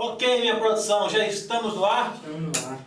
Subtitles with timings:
[0.00, 2.14] Ok, minha produção, já estamos no ar?
[2.14, 2.78] Estamos no ar.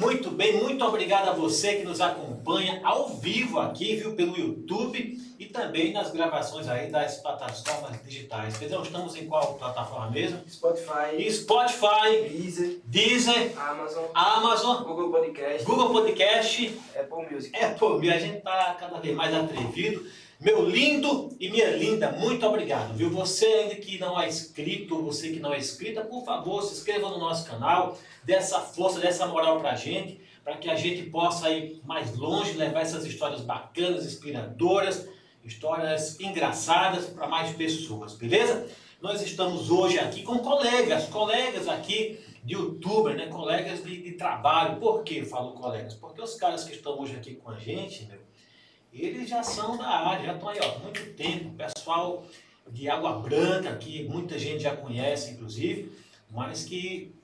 [0.00, 5.18] Muito bem, muito obrigado a você que nos acompanha ao vivo aqui, viu, pelo YouTube
[5.38, 8.56] e também nas gravações aí das plataformas digitais.
[8.56, 10.40] Pedrão, estamos em qual plataforma mesmo?
[10.48, 17.54] Spotify, Spotify, Deezer, Deezer, Amazon, Amazon, Google Podcast, Google Podcast, Apple Music.
[17.54, 20.02] É, pô, a gente tá cada vez mais atrevido.
[20.40, 23.08] Meu lindo e minha linda, muito obrigado, viu?
[23.10, 27.08] Você ainda que não é inscrito, você que não é inscrita, por favor, se inscreva
[27.08, 31.04] no nosso canal, dê essa força, dê essa moral pra gente, para que a gente
[31.04, 35.08] possa ir mais longe, levar essas histórias bacanas, inspiradoras,
[35.44, 38.66] histórias engraçadas para mais pessoas, beleza?
[39.00, 43.26] Nós estamos hoje aqui com colegas, colegas aqui de youtuber, né?
[43.26, 44.80] Colegas de, de trabalho.
[44.80, 45.94] Por que falo colegas?
[45.94, 48.23] Porque os caras que estão hoje aqui com a gente, meu,
[48.94, 51.50] eles já são da área, já estão aí ó, há muito tempo.
[51.56, 52.24] Pessoal
[52.70, 55.92] de Água Branca aqui, muita gente já conhece, inclusive,
[56.30, 57.14] mas que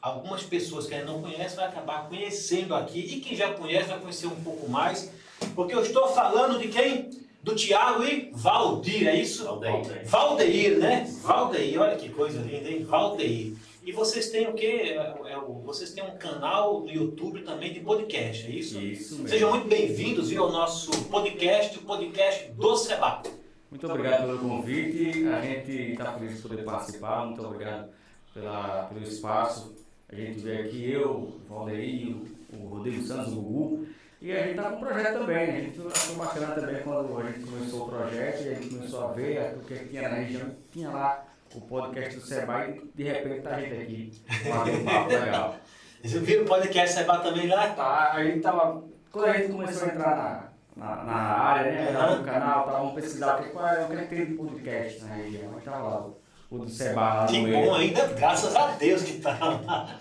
[0.00, 3.00] algumas pessoas que ainda não conhecem vai acabar conhecendo aqui.
[3.00, 5.10] E quem já conhece vai conhecer um pouco mais,
[5.54, 7.10] porque eu estou falando de quem?
[7.42, 9.44] Do Tiago e Valdir, é isso?
[9.44, 10.06] Valdeir.
[10.06, 11.10] Valdeir, né?
[11.22, 12.84] Valdeir, olha que coisa linda, hein?
[12.84, 13.54] Valdeir.
[13.82, 14.66] E vocês têm o quê?
[14.66, 18.78] É, é vocês têm um canal no YouTube também de podcast, é isso?
[18.78, 19.28] Isso mesmo.
[19.28, 23.22] Sejam muito bem-vindos ao nosso podcast, o podcast do Seba.
[23.70, 25.26] Muito obrigado pelo convite.
[25.28, 27.24] A gente está feliz de poder participar.
[27.26, 27.88] Muito obrigado
[28.34, 29.74] pela, pelo espaço.
[30.08, 33.86] A gente veio aqui, eu, o Valdeir, o- o Rodrigo Santos, o Gugu.
[34.20, 35.36] E a gente está com um projeto também.
[35.50, 39.04] A gente achou bacana também quando a gente começou o projeto e a gente começou
[39.04, 40.50] a ver o que tinha na região.
[40.70, 44.12] Tinha lá o podcast do Seba e de repente tá a gente aqui.
[44.46, 45.56] Um papo legal.
[46.02, 47.68] Vocês viram o podcast Seba também lá?
[47.70, 48.82] Tá, a gente tava.
[49.12, 51.90] Quando a gente começou a entrar na, na, na área, né?
[51.98, 55.04] Lá no canal, tava, vamos pesquisar o que, qual é o que tem de podcast
[55.04, 55.54] na região.
[55.56, 56.06] Aí tava lá
[56.50, 57.74] o, do Seba lá Que bom meio.
[57.74, 59.98] ainda, graças a Deus que tá lá.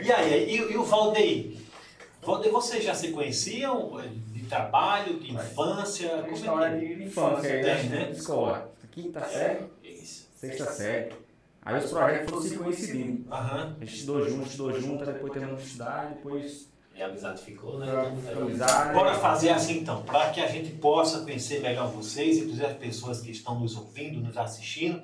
[0.00, 1.56] E aí, e, e o Valdeir?
[2.22, 6.24] Valdeir, vocês já se conheciam eh, de trabalho, de infância?
[6.26, 7.82] É história que- de infância Tem, né?
[7.84, 8.04] né?
[8.10, 8.72] De escola.
[8.90, 10.23] Quinta série, Isso.
[10.46, 11.12] Sexta série.
[11.62, 13.32] Aí os projetos foram se coincidindo.
[13.32, 13.76] Aham.
[13.80, 17.78] A gente estudou junto, estudou junto, depois terminamos de estudar, depois E a amizade ficou,
[17.78, 17.86] né?
[18.20, 18.92] ficamos amizade.
[18.92, 23.20] Bora fazer assim então, para que a gente possa conhecer melhor vocês, inclusive as pessoas
[23.20, 25.02] que estão nos ouvindo, nos assistindo.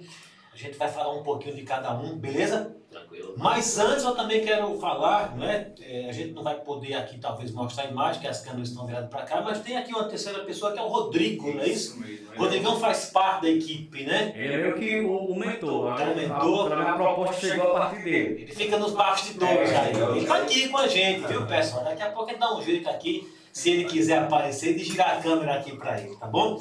[0.53, 2.77] A gente vai falar um pouquinho de cada um, beleza?
[2.91, 3.35] Tranquilo.
[3.37, 5.73] Mas antes eu também quero falar, né?
[5.81, 8.85] é, a gente não vai poder aqui talvez mostrar a imagem, que as câmeras estão
[8.87, 11.69] viradas para cá, mas tem aqui uma terceira pessoa que é o Rodrigo, não é
[11.69, 11.99] isso?
[12.01, 12.31] mesmo.
[12.37, 14.33] Rodrigão faz parte da equipe, né?
[14.35, 16.01] Ele é meio que o, o mentor.
[16.01, 16.33] É o mentor.
[16.37, 18.43] A, pelo menos a proposta chegou a partir dele.
[18.43, 19.93] Ele fica nos bastidores É, aí.
[19.97, 21.85] é, Ele tá aqui com a gente, viu, pessoal?
[21.85, 25.21] Daqui a pouco ele dá um jeito aqui, se ele quiser aparecer, de girar a
[25.21, 26.61] câmera aqui para ele, tá bom?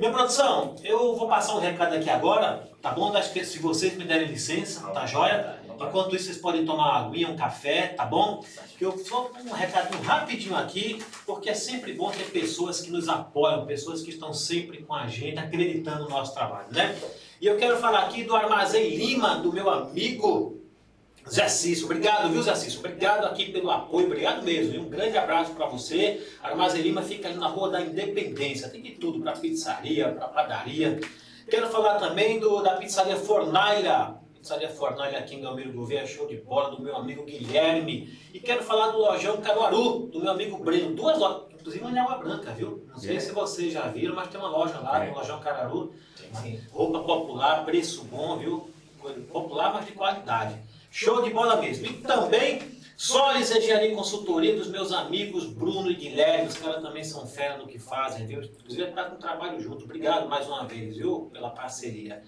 [0.00, 3.12] Minha produção, eu vou passar um recado aqui agora, tá bom?
[3.32, 5.60] Que- Se vocês me derem licença, tá joia?
[5.78, 8.42] Enquanto isso, vocês podem tomar uma aguinha, um café, tá bom?
[8.78, 13.10] Que eu só um recadinho rapidinho aqui, porque é sempre bom ter pessoas que nos
[13.10, 16.98] apoiam, pessoas que estão sempre com a gente, acreditando no nosso trabalho, né?
[17.38, 20.58] E eu quero falar aqui do Armazém Lima, do meu amigo
[21.28, 21.84] Zé Cício.
[21.84, 22.78] Obrigado, viu, Zé Cício?
[22.80, 24.72] Obrigado aqui pelo apoio, obrigado mesmo.
[24.72, 24.82] viu?
[24.82, 26.26] Um grande abraço para você.
[26.42, 30.98] Armazém Lima fica ali na Rua da Independência, tem de tudo, para pizzaria, para padaria.
[31.48, 34.18] Quero falar também do, da pizzaria Fornaira.
[34.40, 38.18] Pizzaria Fornaira aqui em Galmeiro Gouveia, show de bola, do meu amigo Guilherme.
[38.32, 40.94] E quero falar do Lojão Caruaru, do meu amigo Breno.
[40.94, 42.84] Duas lojas, inclusive uma em Água Branca, viu?
[42.88, 43.20] Não sei É.
[43.20, 45.10] se vocês já viram, mas tem uma loja lá, É.
[45.10, 45.92] no Lojão Caruaru.
[46.40, 46.58] Sim.
[46.72, 48.70] Roupa popular, preço bom, viu?
[49.32, 50.54] Popular, mas de qualidade.
[50.90, 51.86] Show de bola mesmo.
[51.86, 52.60] E também,
[52.96, 56.48] Solis Engenharia e Consultoria dos meus amigos Bruno e Guilherme.
[56.48, 58.42] Os caras também são fera no que fazem, viu?
[58.42, 59.84] Inclusive, está com trabalho junto.
[59.84, 61.30] Obrigado mais uma vez, viu?
[61.32, 62.22] Pela parceria.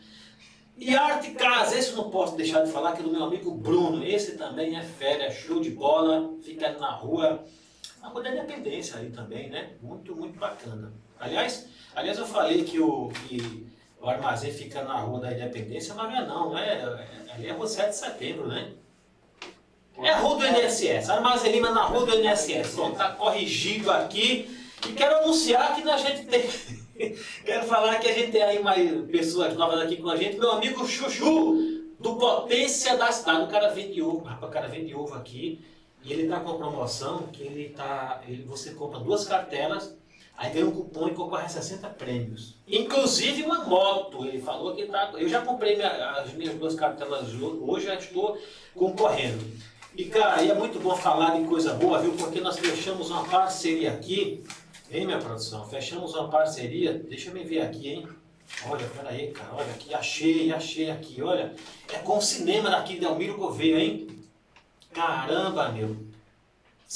[0.79, 3.51] E Arte Casa, esse eu não posso deixar de falar, que é do meu amigo
[3.51, 4.05] Bruno.
[4.05, 6.33] Esse também é fera, show de bola.
[6.43, 7.45] Fica na rua,
[8.01, 9.73] na rua da Independência ali também, né?
[9.83, 10.93] Muito, muito bacana.
[11.19, 13.67] Aliás, aliás eu falei que o, que
[14.03, 17.07] o armazém fica na rua da Independência, mas não é não, né?
[17.33, 18.73] Ali é a rua 7 de setembro, né?
[19.99, 22.75] É a rua do INSS, Armazém Lima na rua do INSS.
[22.75, 24.59] Bom, tá corrigido aqui.
[24.89, 26.43] E quero anunciar que a gente tem.
[27.45, 30.39] quero falar que a gente tem aí mais pessoas novas aqui com a gente.
[30.39, 33.45] Meu amigo Chuchu, do Potência da Cidade.
[33.45, 35.65] O cara vende ovo, rapaz, o cara vende ovo aqui.
[36.05, 38.21] E ele tá com uma promoção que ele tá.
[38.27, 39.97] Ele, você compra duas cartelas,
[40.37, 42.55] aí ganha um cupom e concorre a 60 prêmios.
[42.67, 44.25] Inclusive uma moto.
[44.27, 45.11] Ele falou que tá.
[45.15, 48.39] Eu já comprei minha- as minhas duas cartelas ho- hoje, já estou
[48.75, 49.45] concorrendo.
[49.97, 52.13] E cara, e é muito bom falar de coisa boa, viu?
[52.13, 54.43] Porque nós fechamos uma parceria aqui,
[54.91, 55.69] hein, minha produção?
[55.69, 58.09] Fechamos uma parceria, deixa eu me ver aqui, hein?
[58.69, 61.55] Olha, peraí, cara, olha aqui, achei, achei aqui, olha.
[61.93, 64.07] É com o cinema daqui de Almiro Gouveia, hein?
[64.93, 65.97] Caramba, meu.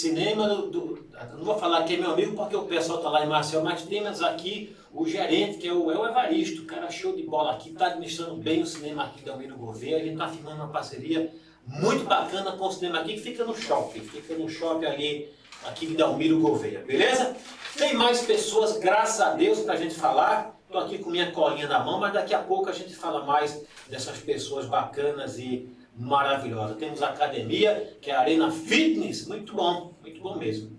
[0.00, 1.06] Cinema do, do-
[1.38, 3.81] Não vou falar que é meu amigo porque o pessoal tá lá em Marcel, mas
[3.81, 7.72] temos aqui o gerente, que é o, é o Evaristo, cara show de bola aqui,
[7.72, 9.96] tá administrando bem o cinema aqui de Almiro Gouveia.
[9.96, 11.32] A gente tá firmando uma parceria
[11.66, 15.31] muito bacana com o cinema aqui, que fica no shopping, fica no shopping ali,
[15.64, 17.34] aqui de Dalmiro Gouveia, beleza?
[17.78, 20.54] Tem mais pessoas, graças a Deus, pra gente falar.
[20.70, 23.62] Tô aqui com minha colinha na mão, mas daqui a pouco a gente fala mais
[23.88, 26.76] dessas pessoas bacanas e maravilhosas.
[26.76, 30.76] Temos a academia, que é a Arena Fitness, muito bom, muito bom mesmo.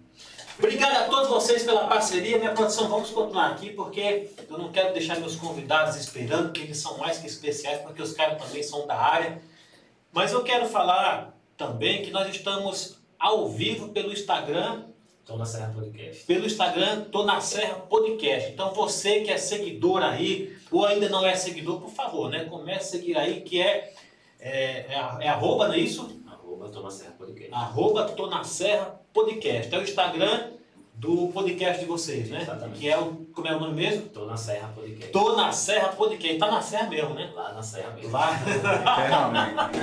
[0.58, 2.40] Obrigado a todos vocês pela parceria.
[2.40, 6.78] Minha produção, vamos continuar aqui, porque eu não quero deixar meus convidados esperando, porque eles
[6.78, 9.40] são mais que especiais, porque os caras também são da área.
[10.12, 14.86] Mas eu quero falar também que nós estamos ao vivo pelo Instagram,
[15.26, 16.24] Tô na Serra Podcast.
[16.24, 18.50] pelo Instagram Tô na Serra Podcast.
[18.52, 22.46] Então você que é seguidor aí, ou ainda não é seguidor, por favor, né?
[22.46, 23.94] Comece a seguir aí, que é,
[24.40, 26.22] é, é, é arroba, não é isso?
[26.28, 27.54] Arroba Tô na Serra Podcast.
[27.54, 29.74] Arroba Tô na Serra Podcast.
[29.74, 30.52] É o Instagram
[30.94, 32.42] do podcast de vocês, né?
[32.42, 32.80] Exatamente.
[32.80, 34.10] Que é o, como é o nome mesmo?
[34.10, 35.12] Tô na Serra Podcast.
[35.12, 36.40] Tô na Serra Podcast.
[36.40, 37.32] Tá na Serra mesmo, né?
[37.36, 38.12] Lá na Serra mesmo.
[38.12, 38.32] Lá.
[38.46, 39.80] Literalmente.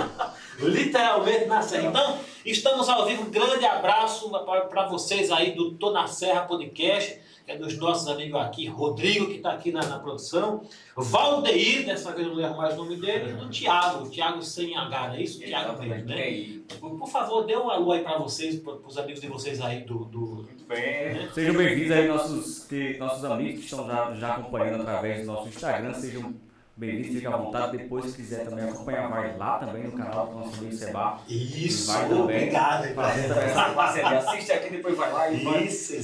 [0.59, 1.89] Literalmente na Serra.
[1.89, 3.23] Então, estamos ao vivo.
[3.23, 4.29] Um grande abraço
[4.69, 9.27] para vocês aí do Tô na Serra Podcast, que é dos nossos amigos aqui, Rodrigo,
[9.27, 10.63] que está aqui na, na produção,
[10.97, 14.75] Valdeir, dessa vez eu não lembro mais o nome dele, e do Thiago, Thiago sem
[14.75, 15.41] H, não é isso?
[15.41, 16.61] Thiago mesmo, né?
[16.81, 19.83] Por, por favor, dê um alô aí para vocês, para os amigos de vocês aí
[19.83, 20.07] do.
[20.07, 20.19] do...
[20.21, 21.29] Muito bem.
[21.35, 25.49] Sejam bem-vindos aí, nossos, que, nossos amigos que estão já, já acompanhando através do nosso
[25.49, 25.93] Instagram.
[25.93, 26.35] Sejam
[26.75, 27.77] bem-vindos, fiquem à vontade.
[27.77, 31.21] Depois, se quiser também acompanhar, vai lá também no canal do nosso amigo Seba.
[31.29, 32.23] Isso, Vai também.
[32.23, 32.95] obrigado.
[32.95, 34.19] Fazer também essa parceria.
[34.19, 35.65] Assiste aqui, depois vai lá e vai.
[35.65, 36.03] Isso.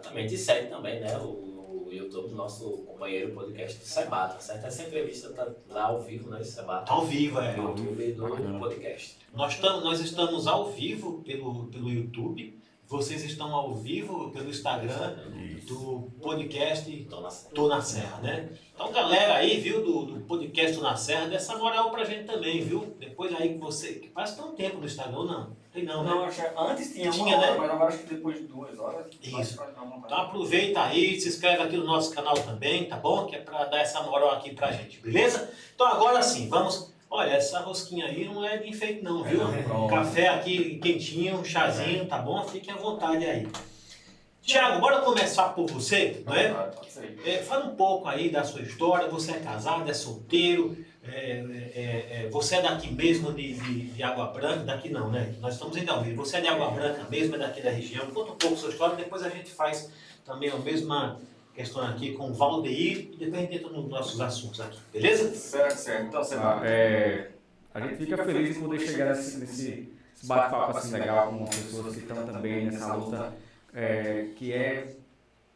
[0.00, 0.34] Exatamente.
[0.34, 1.16] E segue também, né?
[1.18, 4.66] O, o YouTube do nosso companheiro podcast do Seba, tá certo?
[4.66, 6.42] Essa entrevista tá lá ao vivo, né?
[6.42, 6.80] Seba.
[6.82, 7.56] Tá ao vivo, é.
[7.56, 8.58] No YouTube do Bacana.
[8.58, 9.18] podcast.
[9.34, 15.16] Nós, tam, nós estamos ao vivo pelo, pelo YouTube, vocês estão ao vivo pelo Instagram
[15.66, 17.54] do podcast Tô na Serra.
[17.54, 18.48] Tô na Serra, né?
[18.74, 22.24] Então, galera aí, viu, do, do podcast Tô na Serra, dê essa moral pra gente
[22.24, 22.96] também, viu?
[22.98, 23.94] Depois aí que você.
[23.94, 25.56] Que tem um tempo no Instagram, não?
[25.72, 26.10] Tem não, né?
[26.10, 27.58] Não, acho que antes tinha, Tinha, uma hora, né?
[27.58, 29.06] mas agora acho que depois de duas horas.
[29.22, 29.62] Isso.
[30.04, 33.26] Então aproveita aí, se inscreve aqui no nosso canal também, tá bom?
[33.26, 35.48] Que é pra dar essa moral aqui pra gente, beleza?
[35.74, 36.92] Então agora sim, vamos.
[37.08, 39.40] Olha, essa rosquinha aí não é de enfeite não, viu?
[39.68, 39.86] não.
[39.88, 42.42] Café aqui quentinho, um chazinho, tá bom?
[42.44, 43.48] Fiquem à vontade aí.
[44.42, 46.72] Tiago, bora começar por você, não é?
[47.24, 49.08] É, fala um pouco aí da sua história.
[49.08, 51.44] Você é casado, é solteiro, é,
[51.74, 54.64] é, é, você é daqui mesmo de, de, de Água Branca?
[54.64, 55.34] Daqui não, né?
[55.40, 56.14] Nós estamos em Dalmir.
[56.14, 58.06] Você é de Água Branca mesmo, é daqui da região.
[58.06, 59.90] Conta um pouco sua história, depois a gente faz
[60.24, 61.18] também a mesma
[61.54, 65.34] questão aqui com o Valdeir e depois a gente entra nos nossos assuntos aqui, beleza?
[65.34, 66.06] Certo, certo.
[66.06, 67.30] Então, você Ah, é,
[67.74, 71.94] a gente fica feliz em poder chegar nesse, nesse esse bate-papo assim legal com pessoas
[71.94, 73.32] que estão também nessa luta
[73.74, 74.96] é, que é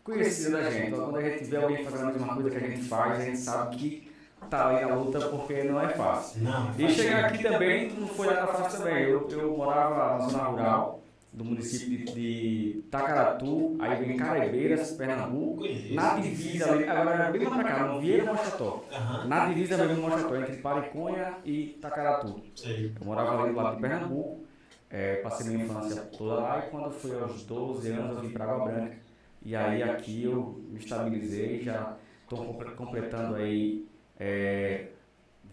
[0.02, 0.88] conhecida da gente.
[0.88, 3.24] Então, quando a gente vê alguém fazendo a mesma coisa que a gente faz, a
[3.24, 4.13] gente sabe que
[4.50, 6.42] tá ali na luta porque não é fácil.
[6.42, 9.04] Não, E chegar aqui também não foi nada fácil também.
[9.04, 11.00] Eu, eu morava na zona rural
[11.32, 15.92] do município de, de Tacaratu, aí vem Caraibeiras, Pernambuco, Conheço.
[15.94, 18.84] na divisa ali, agora era bem mais pra cá, no Vieira Mocható.
[18.92, 22.40] Aham, Na divisa mesmo Mocható, entre Pariconha e Tacaratu.
[22.64, 24.44] Eu morava ali do lado de Pernambuco,
[24.88, 28.44] é, passei minha infância toda lá e quando fui aos 12 anos eu vim para
[28.44, 28.96] Água Branca.
[29.42, 32.44] E aí aqui eu me estabilizei, já estou
[32.76, 33.84] completando aí
[34.18, 34.86] é,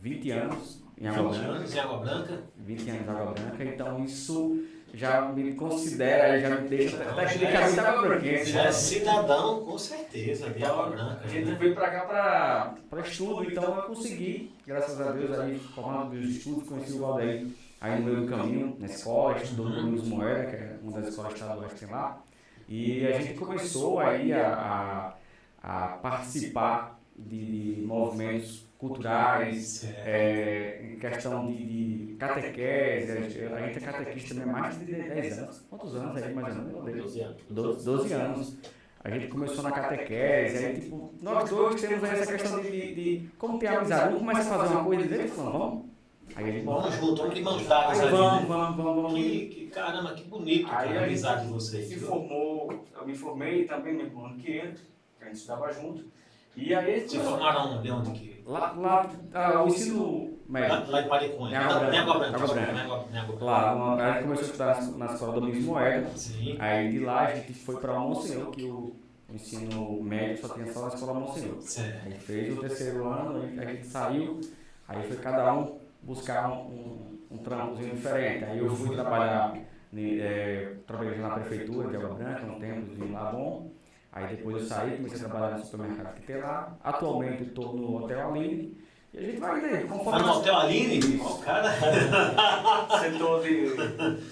[0.02, 1.76] 20 anos em Água 20 Branca.
[1.76, 2.44] em Água Branca.
[2.58, 4.64] 20 anos em Água Branca, então isso
[4.94, 8.46] já me considera, já me deixa até aquele caminho da Água Branca.
[8.46, 11.22] Já é cidadão, com certeza, de Água Branca.
[11.24, 11.58] A gente né?
[11.60, 16.68] veio pra cá pra estudo, então eu consegui, graças a Deus, aí formando meus estudos,
[16.68, 17.48] conheci o Valdeir
[17.80, 21.08] aí no meio do caminho, na escola, estudou no Domingos Moeda, que é uma das
[21.10, 22.22] escolas estaduais que tem lá.
[22.70, 25.16] E a gente começou aí a,
[25.64, 33.78] a, a participar de, de movimentos culturais, é, em questão de, de catequese, a gente
[33.78, 35.66] é catequista também há mais de 10 anos.
[35.70, 36.74] Quantos anos aí, mais ou menos?
[36.74, 37.04] Valdeir?
[37.04, 37.42] 12 anos.
[37.50, 38.58] 12, 12 anos.
[39.04, 43.30] A gente começou na catequese, aí tipo, nós dois temos essa questão de, de, de
[43.38, 45.92] como ter amizade, vamos começar a fazer uma coisa e falou, vamos.
[46.36, 48.48] Aí ele Vamos junto, vamos de mãos dadas Aí ali, vamos, né?
[48.48, 49.20] vamos, vamos, vamos.
[49.20, 51.88] Que, que caramba, que bonito Aí a amizade de vocês.
[51.88, 54.74] se formou, eu me formei também no mesmo ano que ele,
[55.18, 56.06] que a gente estudava junto.
[56.56, 57.92] E aí, Se formaram onde?
[57.92, 58.44] Onde que?
[58.46, 60.92] Lá, lá ah, o ensino Lá, médio.
[60.92, 61.52] lá em Pariconha.
[61.52, 62.00] Em Água Branca.
[62.00, 62.74] Água Branca.
[63.10, 63.46] Branca.
[63.46, 66.10] Lá, a gente começou a estudar na, escola Domingos Moeda.
[66.16, 66.58] Sim.
[66.60, 68.94] Aí de lá a gente foi para o Monsenhor, que o
[69.34, 71.62] ensino médio só tinha só na escola Monsenhor.
[71.62, 72.06] Certo.
[72.06, 74.42] Aí fez o terceiro ano, aí a gente saiu,
[74.88, 78.44] aí foi cada um buscar um, um, um trampozinho diferente.
[78.44, 79.54] Aí eu fui trabalhar,
[79.92, 83.72] né, é, trabalhei na prefeitura de Água Branca, um tempo de Labon.
[84.12, 86.76] Aí depois eu saí, comecei a trabalhar no supermercado que tem lá.
[86.84, 88.78] Atualmente estou no Hotel Aline.
[89.14, 90.20] E a gente vai ver, conforme...
[90.22, 91.22] no Hotel Aline?
[91.22, 91.70] Ó, o cara.
[93.00, 93.76] setor de,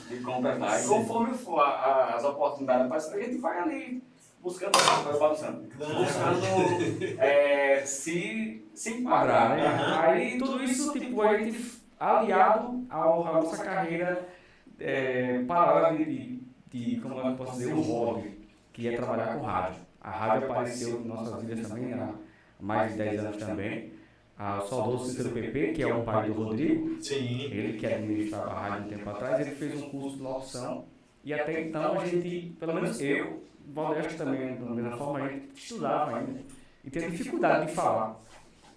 [0.10, 0.86] de compras.
[0.86, 4.04] E conforme for a- a- as oportunidades aparecendo, a gente vai ali
[4.42, 4.72] buscando,
[5.20, 9.64] balançando, buscando é, se, se enquadrar, né?
[9.98, 14.28] Aí tudo isso, tipo, a gente aliado ao, à nossa carreira
[14.80, 16.42] é, paralela de, de,
[16.96, 18.39] de, como eu posso dizer, um hobby,
[18.80, 19.82] que é trabalhar com rádio.
[20.00, 22.14] A rádio apareceu em nossas vidas também há
[22.60, 23.92] mais de 10 anos também.
[24.38, 27.44] Ah, o saudoso Cícero PP, que é o pai do Rodrigo, Sim.
[27.52, 30.86] ele que administrava a rádio um tempo atrás, ele fez um curso de locução
[31.26, 35.50] e até então a gente, pelo menos eu, Valdeste também, da mesma forma, a gente
[35.54, 36.40] estudava ainda
[36.86, 38.18] e tinha dificuldade de falar.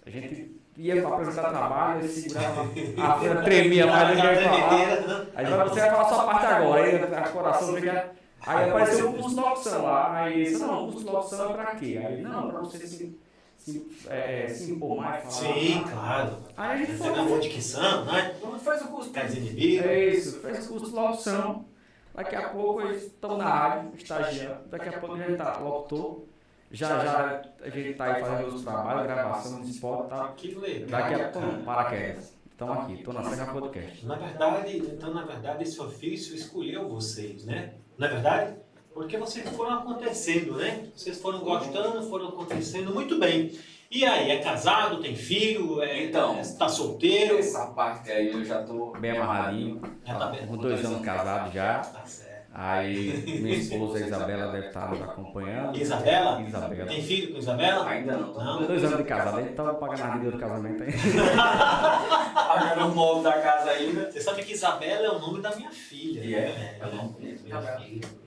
[0.05, 2.63] A gente ia apresentar trabalho, segurava,
[3.01, 5.27] a folha tremia mais do que ia falar.
[5.33, 8.22] Aí você vai falar sua parte agora, aí a coração fica...
[8.45, 11.49] Aí apareceu o curso de locução lá, aí ele disse, não, o curso de locução
[11.49, 12.01] é pra quê?
[12.03, 13.19] Aí ele, não, pra você se,
[13.57, 15.53] se, é, se impor mais, falar.
[15.53, 16.37] Sim, claro.
[16.57, 18.35] Aí a gente Você foi na boa dicção, né?
[18.63, 19.11] Faz o curso.
[19.11, 19.85] Quer inibir.
[19.85, 21.65] É isso, fez curso de locução.
[22.13, 24.67] Daqui a pouco eles estão na rádio, estagiando.
[24.67, 26.25] Daqui a pouco a gente tá locutor.
[26.69, 30.33] Já já a gente tá aí fazendo os trabalhos, gravação, de spot tal.
[30.33, 30.89] Que legal.
[30.89, 32.33] Daqui a pouco, paraquedas.
[32.51, 34.05] Estão aqui, estou na Serra Podcast.
[34.05, 37.73] Na verdade, então, na verdade, esse ofício escolheu vocês, né?
[37.97, 38.55] Não é verdade?
[38.93, 40.87] Porque vocês foram acontecendo, né?
[40.95, 43.51] Vocês foram gostando, foram acontecendo muito bem.
[43.89, 46.39] E aí, é casado, tem filho, é, Então.
[46.39, 47.37] está solteiro?
[47.37, 48.91] Essa parte aí eu já tô.
[48.99, 50.47] Bem amarradinho, Já tá bem.
[50.47, 51.79] com dois anos casado já.
[51.79, 52.32] Tá certo.
[52.55, 55.75] Aí minha esposa Isabela deve estar nos acompanhando.
[55.75, 56.39] Isabela?
[56.41, 56.85] Isabela.
[56.85, 57.89] Tem filho com Isabela?
[57.89, 58.33] Ainda não.
[58.33, 58.67] Não.
[58.67, 60.93] Dois anos de casado, ele estava pagando a dívida do casamento aí.
[62.33, 64.11] Pagando o móvel da casa ainda.
[64.11, 66.23] Você sabe que Isabela é o nome da minha filha.
[66.23, 66.49] E é?
[66.49, 66.77] né?
[66.79, 68.22] Eu não conheço Minha filha.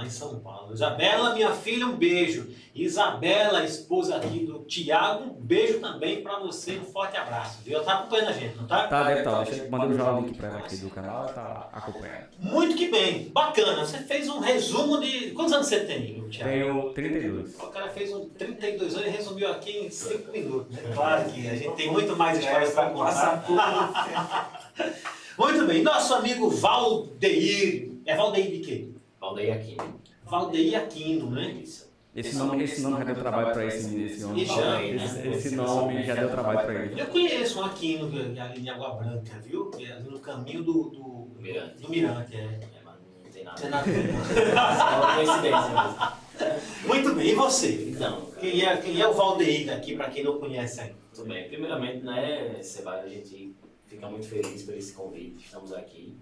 [0.00, 0.72] Tá lá em São Paulo.
[0.72, 2.48] Isabela, minha filha, um beijo.
[2.74, 7.60] Isabela, esposa aqui do Tiago, um beijo também pra você, um forte abraço.
[7.62, 7.76] Viu?
[7.76, 8.86] Ela tá acompanhando a gente, não tá?
[8.86, 9.44] Tá, deve estar.
[9.44, 12.28] Deixa eu mandar já o link para ela aqui do canal, ela tá acompanhando.
[12.38, 13.84] Muito que bem, bacana.
[13.84, 15.32] Você fez um resumo de.
[15.32, 16.50] Quantos anos você tem, Tiago?
[16.50, 17.54] Tenho 32.
[17.60, 20.76] O cara fez um 32 anos e resumiu aqui em 5 minutos.
[20.76, 20.82] Né?
[20.94, 24.70] Claro que a gente tem muito mais histórias para contar.
[25.38, 27.92] Muito bem, nosso amigo Valdeir.
[28.04, 28.88] É Valdeir de quê?
[29.20, 29.76] Valdeir aqui.
[30.24, 31.50] Valdeir Aquino, né?
[31.62, 31.90] Isso.
[32.12, 34.42] Esse nome, esse nome já deu trabalho para esse, esse homem.
[34.42, 37.00] E já, Esse, esse nome já deu trabalho para ele.
[37.00, 39.70] Eu conheço um Aquino que é ali em Água Branca, viu?
[39.70, 41.82] Que é ali no caminho do, do, Mirante.
[41.82, 42.34] do Mirante.
[42.34, 42.40] É.
[42.40, 43.60] É, mas não tem nada.
[43.60, 43.90] Não é nada.
[43.90, 46.88] É uma coincidência mesmo.
[46.88, 47.90] Muito bem, e você?
[47.90, 50.96] Então, Quem é, quem é o Valdeir daqui, para quem não conhece ainda?
[51.14, 51.46] Tudo bem.
[51.46, 53.54] Primeiramente, né, Seba, a gente
[53.86, 55.44] fica muito feliz por esse convite.
[55.44, 56.18] Estamos aqui.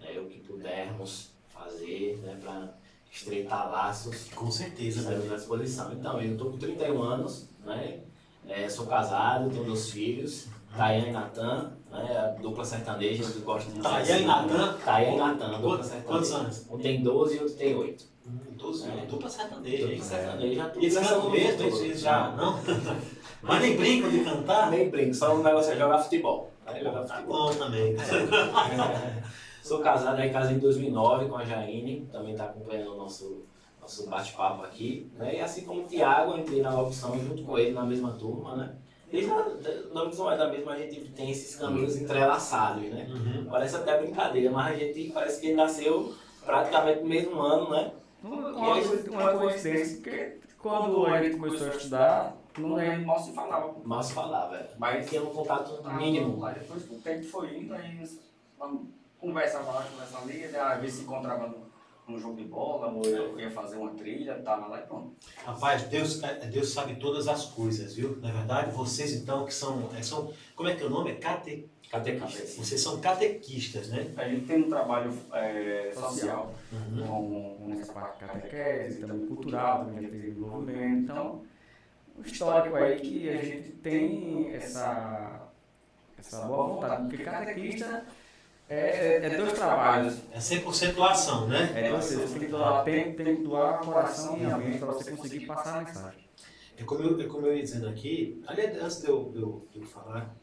[0.00, 1.31] Né, o que pudermos
[1.64, 2.74] fazer né, para
[3.10, 5.92] estreitar laços, Com certeza, estamos à disposição.
[5.92, 8.00] Então, eu estou com 31 anos, né,
[8.48, 13.70] é, sou casado, tenho dois filhos, Tayane e Natan, né, a dupla sertaneja, eu gosto
[13.72, 14.72] de Tayane e Natan?
[14.84, 16.06] Tayane e Natan, dupla sertaneja.
[16.06, 16.66] quantos anos?
[16.70, 18.04] Um tem 12 e outro tem 8.
[18.26, 19.02] Hum, 12 anos.
[19.02, 19.06] É.
[19.06, 19.86] Dupla sertaneja?
[19.88, 20.72] Dupla sertaneja.
[20.76, 21.62] Eles cantam mesmo?
[21.62, 22.58] Eles, já, não?
[23.42, 24.70] Mas nem brincam de cantar?
[24.70, 26.50] Nem brinco, só o negócio é jogar futebol.
[26.64, 27.52] né, Jogar Tá futebol.
[27.52, 27.94] bom também.
[29.72, 33.46] Sou casado, aí casei em 2009 com a Jaine, também está acompanhando o nosso,
[33.80, 35.10] nosso bate-papo aqui.
[35.16, 35.36] Né?
[35.36, 38.54] E assim como o Thiago, eu entrei na locução junto com ele na mesma turma,
[38.54, 38.74] né?
[39.10, 39.36] Desde a
[39.94, 43.06] na é da mesma, a gente tem esses caminhos entrelaçados, né?
[43.08, 43.46] Uhum.
[43.46, 46.14] Parece até brincadeira, mas a gente parece que ele nasceu
[46.44, 47.92] praticamente no mesmo ano, né?
[48.22, 53.32] Uma, uma, uma coincidência, porque quando a gente começou a estudar, não é Mal se
[53.32, 53.74] falava.
[53.82, 54.68] Mal se falava, velho.
[54.78, 56.44] Mas tinha um contato mínimo.
[56.44, 58.06] Aí depois que o tempo foi indo, aí
[59.22, 63.04] conversava lá, conversa ali, né, às vezes se encontrava no, no jogo de bola, ou
[63.04, 65.14] eu ia fazer uma trilha, tava lá e pronto.
[65.44, 68.18] Rapaz, Deus, é, Deus sabe todas as coisas, viu?
[68.20, 71.12] Na verdade, vocês então que são, é, são como é que é o nome?
[71.12, 72.62] É cate, Catequista.
[72.62, 74.10] vocês são catequistas, né?
[74.16, 76.54] A gente tem um trabalho é, social.
[76.72, 77.06] Uhum.
[77.06, 81.02] com, com essa parte catequese, também cultural, também já teve envolvimento.
[81.02, 81.42] Então,
[82.16, 85.48] o histórico aí que a gente tem essa,
[86.18, 88.06] essa boa vontade, porque catequista
[88.72, 90.16] é, é, é dois trabalhos.
[90.32, 91.72] É 100% doação, né?
[91.76, 94.86] É você, você tem que doar tempo, tem que doar coração e a mente para
[94.88, 96.20] você conseguir passar a mensagem.
[96.78, 99.68] É como eu, é como eu ia dizendo aqui, aliás, antes de eu, de eu,
[99.70, 100.34] de eu falar,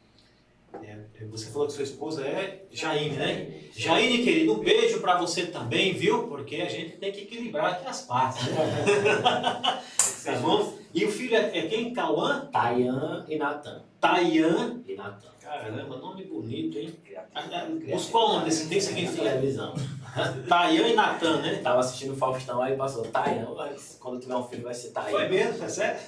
[0.84, 3.64] É, você falou que sua esposa é Jaine, né?
[3.76, 6.28] Jaine, querido, um beijo para você também, viu?
[6.28, 8.56] Porque a gente tem que equilibrar aqui as partes, né?
[10.24, 10.78] tá bom?
[10.94, 11.92] E o filho é, é quem?
[11.92, 12.48] Cauã?
[12.52, 13.82] Tayan e Natan.
[14.00, 14.84] Tayan.
[14.88, 15.39] E Natan.
[15.50, 16.94] Caramba, nome bonito, hein?
[17.92, 18.46] Buscou onde?
[18.46, 19.28] Descendência quem foi?
[19.28, 19.74] televisão.
[20.48, 21.56] Tayan e Natan, né?
[21.56, 25.10] Tava assistindo o Faustão, aí passou Tayan, mas quando tiver um filho vai ser Tayan.
[25.10, 26.00] Foi mesmo, é sério?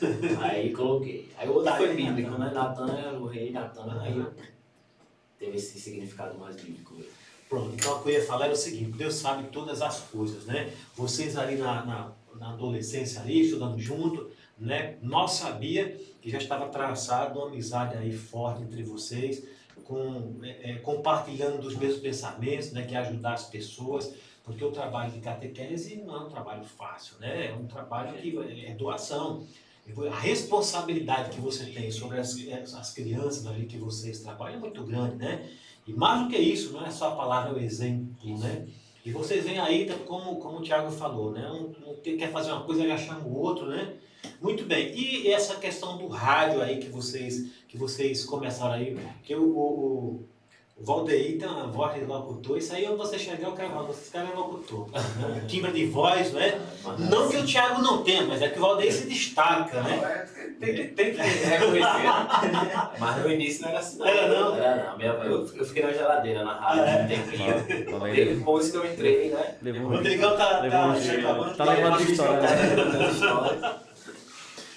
[0.42, 1.28] Aí coloquei.
[1.36, 2.52] Aí o outro foi bíblico, né?
[2.54, 4.32] Natan era o rei Natan, aí eu
[5.40, 7.12] teve esse significado mais bíblico mesmo.
[7.50, 10.46] Pronto, então o que eu ia falar era o seguinte, Deus sabe todas as coisas,
[10.46, 10.72] né?
[10.96, 14.30] Vocês ali na, na, na adolescência ali, estudando junto,
[14.62, 14.98] né?
[15.02, 19.44] Nós sabia que já estava traçado uma amizade aí forte entre vocês,
[19.84, 22.84] com, é, é, compartilhando dos mesmos pensamentos, né?
[22.84, 24.14] Que é ajudar as pessoas,
[24.44, 27.48] porque o trabalho de catequese não é um trabalho fácil, né?
[27.48, 29.46] É um trabalho que é doação.
[30.12, 32.38] A responsabilidade que você tem sobre as,
[32.76, 35.50] as crianças ali que vocês trabalham é muito grande, né?
[35.88, 38.68] E mais do que isso, não é só a palavra, é o exemplo, né?
[39.04, 41.50] E vocês vêm aí, como, como o Tiago falou, né?
[41.50, 43.96] Um, um que quer fazer uma coisa, já chama o outro, né?
[44.42, 44.92] Muito bem.
[44.96, 50.26] E essa questão do rádio aí que vocês, que vocês começaram aí, que o, o,
[50.78, 53.90] o Valdeir tem uma voz de locutor, isso aí onde você chegar, eu quero falar,
[53.92, 54.88] esse cara é locutor.
[55.48, 56.60] Timbre de voz, né?
[57.10, 60.02] Não que o Tiago não tenha, mas é que o Valdeir se destaca, né?
[60.04, 61.82] É, Tem que, tem que reconhecer.
[63.00, 64.06] Mas no início não era assim, não.
[64.06, 64.56] Era não?
[64.56, 64.98] Era não.
[64.98, 67.04] Minha, eu, eu fiquei na geladeira, na rádio, é?
[67.04, 68.36] um tempinho.
[68.38, 69.56] Depois que eu entrei, né?
[69.62, 71.28] Levou O Rodrigão tá, Levou tá, jeito.
[71.28, 71.58] acabando.
[71.58, 73.81] Tá levando história, né?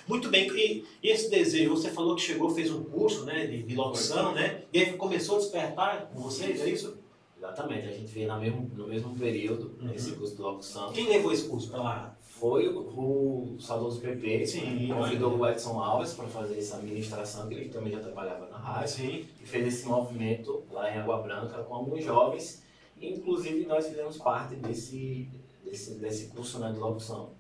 [0.07, 3.63] Muito bem, e, e esse desejo, você falou que chegou, fez um curso né, de,
[3.63, 4.63] de locução, né?
[4.73, 6.97] E aí começou a despertar com vocês, é isso?
[7.39, 9.89] Exatamente, a gente veio no mesmo, no mesmo período, Uhum.
[9.89, 10.93] nesse curso de locução.
[10.93, 12.17] Quem levou esse curso para lá?
[12.21, 17.55] Foi o, o saudoso PP, Sim, convidou o Edson Alves para fazer essa ministração, que
[17.55, 18.89] ele também já trabalhava na rádio.
[18.89, 19.25] Sim.
[19.43, 22.63] e fez esse movimento lá em Água Branca com alguns jovens.
[23.01, 25.29] E, inclusive, nós fizemos parte desse,
[25.65, 27.31] desse, desse curso né, de locução.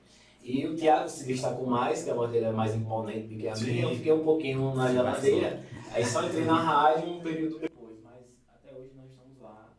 [0.44, 3.48] E o Tiago se destacou mais, que a voz dele é mais imponente do que
[3.48, 3.64] a Sim.
[3.64, 3.84] minha.
[3.84, 5.64] Eu fiquei um pouquinho na geladeira.
[5.90, 7.96] Aí só entrei na rádio um período depois.
[8.04, 9.70] Mas até hoje nós estamos lá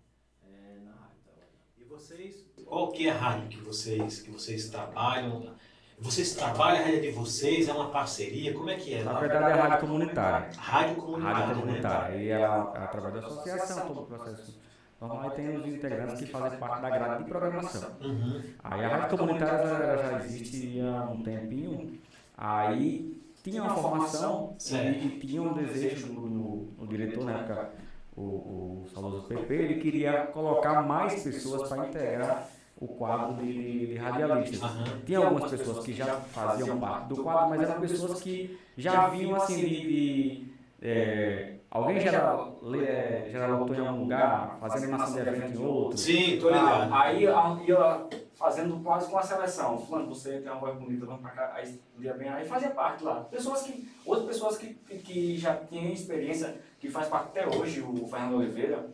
[0.44, 1.20] é, na rádio.
[1.78, 2.44] E vocês?
[2.66, 5.54] Qual que é a rádio que vocês, que vocês trabalham?
[6.00, 8.52] Vocês trabalham, a rádio de vocês, é uma parceria?
[8.52, 9.04] Como é que é?
[9.04, 10.50] Na verdade, é a rádio comunitária.
[10.58, 11.62] Rádio comunitária, Rádio né?
[11.62, 12.24] comunitária.
[12.24, 14.65] E ela, através da associação, todo o processo
[15.08, 17.92] normal, e tem os integrantes que fazem parte da grade de programação.
[18.02, 18.42] Uhum.
[18.64, 21.94] Aí a rádio comunitária ela já existe há um tempinho.
[22.38, 27.70] Aí tinha uma formação e, tinha um desejo do, do- do diretor na época,
[28.16, 33.96] o, o saudoso PP, ele queria colocar mais pessoas para integrar o quadro de, de,
[33.96, 34.62] radialistas.
[34.62, 34.84] Aham.
[35.06, 39.36] Tinha algumas pessoas que já faziam parte do quadro, mas eram pessoas que já vinham
[39.36, 39.70] assim de.
[39.70, 40.48] de,
[40.82, 42.12] é, alguém já
[42.88, 45.98] é, já locutor em um lugar, fazendo animação de evento em outro.
[45.98, 46.94] Sim, tô ligado.
[46.94, 49.78] Ah, aí a- ia fazendo quase com a seleção.
[49.78, 51.54] Fulano, você tem uma voz bonita, vamos pra cá.
[51.56, 53.22] Aí ia bem, aí fazia parte lá.
[53.22, 58.06] Pessoas que, outras pessoas que, que já tinham experiência, que faz parte até hoje, o
[58.08, 58.88] Fernando Oliveira,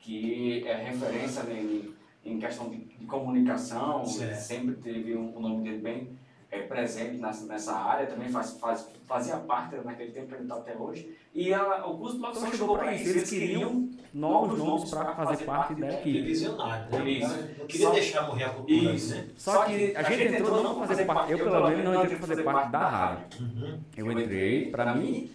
[0.00, 4.40] que é referência em, em questão de, de comunicação, Certo.
[4.40, 6.17] sempre teve um, o nome dele bem
[6.50, 10.74] é, presente nessa, nessa área, também faz, faz, fazia parte naquele tempo, ele está até
[10.76, 11.14] hoje.
[11.34, 15.14] E ela, o curso de Então locução chegou para isso, eles queriam novos nomes para
[15.14, 16.22] fazer parte da Que equipe.
[16.22, 17.10] visionário, né?
[17.10, 17.36] Isso.
[17.58, 19.14] Não queria Só- deixar morrer a cultura, Isso.
[19.14, 19.28] né?
[19.36, 22.26] Só que a gente entrou não para fazer parte, eu pelo menos não entrei para
[22.26, 23.26] fazer parte da rádio.
[23.40, 23.80] Uhum.
[23.96, 25.30] Eu entrei para mim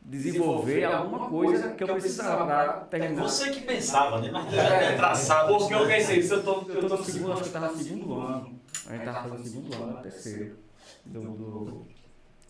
[0.00, 3.22] desenvolver alguma coisa que eu precisava para terminar.
[3.22, 4.30] Você que pensava, né?
[4.32, 5.56] Mas já É, é traçado.
[5.56, 8.57] Porque eu pensei, se eu tô no segundo, que eu tava no segundo ano.
[8.88, 10.58] A gente tava fazendo segundo ano, terceiro.
[11.04, 11.86] Do, do,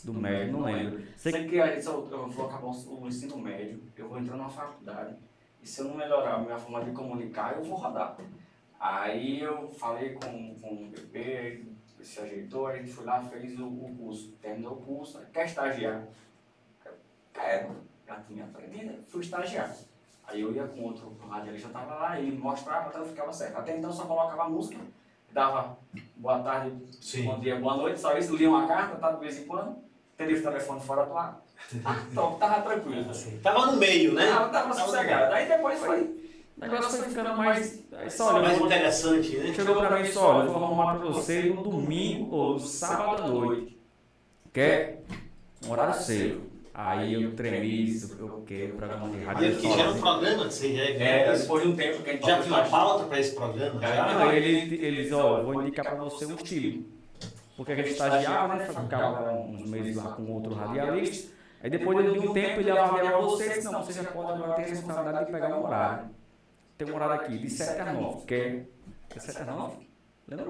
[0.04, 1.02] do médio, não lembro.
[1.16, 4.36] Sei que Sei que aí, eu, eu vou acabar o, ensino médio, eu vou entrar
[4.36, 5.16] na faculdade.
[5.60, 8.16] E se eu não melhorar a minha forma de comunicar, eu vou rodar.
[8.78, 13.58] Aí eu falei com, com o PP, ele se ajeitou, a gente foi lá, fez
[13.58, 14.30] o, o curso.
[14.40, 16.06] Terminou o curso, quer estagiar?
[17.34, 17.76] Quero.
[18.06, 19.76] Já tinha aprendido, fui estagiar.
[20.24, 23.56] Aí eu ia com outro radialista, tava lá e mostrava, então ficava certo.
[23.56, 24.80] Até então eu só colocava música,
[25.38, 25.78] dava
[26.16, 27.22] boa tarde, Sim.
[27.22, 29.76] Bom dia, boa noite, só isso, lia uma carta, tá de vez em quando,
[30.16, 31.40] teria o telefone fora do ar.
[31.84, 33.10] Ah, top, tava tranquilo.
[33.10, 34.26] Assim, Tava no meio, né?
[34.30, 35.34] Tava, tava sossegado.
[35.34, 36.02] Aí depois foi.
[36.56, 37.84] o negócio foi ficando mais.
[37.92, 39.52] Aí só, olha, Mais interessante, né?
[39.52, 43.22] chegou pra mim só, olha, eu vou arrumar pra você no domingo ou no sábado
[43.22, 43.78] à noite.
[44.52, 45.02] Quer
[45.66, 46.47] um horário cedo.
[46.80, 49.50] Aí eu tremi, disse, eu quero programa de rádio.
[49.50, 52.12] E que já era um programa, você já, É, depois de um tempo que a
[52.12, 53.80] gente já tinha uma pauta para esse programa?
[53.80, 54.14] Já?
[54.14, 56.84] Não, ele, ele diz, ó, eu vou indicar pra você um estilo.
[57.56, 58.66] Porque a gente estagiava, né?
[58.66, 61.32] Ficava uns meses lá com outro radialista.
[61.60, 64.52] Aí depois de um tempo ele avaliava você e disse, não, você já pode agora
[64.52, 66.10] ter a responsabilidade de pegar um horário.
[66.76, 68.24] Tem um horário aqui, de 7 a 9.
[68.24, 68.68] Quer?
[69.16, 69.76] É 7 a 9?
[70.28, 70.46] Lembra?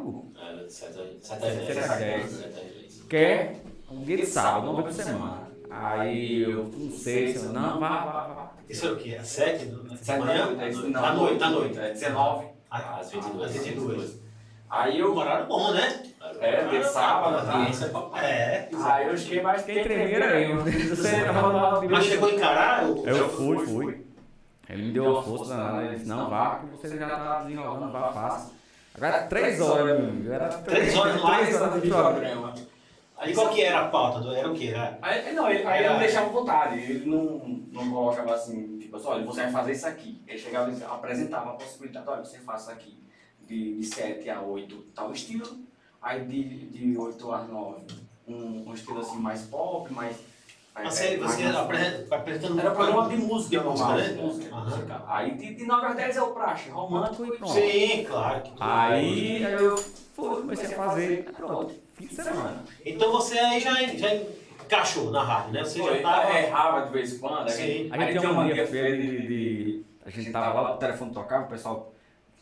[0.46, 1.98] Era de 7 a Sete a 10.
[1.98, 2.30] dez.
[2.30, 3.02] 7 a 10.
[3.08, 3.56] Quer?
[3.90, 5.47] Um dia de sábado, uma vez por semana.
[5.70, 8.50] Aí eu não sei, se eu, não, vá, vá, vá.
[8.68, 9.16] Isso é o quê?
[9.20, 10.48] Às 7 da Sete manhã?
[10.60, 11.78] é não, À noite, à noite.
[11.78, 12.46] É 19.
[12.70, 13.44] Às 22.
[13.56, 14.22] Às 22.
[14.70, 15.16] Aí Um eu.
[15.16, 16.02] horário bom, né?
[16.40, 17.66] É, de sábado, tá?
[17.86, 18.24] É papai.
[18.26, 18.68] É.
[18.82, 20.48] Aí eu cheguei mais Quem tremeira aí,
[21.32, 22.84] tava Mas chegou a encarar?
[22.84, 24.06] o- Eu fui, fui.
[24.68, 27.90] Ele me deu uma força danada, ele disse, não, vá, que você já tá desenrolando,
[27.90, 28.52] vá, faça.
[28.94, 30.30] Agora três horas, meu amigo.
[30.32, 32.54] Era Três horas ar, três horas de programa.
[33.18, 34.20] Aí qual que era a pauta?
[34.20, 34.68] do- Era o quê?
[34.68, 34.98] Era...
[35.02, 37.38] Aí, não, ele, aí ele não deixava vontade, ele não,
[37.72, 40.22] não colocava assim, tipo assim, olha, você vai fazer isso aqui.
[40.26, 42.98] Ele chegava e apresentava a possibilidade, olha, você faz isso aqui
[43.46, 45.58] de, de 7 a 8, tal estilo,
[46.00, 47.82] aí de, de 8 a 9,
[48.28, 50.16] um, um estilo assim mais pop, mais...
[50.74, 54.08] mais- Você, você mais- apresenta- apresentando Era programa de música, De música, né?
[54.10, 55.02] de música.
[55.08, 57.52] Aí de, de 9 às 10 é o praxe, romântico e pronto.
[57.52, 58.42] Sim, claro.
[58.42, 61.74] que- Aí aí eu fui, comecei a fazer, pronto,
[62.06, 62.62] semana.
[62.84, 64.14] Então você aí já, já
[64.64, 65.64] encaixou na rádio, né?
[65.64, 66.38] Você já Foi, estava...
[66.38, 67.48] errava de vez em quando.
[67.48, 67.88] Sim.
[67.90, 71.12] Aí, A gente tem uma mania feia de, de- A gente tava lá, o telefone
[71.12, 71.92] tocava, o pessoal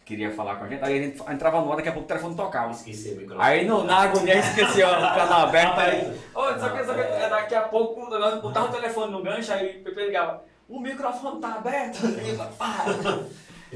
[0.05, 2.09] queria falar com a gente, aí a gente entrava no ar, daqui a pouco o
[2.09, 2.71] telefone tocava.
[2.71, 3.45] Esqueci o microfone.
[3.45, 6.17] Aí no, na agonia ó, o canal aberto, aí.
[6.33, 9.53] Ô, só que, só que é daqui a pouco nós botava o telefone no gancho,
[9.53, 11.99] aí o Pepe ligava, o microfone tá aberto.
[12.07, 12.85] Aí, pá.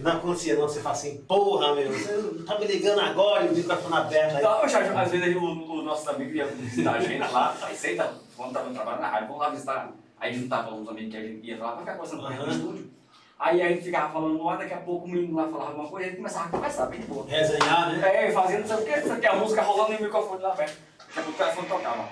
[0.01, 3.45] E não acontecia não, você fala assim, porra, meu, você não tá me ligando agora
[3.45, 4.39] e o microfone aberto aí.
[4.39, 8.15] Então, já, às vezes o, o nosso amigo ia visitar a gente lá, aí senta,
[8.35, 9.93] quando tava trabalhando na rádio, vamos lá visitar.
[10.19, 12.91] Aí juntava uns amigos que a gente ia lá pra ficar conversando gente no estúdio.
[13.39, 16.07] Aí a gente ficava falando ar, daqui a pouco o menino lá falava alguma coisa,
[16.07, 17.27] a gente começava a conversar bem de boa.
[17.29, 18.27] Resenhar, né?
[18.27, 20.51] É, fazendo não sei o que, não que, a música rolando e o microfone lá
[20.51, 20.79] perto.
[20.99, 22.09] Daqui a pouco o telefone tocava.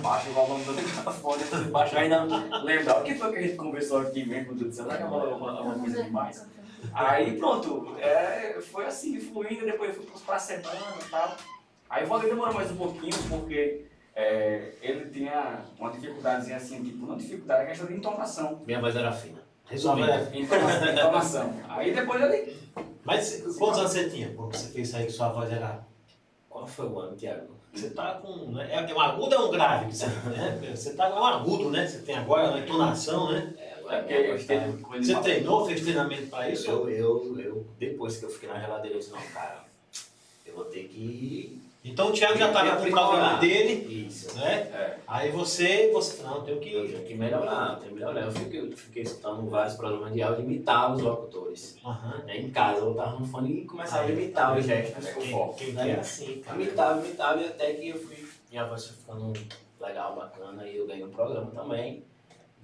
[0.00, 2.24] Baixa o volume do microfone, você baixa ainda
[2.62, 4.96] lembrar o que foi que a gente conversou aqui mesmo, meu Deus do céu, será
[4.96, 6.46] que é uma, uma, uma coisa demais?
[6.94, 11.36] Aí pronto, é, foi assim, fluindo, depois eu fui pra semana e tal.
[11.88, 17.06] Aí o Valdir demorou mais um pouquinho, porque é, ele tinha uma dificuldadezinha assim, tipo,
[17.06, 18.62] não dificuldade, é questão de entonação.
[18.66, 19.42] Minha voz era fina.
[19.66, 20.10] Resumindo.
[20.10, 20.44] Resumindo.
[20.44, 21.54] Entonação, entonação.
[21.68, 22.56] Aí depois ele.
[23.04, 25.84] Mas quantos anos você tinha quando você fez isso aí que sua voz era...
[26.48, 27.54] Qual foi o ano, Tiago?
[27.72, 28.52] Você tá com...
[28.52, 28.68] né?
[28.72, 29.94] É um agudo ou é um grave?
[29.94, 30.72] Você, né?
[30.74, 31.86] você tá com um agudo, né?
[31.86, 33.52] Você tem agora uma entonação, né?
[33.90, 34.98] É, porque eu tá...
[34.98, 36.70] Você treinou, fez treinamento pra isso?
[36.70, 39.64] Eu, eu, eu, depois que eu fiquei na geladeira, eu disse, não, cara,
[40.44, 41.60] eu vou ter que...
[41.88, 44.36] Então o Thiago já estava com o programa dele, Isso.
[44.36, 44.54] né?
[44.74, 44.98] É.
[45.06, 48.22] Aí você, você não, Eu que tenho que melhorar, tenho que melhorar.
[48.22, 51.76] Eu fiquei, eu fiquei escutando vários programas de áudio e imitava os locutores.
[51.84, 52.24] Aham.
[52.26, 52.38] Né?
[52.38, 55.06] Em casa, eu botava no fone e começava a imitar os gestos.
[55.10, 55.90] Quem, quem que Né?
[55.90, 56.60] é assim, cara?
[56.60, 59.32] Imitava, imitava e até que eu fui, minha voz foi ficando
[59.80, 62.02] legal, bacana, e eu ganhei um programa também,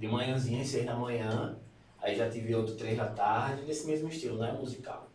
[0.02, 1.56] de manhãzinha, seis da manhã,
[2.00, 5.08] aí já tive outro três da tarde, nesse mesmo estilo, né, musical.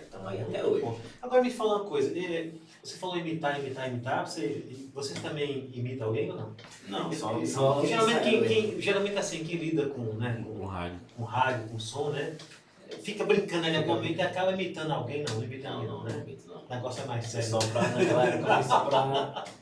[0.00, 0.86] Estamos aí até hoje.
[1.20, 4.64] Agora me fala uma coisa, eh, você falou imitar, imitar, imitar, você,
[4.94, 6.54] você também imita alguém ou não?
[6.88, 11.00] Não, só, só geralmente, quem, ensaio quem, geralmente assim, quem lida com, né, com, rádio.
[11.16, 12.36] com rádio, com som, né?
[13.02, 15.86] Fica brincando ali em algum momento e acaba imitando alguém, não, não imita Não, não,
[15.86, 16.22] não, não, né?
[16.24, 16.62] imito, não.
[16.62, 17.48] O negócio é mais é sério.
[17.48, 19.44] só pra, naquela época, foi só pra...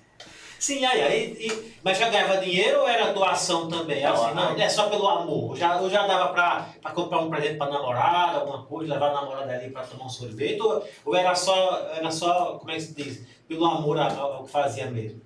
[0.59, 4.03] Sim, aí, aí e- mas já ganhava dinheiro ou era doação também?
[4.03, 5.57] Não, Assim, não, aí- é só pelo amor.
[5.57, 9.15] Já, ou já dava pra, pra comprar um presente pra namorada, alguma coisa, levar a
[9.15, 12.81] namorada ali pra tomar um sorvete, ou, ou era só, era só, como é que
[12.81, 15.21] se diz, pelo amor ao, ao que fazia mesmo?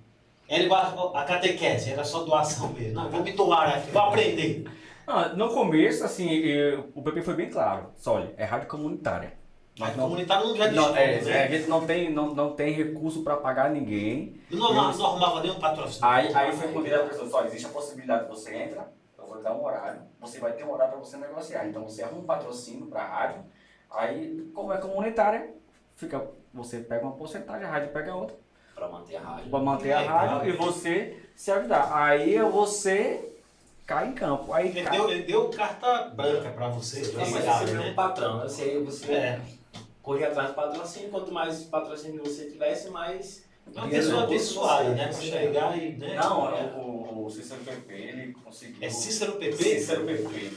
[0.47, 2.93] Era igual a, a catequese, era só doação mesmo.
[2.93, 4.65] Não, vou me doar aqui, vou aprender.
[5.07, 7.87] Ah, no começo, assim, eu- o PP foi bem claro.
[7.97, 9.33] Só, olha, é rádio comunitária.
[9.77, 11.43] Mas não, comunitário não já diz não, é, né?
[11.43, 14.39] a gente não tem, não, não tem recurso para pagar ninguém.
[14.51, 16.07] Eu não, arrumava- não arrumava nenhum patrocínio.
[16.07, 19.37] Aí, aí foi quando a pessoa, só existe a possibilidade de você entra, eu vou
[19.37, 21.65] lhe dar um horário, você vai ter um horário para você negociar.
[21.67, 23.41] Então você arruma um patrocínio para a rádio,
[23.89, 25.49] aí Como é comunitária,
[25.95, 28.35] fica, você pega uma porcentagem, a rádio pega outra,
[28.75, 29.49] pra manter a rádio.
[29.49, 30.57] para manter a Legal, rádio e né?
[30.57, 31.89] você se ajudar.
[31.95, 33.27] Aí você
[33.87, 34.53] cai em campo.
[34.53, 37.83] Aí Ele cai- deu, ele deu carta branca pra você, Não, mas você é um
[37.85, 37.93] né?
[37.95, 38.43] patrão, né?
[38.43, 39.41] Você, você É.
[40.03, 43.45] corre atrás do patrocínio, quanto mais patrocínio você tivesse, mais...
[43.65, 45.11] É uma dinheiro pessoa abençoada, você- né?
[45.11, 45.93] Você chegar e.
[45.93, 46.15] Né?
[46.15, 48.75] Não, o, o, o Cícero PP, ele conseguiu.
[48.85, 49.55] É Cícero PP?
[49.55, 50.53] Cícero PP.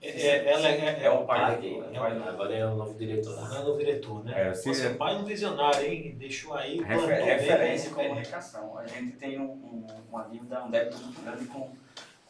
[0.00, 1.80] É, é, ela é, É o pai pai dele.
[1.82, 2.28] dele, É o pai dele.
[2.28, 3.56] agora é o novo diretor lá.
[3.56, 4.50] Ela é o diretor, né?
[4.50, 6.14] É, se- seu pai é um visionário, hein?
[6.16, 6.78] Deixou aí.
[6.80, 8.08] Refer- Referência em né?
[8.08, 8.78] comunicação.
[8.78, 11.68] A gente tem um, um, uma dívida, um débito muito grande com,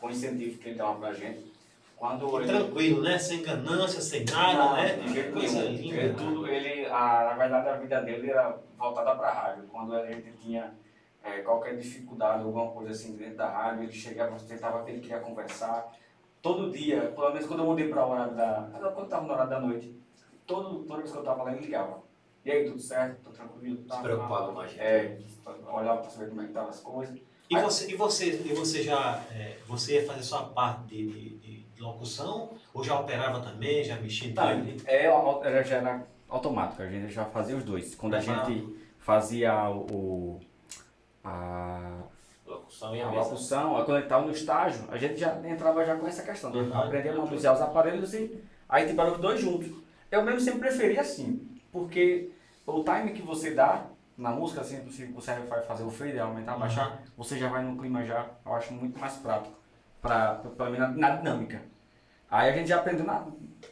[0.00, 1.52] com o incentivo que ele dava pra gente.
[1.98, 2.46] Quando E ele.
[2.46, 3.18] Tranquilo, né?
[3.18, 4.94] Sem ganância, sem nada, Não, né?
[4.94, 5.94] de jeito Coisa nenhum.
[5.94, 9.64] Ele, tudo, ele, a, na verdade, a vida dele era voltada para a rádio.
[9.64, 10.74] Quando a gente tinha
[11.24, 15.18] é, qualquer dificuldade, alguma coisa assim dentro da rádio, ele chegava, tentava que ele queria
[15.18, 15.92] conversar.
[16.40, 18.68] Todo dia, pelo menos quando eu mudei para a hora da.
[18.94, 20.00] Quando estava na hora da noite,
[20.46, 22.02] todo, toda vez que eu estava lá, ele ligava.
[22.44, 23.24] E aí, tudo certo?
[23.24, 23.78] Tô tranquilo?
[23.88, 24.80] Tá, Se preocupava com a gente.
[24.80, 25.18] É,
[25.66, 27.18] olhava para saber como é que estavam as coisas.
[27.50, 31.37] E você, e você, e você já é, você ia fazer sua parte de, de
[31.80, 32.50] locução?
[32.74, 34.82] Ou já operava também, já mexia em Tá, tudo?
[34.86, 37.94] é, era, já era automático, a gente já fazia os dois.
[37.94, 38.20] Quando a Ah.
[38.20, 40.40] gente fazia o,
[41.24, 42.02] a,
[42.46, 43.22] Locução e a a mesa.
[43.24, 46.50] locução, quando a gente estava no estágio, a gente já entrava já com essa questão,
[46.52, 46.74] Uhum.
[46.78, 49.70] aprender a manusear os aparelhos e aí tipo era os dois juntos.
[50.10, 52.30] Eu mesmo sempre preferi assim, porque
[52.66, 53.84] o time que você dá
[54.16, 56.60] na música, assim, se você vai fazer o fade, aumentar, Uhum.
[56.60, 59.57] baixar, você já vai no clima já, eu acho muito mais prático
[60.00, 61.62] para mim na, na dinâmica.
[62.30, 63.26] Aí a gente já aprendeu na,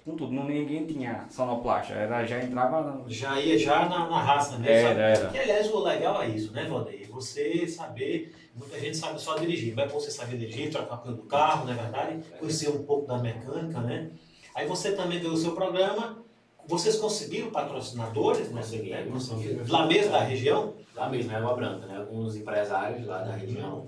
[0.05, 4.23] com tudo, não, ninguém tinha sonoplasta, era, já entrava no, Já ia já na, na
[4.23, 4.69] raça mesmo.
[4.69, 5.01] Era, sabe?
[5.01, 5.31] era.
[5.31, 7.11] Que aliás o legal é isso, né, Valdeir?
[7.11, 11.67] Você saber, muita gente sabe só dirigir, mas você saber dirigir, trocar pneu do carro,
[11.67, 12.23] não é verdade?
[12.39, 14.11] Conhecer um pouco da mecânica, né?
[14.55, 16.19] Aí você também deu o seu programa,
[16.67, 18.63] vocês conseguiram patrocinadores, né?
[18.63, 19.69] Conseguimos, É, conseguimos.
[19.69, 20.75] Lá mesmo da região?
[20.95, 21.99] Lá mesmo, em Água Branca, né?
[21.99, 23.87] Alguns empresários lá da região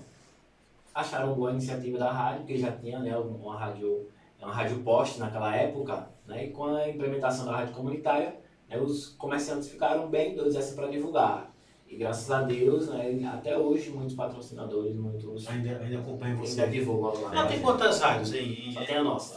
[0.93, 4.07] acharam boa a iniciativa da rádio, porque já tinha né, uma rádio,
[4.41, 6.45] uma rádio poste naquela época, né?
[6.45, 10.87] E com a implementação da rádio comunitária, né, os comerciantes ficaram bem doidos assim para
[10.87, 11.51] divulgar.
[11.91, 16.61] E graças a Deus, né, até hoje, muitos patrocinadores, muitos Ainda, ainda acompanho você.
[16.61, 17.33] ainda divulgam lá.
[17.33, 18.71] Não, tem quantas rádios em...
[18.71, 19.35] Só tem a nossa.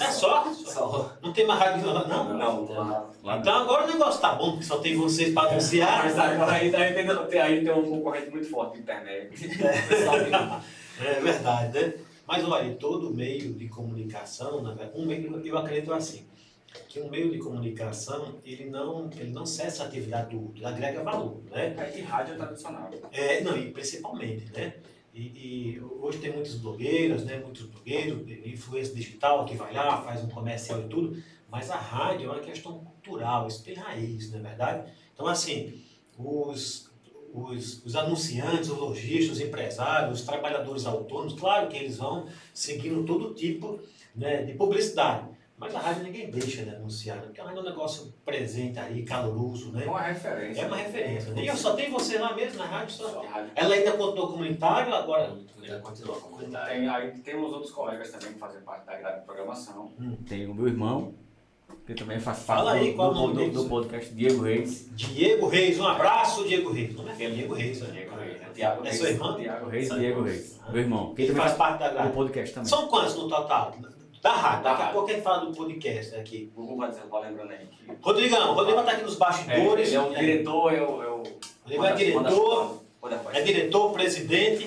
[0.00, 0.52] É só?
[0.54, 1.12] Só.
[1.20, 2.06] Não tem mais rádio não?
[2.06, 2.38] não?
[2.38, 3.10] Não, não.
[3.24, 6.04] lá Então agora o negócio tá bom, porque só tem vocês para anunciar.
[6.04, 9.50] Mas agora aí, aí, tem, tem- aí tem um concorrente muito forte na internet.
[11.02, 11.94] É verdade, né?
[12.26, 16.24] Mas olha, todo meio de comunicação, na verdade, um meio, eu acredito assim,
[16.88, 20.66] que um meio de comunicação, ele não, ele não cessa a atividade do outro, ele
[20.66, 21.74] agrega valor, né?
[21.96, 22.90] E rádio é tradicional.
[23.12, 24.74] É, não, e principalmente, né?
[25.12, 25.20] E,
[25.76, 27.38] e hoje tem muitos blogueiros, né?
[27.38, 32.30] Muitos blogueiros, influência digital que vai lá, faz um comercial e tudo, mas a rádio
[32.30, 34.92] é uma questão cultural, isso tem raiz, não é verdade?
[35.12, 35.82] Então, assim,
[36.16, 36.90] os,
[37.34, 43.04] os, os anunciantes, os lojistas, os empresários, os trabalhadores autônomos, claro que eles vão seguindo
[43.04, 43.80] todo tipo
[44.14, 45.28] né, de publicidade,
[45.60, 47.22] mas a rádio ninguém deixa de anunciar, né?
[47.24, 49.84] porque a rádio é um negócio presente aí, caloroso, né?
[49.84, 50.62] É uma referência.
[50.62, 51.32] É uma referência.
[51.34, 51.42] né?
[51.42, 53.08] E eu só tenho você lá mesmo na rádio, só.
[53.10, 53.50] Só rádio.
[53.54, 55.36] Ela ainda contou comunitário, agora.
[55.62, 56.74] Ainda continua com comentário.
[56.80, 59.92] Tem, aí temos outros colegas também que fazem parte da grade de programação.
[60.26, 61.14] Tem o meu irmão,
[61.86, 64.88] que também faz Fala parte aí, do, qual do, nome do- do podcast, Diego Reis.
[64.94, 66.96] Diego Reis, um abraço, Diego Reis.
[66.96, 67.90] Não é Diego Reis, né?
[67.92, 68.48] Diego Reis, né?
[68.54, 68.96] Tiago É Reis.
[68.96, 69.36] seu irmão?
[69.36, 70.22] Tiago Reis Sabe Diego?
[70.22, 70.70] Reis, Ah.
[70.72, 71.14] meu irmão.
[71.14, 72.12] Que Ele também faz parte da do grade.
[72.12, 72.68] podcast também.
[72.68, 73.74] São quantos no total?
[74.22, 74.64] Da rádio.
[74.64, 76.52] Da Daqui a pouco a gente fala do podcast aqui.
[76.54, 77.92] O Google vai lembrando aí que.
[78.02, 79.88] Rodrigão, Rodrigo estar aqui nos bastidores.
[79.88, 80.18] ele é o né?
[80.18, 81.02] diretor, é o.
[81.02, 81.22] É o
[81.62, 82.82] Rodrigo é diretor,
[83.32, 84.66] é diretor, presidente.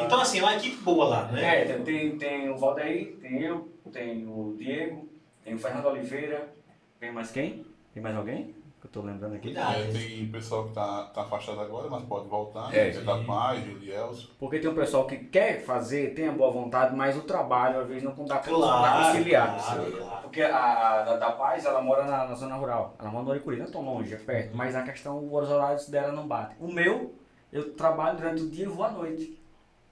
[0.00, 1.62] Então, assim, é uma equipe boa lá, né?
[1.62, 5.08] É, tem, tem, tem o Valdeir, tem eu, tem o Diego,
[5.42, 6.52] tem o Fernando Oliveira,
[7.00, 7.30] tem mais?
[7.30, 7.64] Quem?
[7.94, 8.54] Tem mais alguém?
[8.80, 9.48] Que eu tô lembrando aqui.
[9.48, 9.74] Cuidado.
[9.76, 12.72] É, tem pessoal que está tá afastado agora, mas pode voltar.
[12.74, 12.92] É.
[12.92, 14.34] Você tá mais, Julielso.
[14.38, 17.88] Porque tem um pessoal que quer fazer, tem a boa vontade, mas o trabalho às
[17.88, 19.56] vezes não dá pra Claro, conciliar.
[19.58, 20.22] claro, claro.
[20.22, 20.56] Porque a,
[21.00, 22.94] a da, da Paz, ela mora Mora na, na zona rural.
[22.98, 24.56] Ela mora no Oricuri, não é tão longe, é perto.
[24.56, 26.56] Mas a questão, os horários dela não batem.
[26.60, 27.14] O meu,
[27.52, 29.42] eu trabalho durante o dia e vou à noite.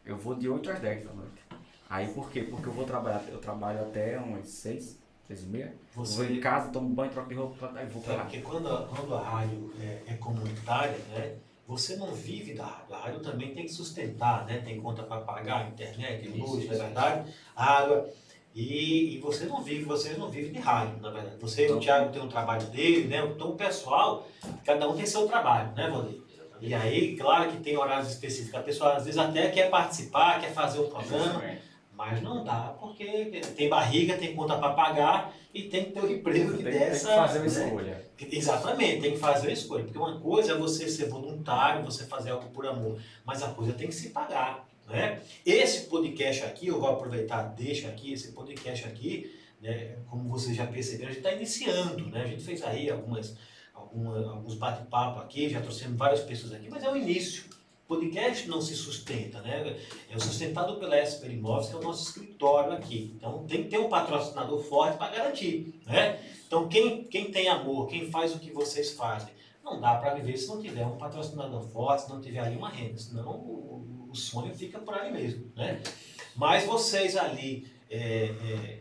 [0.05, 1.45] Eu vou de 8 às 10 da noite.
[1.91, 2.43] Aí por quê?
[2.43, 5.75] Porque eu vou trabalhar, eu trabalho até umas 6, 6 e meia.
[5.95, 8.23] Você- Vou em casa, tomo banho, troco de roupa e vou pra É, lá.
[8.25, 11.35] porque quando a, quando a rádio é, é comunitária, né,
[11.67, 12.95] você não vive da rádio.
[12.95, 14.63] A rádio também tem que sustentar, né?
[14.65, 17.33] Tem conta para pagar, internet, luz, é verdade?
[17.57, 18.09] Água.
[18.55, 21.37] E, e você não vive, vocês não vivem de rádio, na verdade.
[21.41, 23.19] Você e o Thiago tem um trabalho dele, né?
[23.27, 24.27] Então o pessoal,
[24.65, 26.23] cada um tem seu trabalho, né, Valdir?
[26.59, 28.55] E aí, claro que tem horários específicos.
[28.59, 31.43] A pessoa às vezes até quer participar, quer fazer um programa,
[31.97, 36.13] mas não dá, porque tem barriga, tem conta para pagar e tem que ter o
[36.13, 37.15] emprego que Tem, tem que dessa.
[37.17, 37.65] fazer uma né?
[37.65, 38.07] escolha.
[38.31, 39.85] Exatamente, tem que fazer a escolha.
[39.85, 43.73] Porque uma coisa é você ser voluntário, você fazer algo por amor, mas a coisa
[43.73, 44.69] tem que se pagar.
[44.87, 45.21] Né?
[45.45, 50.67] Esse podcast aqui, eu vou aproveitar, deixa aqui, esse podcast aqui, né, como vocês já
[50.67, 52.11] perceberam, a gente está iniciando.
[52.11, 52.23] Né?
[52.23, 53.37] A gente fez aí algumas,
[53.73, 57.56] alguma, alguns bate-papo aqui, já trouxemos várias pessoas aqui, mas é o início.
[57.89, 59.77] Podcast não se sustenta, né?
[60.11, 63.15] É sustentado pela Esper Imóveis, que é o nosso escritório aqui.
[63.17, 66.21] Então tem que ter um patrocinador forte para garantir, né?
[66.47, 69.29] Então quem, quem tem amor, quem faz o que vocês fazem,
[69.65, 72.69] não dá para viver se não tiver um patrocinador forte, se não tiver ali uma
[72.69, 75.81] renda, senão o, o sonho fica por ali mesmo, né?
[76.35, 78.81] Mas vocês ali é, é,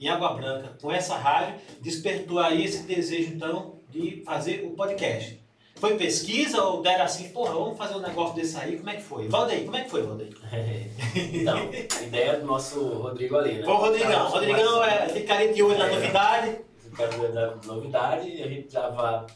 [0.00, 5.41] em Água Branca, com essa rádio, despertou aí esse desejo então de fazer o podcast.
[5.82, 9.02] Foi pesquisa ou deram assim, porra, vamos fazer um negócio desse aí, como é que
[9.02, 9.26] foi?
[9.26, 10.30] Valdeir, como é que foi, Valdeir?
[11.34, 13.64] Então, a ideia do nosso Rodrigo ali, né?
[13.64, 14.26] Foi o Rodrigão.
[14.26, 15.94] O Rodrigão é, ficaria de olho na É.
[15.96, 16.58] novidade.
[16.96, 19.26] Quero dar novidade e a gente tava.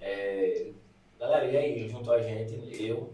[0.00, 0.68] É,
[1.18, 3.12] galera, e aí, junto a gente, eu,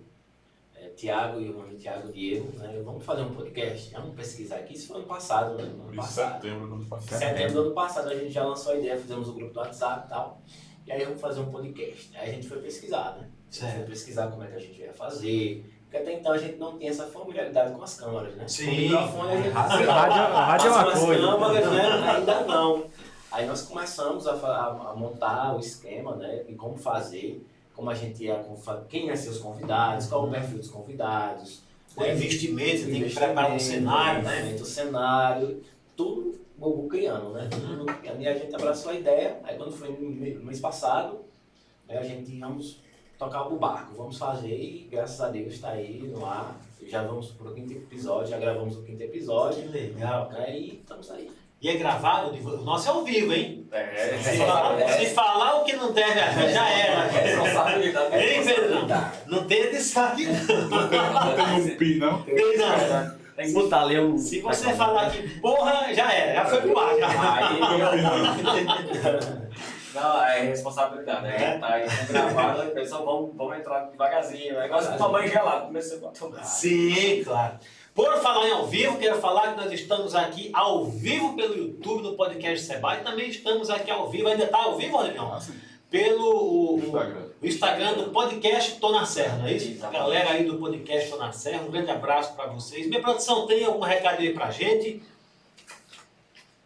[0.77, 2.79] é, Tiago e o nome Tiago Diego, né?
[2.85, 3.91] Vamos fazer um podcast.
[3.95, 4.75] Vamos pesquisar aqui.
[4.75, 5.65] Isso foi ano passado, né?
[5.65, 6.43] No ano passado.
[6.43, 7.19] setembro do ano passado.
[7.19, 10.07] setembro do ano passado a gente já lançou a ideia, fizemos o grupo do WhatsApp
[10.07, 10.43] e tal.
[10.87, 12.11] E aí vamos fazer um podcast.
[12.17, 13.29] Aí a gente foi pesquisar, né?
[13.29, 13.89] A gente foi Certo.
[13.91, 15.65] pesquisar como é que a gente ia fazer.
[15.85, 18.49] Porque até então a gente não tinha essa familiaridade com as câmeras, né?
[18.49, 18.65] Sim.
[18.67, 21.23] Com o microfone a gente Rádio, rádio é Passam uma as coisa.
[21.29, 22.11] câmeras, né?
[22.17, 22.85] Ainda não.
[23.31, 26.45] Aí nós começamos a, a- a montar o esquema, né?
[26.49, 28.45] E como fazer, como a gente ia,
[28.89, 31.63] quem iam ser os convidados, qual o perfil dos convidados.
[31.95, 34.57] O investimento, você tem que preparar um cenário, né?
[34.59, 35.63] O cenário,
[35.95, 37.49] tudo o Gugu criando, né?
[37.51, 41.25] Tudo, e aí a gente abraçou a ideia, aí quando foi no mês passado,
[41.89, 42.81] aí a gente vamos
[43.19, 46.57] tocar o barco, vamos fazer e graças a Deus está aí no ar.
[46.87, 49.63] Já vamos pro quinto episódio, já gravamos o quinto episódio.
[49.63, 50.29] Que legal.
[50.31, 50.59] Né?
[50.59, 51.31] E estamos aí.
[51.61, 53.69] E é gravado, o nosso é ao vivo, hein?
[53.71, 56.19] É, Se falar, se falar o que não deve,
[56.53, 57.07] já era.
[57.07, 58.17] responsabilidade.
[58.17, 58.89] Ei, Pedrão,
[59.29, 60.69] não tem aqui não.
[60.69, 62.23] Não tem, não tem um pi, não?
[62.25, 63.22] Tem não.
[63.37, 64.19] Tem que botar ali um.
[64.19, 66.99] Se você falar que porra, já era, já foi pro ar.
[66.99, 67.35] Já.
[67.35, 67.61] Aí,
[69.95, 71.27] não, é responsabilidade.
[71.27, 71.43] É.
[71.45, 71.59] É.
[71.59, 74.59] Tá aí gravado, o pessoal vamos, vamos entrar devagarzinho.
[74.59, 76.43] É igual você tomar banho gelado, começou a tomar.
[76.45, 77.55] Sim, claro.
[77.95, 82.03] Por falar em ao vivo, quero falar que nós estamos aqui ao vivo pelo YouTube
[82.03, 85.39] no podcast Seba e também estamos aqui ao vivo, ainda está ao vivo, Rodrigão?
[85.91, 87.22] Pelo o, o- Instagram.
[87.43, 89.69] O Instagram do podcast Tô na Serra, não é isso?
[89.71, 89.99] Exatamente.
[90.01, 92.87] Galera aí do podcast Tô na Serra, um grande abraço para vocês.
[92.87, 95.03] Minha produção tem algum recado aí pra gente?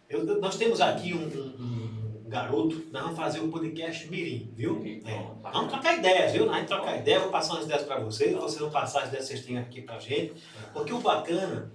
[0.09, 4.83] Eu- nós temos aqui um, um- um garoto, nós vamos fazer o podcast Mirim, viu?
[5.07, 5.51] É.
[5.51, 6.51] Vamos trocar ideias, viu?
[6.51, 9.27] A gente trocar ideias, vou passar umas ideias para vocês, vocês vão passar as ideias
[9.29, 10.35] que vocês têm aqui pra gente.
[10.73, 11.71] Porque o bacana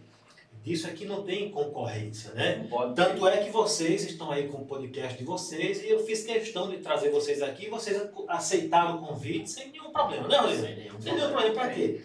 [0.63, 2.67] disso é que não tem concorrência, né?
[2.95, 6.69] Tanto é que vocês estão aí com o podcast de vocês e eu fiz questão
[6.69, 10.62] de trazer vocês aqui e vocês aceitaram o convite sem nenhum problema, né, Rodrigo?
[10.62, 12.02] Sem nenhum Sem nenhum problema, para quê?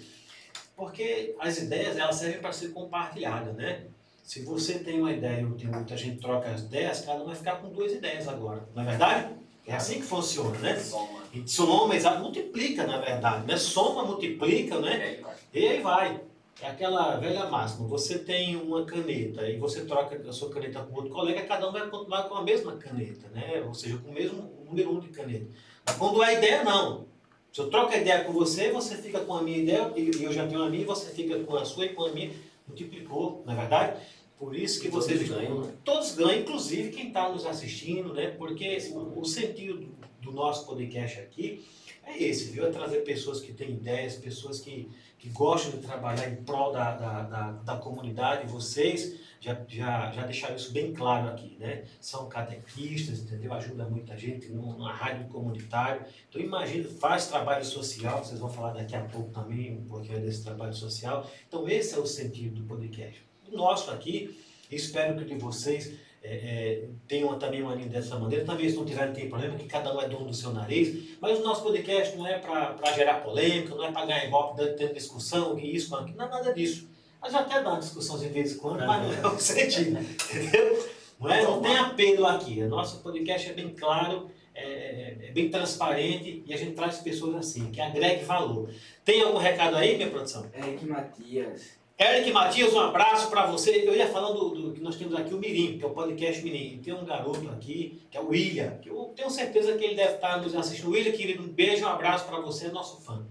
[0.75, 3.85] Porque as ideias elas servem para ser compartilhadas, né?
[4.23, 7.23] Se você tem uma ideia e eu tenho outra, a gente troca as ideias, cada
[7.23, 9.37] um vai ficar com duas ideias agora, não é verdade?
[9.67, 10.77] É assim que funciona, né?
[10.77, 11.23] Soma.
[11.33, 13.57] E soma, exato, multiplica, na verdade, né?
[13.57, 15.19] Soma, multiplica, né?
[15.53, 16.21] E aí, vai.
[16.61, 17.87] É aquela velha máxima.
[17.89, 21.73] Você tem uma caneta e você troca a sua caneta com outro colega, cada um
[21.73, 23.63] vai continuar com a mesma caneta, né?
[23.67, 25.47] Ou seja, com o mesmo número um de caneta.
[25.85, 27.07] Mas quando é ideia, não.
[27.53, 30.33] Se eu troco a ideia com você, você fica com a minha ideia, e eu
[30.33, 32.31] já tenho a minha, você fica com a sua e com a minha.
[32.67, 34.01] Multiplicou, não é verdade?
[34.39, 35.73] Por isso que Todos vocês ganham, né?
[35.85, 38.29] Todos ganham, inclusive quem está nos assistindo, né?
[38.29, 39.89] Porque o, o sentido
[40.21, 41.65] do nosso podcast aqui
[42.07, 42.67] é esse, viu?
[42.67, 44.89] É trazer pessoas que têm ideias, pessoas que,
[45.19, 48.47] que gostam de trabalhar em prol da, da, da, da comunidade.
[48.47, 51.85] Vocês já, já, já deixaram isso bem claro aqui, né?
[52.01, 53.53] São catequistas, entendeu?
[53.53, 56.07] Ajuda muita gente numa rádio comunitário.
[56.29, 60.45] Então imagina, faz trabalho social, vocês vão falar daqui a pouco também um pouquinho desse
[60.45, 61.29] trabalho social.
[61.49, 63.21] Então esse é o sentido do podcast.
[63.51, 64.39] O nosso aqui,
[64.71, 68.45] espero que o de vocês é, é, tenham também uma linha dessa maneira.
[68.45, 71.17] Se não tiverem tem problema, que cada um é dono do seu nariz.
[71.21, 74.93] Mas o nosso podcast não é para gerar polêmica, não é para ganhar dando tendo
[74.93, 76.89] discussão, que isso, que não é nada disso.
[77.21, 80.89] Mas até dá uma discussão de vez em quando, mas não é o sentido, entendeu?
[81.21, 82.61] Não, é, não tem apelo aqui.
[82.63, 87.37] O nosso podcast é bem claro, é, é bem transparente e a gente traz pessoas
[87.37, 88.69] assim, que agregue valor.
[89.05, 90.45] Tem algum recado aí, minha produção?
[90.53, 91.86] Eric Matias.
[91.99, 93.71] Eric Matias, um abraço para você.
[93.89, 96.43] Eu ia falando do, do que nós temos aqui, o Mirim, que é o podcast
[96.43, 96.75] Mirim.
[96.75, 99.95] E tem um garoto aqui, que é o William, que eu tenho certeza que ele
[99.95, 100.91] deve estar nos assistindo.
[100.91, 103.25] William, querido, um beijo, um abraço para você, nosso fã.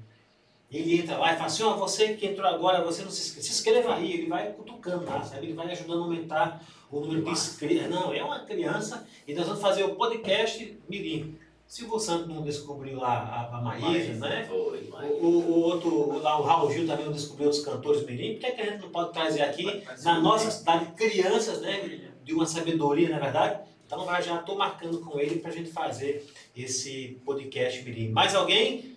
[0.72, 3.46] Ele entra lá e fala assim, ó, você que entrou agora, você não se inscreve,
[3.46, 4.14] se inscreva aí.
[4.14, 5.46] Ele vai cutucando lá, sabe?
[5.46, 7.88] Ele vai ajudando a aumentar o número de inscritos.
[7.88, 11.38] Não, é uma criança e nós vamos fazer o podcast Mirim.
[11.68, 14.46] Silvio Santos não descobriu lá a, a Maísa, né?
[14.48, 15.12] Foi, O, mas...
[15.12, 18.52] o, o outro, lá o Raul Gil também não descobriu os cantores mirim, por que,
[18.52, 23.10] que a gente não pode trazer aqui, na nossa cidade, crianças, né, de uma sabedoria,
[23.10, 23.62] na verdade?
[23.86, 26.26] Então vai, já estou marcando com ele para a gente fazer
[26.56, 28.10] esse podcast mirim.
[28.10, 28.96] Mais alguém?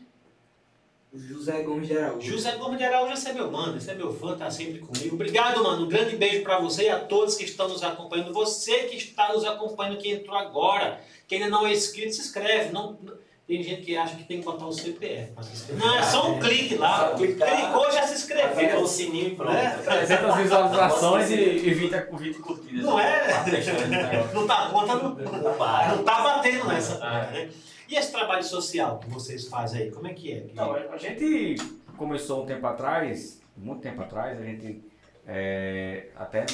[1.12, 2.31] José Gomes de Araújo.
[2.31, 5.14] José Gomes de Araújo, esse é meu mano, esse é meu fã, tá sempre comigo.
[5.14, 5.84] Obrigado, mano.
[5.84, 8.32] Um grande beijo para você e a todos que estão nos acompanhando.
[8.34, 12.72] Você que está nos acompanhando, que entrou agora, que ainda não é inscrito, se inscreve.
[12.72, 12.99] Não,
[13.47, 15.87] tem gente que acha que tem que botar o CPF para se inscrever.
[15.87, 17.14] Não, é só um clique lá.
[17.14, 17.57] Clicar.
[17.57, 18.83] Clicou, já se Aperta inscreveu.
[18.83, 19.53] o sininho e pronto.
[19.59, 19.70] É.
[19.76, 22.85] 300 visualizações e, e 20, 20 curtidas.
[22.85, 23.20] Não é?
[23.20, 24.35] Tá negócio.
[24.35, 26.99] Não tá, a conta não, Não não tá batendo nessa.
[27.03, 27.31] Ah.
[27.31, 27.51] né?
[27.89, 30.37] E esse trabalho social que vocês fazem aí, como é que é?
[30.53, 31.57] Então, a gente
[31.97, 34.85] começou um tempo atrás, muito tempo atrás, a gente
[35.26, 36.45] é, até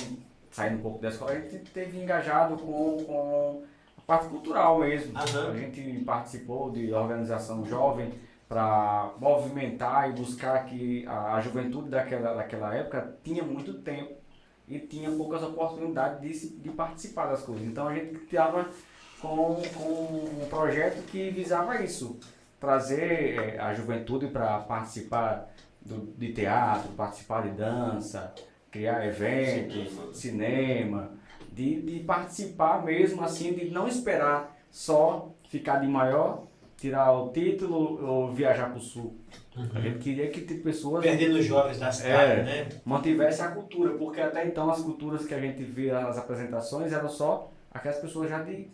[0.51, 3.63] saindo um pouco da escola, a gente teve engajado com, com
[4.07, 5.17] parte cultural mesmo.
[5.17, 5.51] Aham.
[5.51, 8.13] A gente participou de organização jovem
[8.49, 14.15] para movimentar e buscar que a, a juventude daquela, daquela época tinha muito tempo
[14.69, 17.67] e tinha poucas oportunidades de, de participar das coisas.
[17.67, 18.69] Então a gente estava
[19.21, 22.19] com, com um projeto que visava isso,
[22.61, 25.51] trazer eh, a juventude para participar
[25.81, 28.35] do, de teatro, participar de dança,
[28.71, 31.13] criar eventos, cinema,
[31.55, 36.43] de, de participar mesmo assim, de não esperar só ficar de maior,
[36.77, 39.15] tirar o título ou viajar para o sul.
[39.75, 42.43] A gente queria que tipo, pessoas Perdendo os jovens da cidade, É.
[42.43, 42.69] né?
[42.85, 47.09] mantivesse a cultura, porque até então as culturas que a gente via nas apresentações eram
[47.09, 48.67] só aquelas pessoas já de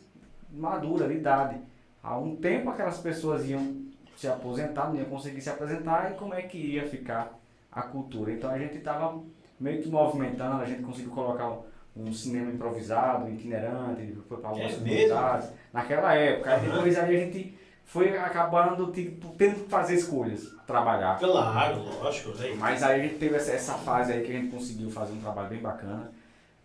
[0.51, 1.59] madura, de idade.
[2.03, 3.77] Há um tempo aquelas pessoas iam
[4.17, 7.39] se aposentar, não iam conseguir se apresentar e como é que ia ficar
[7.71, 8.33] a cultura.
[8.33, 9.21] Então a gente estava
[9.59, 11.59] meio que movimentando, a gente conseguiu colocar
[11.97, 15.51] um, cinema improvisado, itinerante, foi para algumas É comunidades.
[15.73, 16.61] Naquela época, Aham.
[16.71, 21.19] depois aí a gente foi acabando tipo, tendo que fazer escolhas, trabalhar.
[21.19, 22.31] Claro, lógico.
[22.39, 22.55] Né?
[22.57, 25.21] Mas aí a gente teve essa, essa fase aí que a gente conseguiu fazer um
[25.21, 26.11] trabalho bem bacana.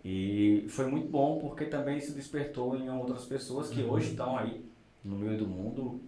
[0.03, 3.91] E foi muito bom porque também isso despertou em outras pessoas que Uhum.
[3.91, 4.63] hoje estão aí
[5.03, 5.99] no meio do mundo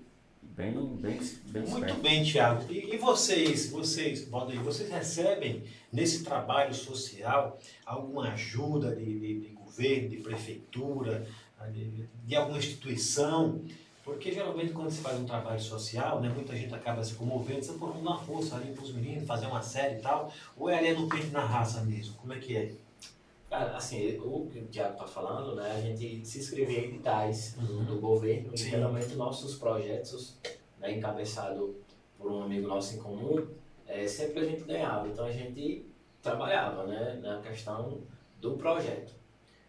[0.58, 2.02] bem, bem, bem Muito esperto.
[2.02, 2.66] bem, Tiago.
[2.72, 9.48] E, e vocês, vocês, Valdeir, vocês recebem nesse trabalho social alguma ajuda de, de- de
[9.50, 11.26] governo, de prefeitura,
[11.72, 13.62] de, de alguma instituição?
[14.04, 17.88] Porque geralmente quando se faz um trabalho social, né, muita gente acaba se comovendo, pô,
[17.88, 20.32] vamos dar uma força ali para os meninos, fazer uma série e tal.
[20.56, 22.16] Ou é ali no peito na raça mesmo?
[22.16, 22.72] Como é que é?
[23.58, 27.56] Cara, assim, o que o Tiago está falando, né, a gente se inscrevia em editais
[27.60, 27.86] do, Uhum.
[27.86, 28.70] do governo e Sim.
[28.70, 30.38] geralmente nossos projetos,
[30.80, 31.76] né, encabeçado
[32.20, 33.48] por um amigo nosso em comum,
[33.88, 35.08] é, sempre a gente ganhava.
[35.08, 35.88] Então a gente
[36.22, 38.02] trabalhava né, na questão
[38.40, 39.16] do projeto.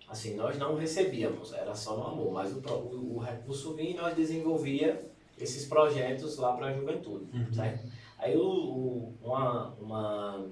[0.06, 3.94] Assim, nós não recebíamos, era só no amor, mas o, o, o recurso vinha e
[3.94, 7.52] nós desenvolvia esses projetos lá para a juventude, Uhum.
[7.54, 7.86] certo?
[8.18, 10.46] Aí o, o- uma, uma,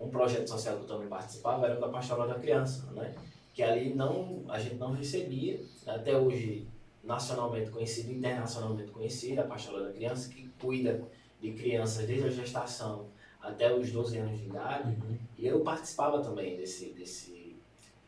[0.00, 3.14] um projeto social que eu também participava era o da Pastoral da Criança, né?
[3.52, 6.66] Que ali não, a gente não recebia, até hoje
[7.04, 11.02] nacionalmente conhecida, internacionalmente conhecida, a Pastoral da Criança, que cuida
[11.40, 13.08] de crianças desde a gestação
[13.40, 14.96] até os 12 anos de idade.
[15.38, 17.56] E eu participava também desse, desse,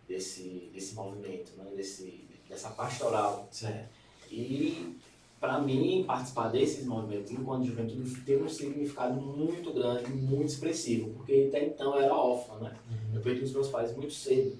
[0.07, 1.71] desse, desse movimento, né?
[1.75, 3.49] desse, dessa pastoral.
[3.51, 3.89] Certo.
[4.31, 4.97] E
[5.43, 11.47] para mim, participar desses movimentos enquanto juventude teve um significado muito grande, muito expressivo, porque
[11.49, 12.77] até então eu era órfão, né?
[13.13, 14.57] Eu perdi os meus pais muito cedo.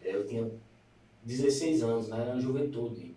[0.00, 0.48] É, Eu tinha
[1.24, 2.20] 16 anos, né?
[2.28, 3.12] Era juventude.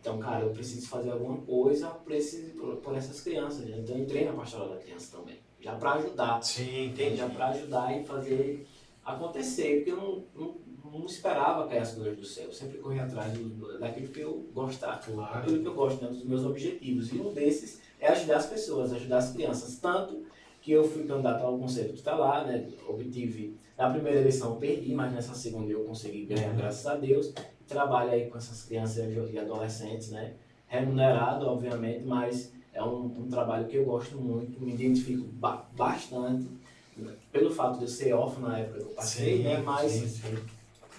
[0.00, 3.64] Então, cara, eu preciso fazer alguma coisa por, esse, por, por essas crianças.
[3.64, 3.76] né?
[3.78, 6.42] Então, eu entrei na pastoral da criança também, já para ajudar.
[6.42, 6.88] Sim, Entendi.
[6.90, 7.16] entendi.
[7.18, 8.66] Já para ajudar e fazer
[9.04, 10.54] acontecer, porque eu não, não,
[10.98, 12.44] não esperava cair as coisas do céu.
[12.46, 15.34] Eu sempre corri atrás do- daquilo que eu gostava, Claro.
[15.40, 17.12] daquilo que eu gosto, né, dos meus objetivos.
[17.12, 19.78] E um desses é ajudar as pessoas, ajudar as crianças.
[19.78, 20.24] Tanto
[20.60, 25.12] que eu fui candidato ao Conselho Tutelar, né, obtive, na primeira eleição eu perdi, mas
[25.12, 27.32] nessa segunda eu consegui ganhar, graças a Deus.
[27.66, 30.34] Trabalho aí com essas crianças e adolescentes, né,
[30.68, 36.48] remunerado, obviamente, mas é um, um trabalho que eu gosto muito, me identifico ba- bastante,
[36.96, 40.06] né, pelo fato de eu ser órfão na época que eu passei, né, mas, sim,
[40.06, 40.36] sim.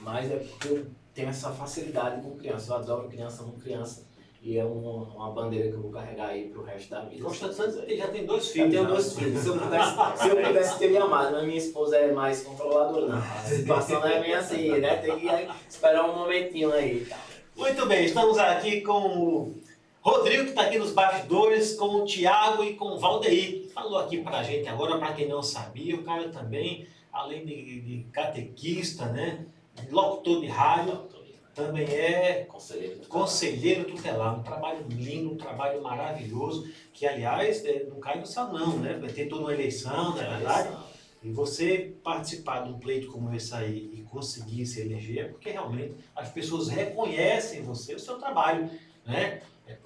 [0.03, 4.05] Mas é porque eu tenho essa facilidade com criança, eu adoro criança, amo criança,
[4.41, 7.23] e é uma, uma bandeira que eu vou carregar aí pro resto da vida.
[7.23, 7.55] Constante.
[7.55, 8.71] Santos já tem dois Eu filhos.
[8.71, 8.89] tenho já.
[8.89, 9.41] dois filhos.
[9.41, 13.07] Se eu pudesse, se eu pudesse ter me amado, mas minha esposa é mais controladora,
[13.07, 13.17] não.
[13.17, 14.97] A situação não é bem assim, né?
[14.97, 15.27] Tem que
[15.69, 17.07] esperar um momentinho aí.
[17.55, 19.55] Muito bem, estamos aqui com o
[20.01, 23.69] Rodrigo, que está aqui nos bastidores, com o Tiago e com o Valdeir.
[23.73, 28.03] Falou aqui pra gente agora, para quem não sabia, o cara também, além de, de
[28.11, 29.45] catequista, né?
[29.89, 31.07] Locutor de rádio,
[31.53, 32.99] também é Conselheiro.
[32.99, 34.39] do conselheiro tutelar.
[34.39, 38.93] Um trabalho lindo, um trabalho maravilhoso, que aliás é, não cai no céu não, né?
[38.93, 40.75] Vai ter toda uma eleição, não é verdade?
[41.21, 45.51] E você participar de um pleito como esse aí e conseguir se eleger, é porque
[45.51, 48.69] realmente as pessoas reconhecem você, o seu trabalho,
[49.05, 49.41] né?
[49.67, 49.77] É,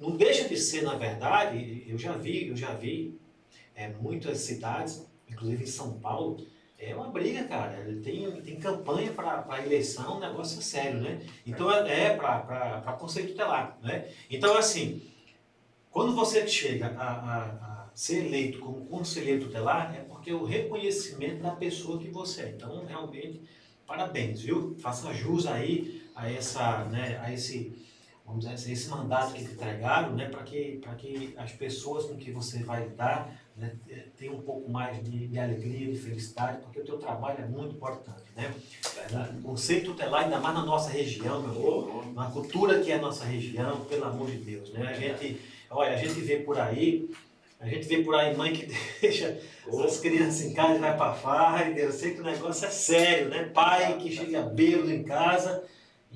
[0.00, 3.18] Não deixa de ser, na verdade, eu já vi, eu já vi
[3.74, 6.46] é, muitas cidades, inclusive em São Paulo,
[6.90, 7.84] é uma briga, cara.
[8.02, 11.20] Tem, tem campanha para eleição, um negócio sério, né?
[11.44, 14.08] Então é, é para conceito tutelar, né?
[14.30, 15.02] Então, assim,
[15.90, 20.44] quando você chega a, a, a ser eleito como conselheiro tutelar, é porque é o
[20.44, 22.48] reconhecimento da pessoa que você é.
[22.50, 23.40] Então, realmente,
[23.86, 24.76] parabéns, viu?
[24.78, 27.72] Faça jus aí a essa, né, a esse,
[28.24, 32.16] vamos dizer assim, esse mandato que te entregaram, né, para que, que as pessoas com
[32.16, 33.72] que você vai lidar né,
[34.18, 37.74] tenham um pouco mais de, de alegria, de felicidade, porque o teu trabalho é muito
[37.74, 38.22] importante.
[38.36, 38.54] Né?
[39.38, 43.00] O conceito tutelar, ainda mais na nossa região, meu amigo, na cultura que é a
[43.00, 44.70] nossa região, pelo amor de Deus.
[44.72, 44.86] Né?
[44.86, 45.40] A gente,
[45.70, 47.10] olha, a gente vê por aí,
[47.58, 48.66] a gente vê por aí mãe que
[49.00, 49.40] deixa
[49.84, 52.70] as crianças em casa e vai pra farra, e eu sei que o negócio é
[52.70, 53.44] sério, né?
[53.54, 55.64] Pai que chega bêbado em casa,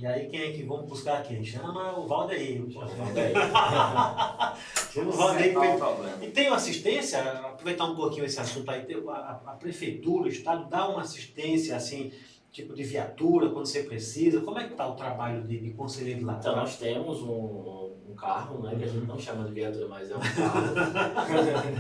[0.01, 1.45] e aí quem é que vamos buscar quem?
[1.45, 2.63] Chama o Valdeir.
[2.71, 3.33] Chama o Valdeir.
[4.93, 5.53] Chama o Valdeir.
[5.77, 6.25] Problema?
[6.25, 10.89] E tem uma assistência, aproveitar um pouquinho esse assunto aí, a, prefeitura, o Estado dá
[10.89, 12.11] uma assistência, assim,
[12.51, 14.41] tipo de viatura, quando você precisa.
[14.41, 16.39] Como é que está o trabalho de, de conselheiro lá?
[16.41, 20.11] Então, nós temos um, um carro, né, que a gente não chama de viatura, mas
[20.11, 21.75] é um carro.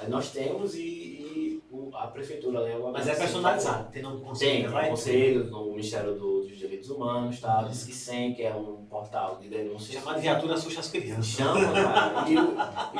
[0.00, 1.60] Aí nós temos e,
[1.94, 2.90] a prefeitura leva.
[2.90, 6.39] Mas é personalizado, tem nome do conselho Tem, e- conselho no Ministério do-
[6.80, 7.62] Direitos Humanos, tá?
[7.62, 9.92] Diz que 100, que é um portal de denúncias.
[10.02, 11.26] Chamar de viatura assusta as crianças.
[11.26, 12.28] Chama, cara.
[12.28, 12.54] E, eu-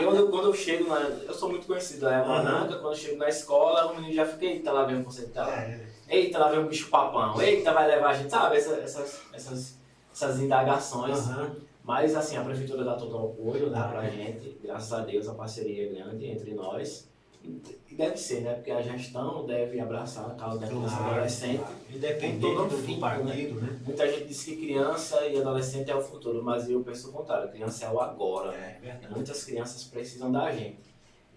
[0.05, 1.01] quando, eu, quando eu chego na.
[1.01, 4.27] Eu sou muito conhecido na Época Branca, quando eu chego na escola, o menino já
[4.27, 5.57] fica, eita, lá vem o conceito tá lá.
[5.63, 7.41] É, Eita, lá vem o bicho papão.
[7.41, 8.57] Eita, vai levar a gente, sabe?
[8.57, 9.79] Essa- essas, essas,
[10.13, 11.19] essas indagações.
[11.31, 11.51] aham.
[11.83, 15.35] Mas assim, a prefeitura dá todo o apoio, dá pra gente, graças a Deus a
[15.35, 17.09] parceria é grande entre nós.
[17.43, 18.55] E deve ser, né?
[18.55, 21.65] Porque a gestão deve abraçar a causa da criança e Claro, adolescente.
[21.95, 23.81] Independente Com todo do, fim, do partido, né?
[23.85, 27.51] Muita gente diz que criança e adolescente é o futuro, mas eu penso o contrário,
[27.51, 28.55] criança é o agora.
[28.55, 29.15] É verdade.
[29.15, 30.79] Muitas crianças precisam da gente.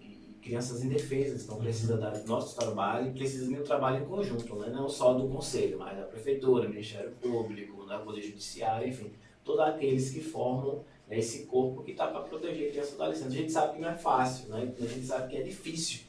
[0.00, 4.06] E crianças indefesas, então precisam da- do nosso trabalho e precisam de um trabalho em
[4.06, 4.68] conjunto, né?
[4.72, 9.10] não só do Conselho, mas da Prefeitura, Ministério Público, da Poder Judiciário, enfim,
[9.42, 10.84] todos aqueles que formam
[11.14, 13.32] né, esse corpo que está para proteger crianças e adolescentes.
[13.32, 14.72] A gente sabe que não é fácil, né?
[14.78, 16.00] a gente sabe que é difícil.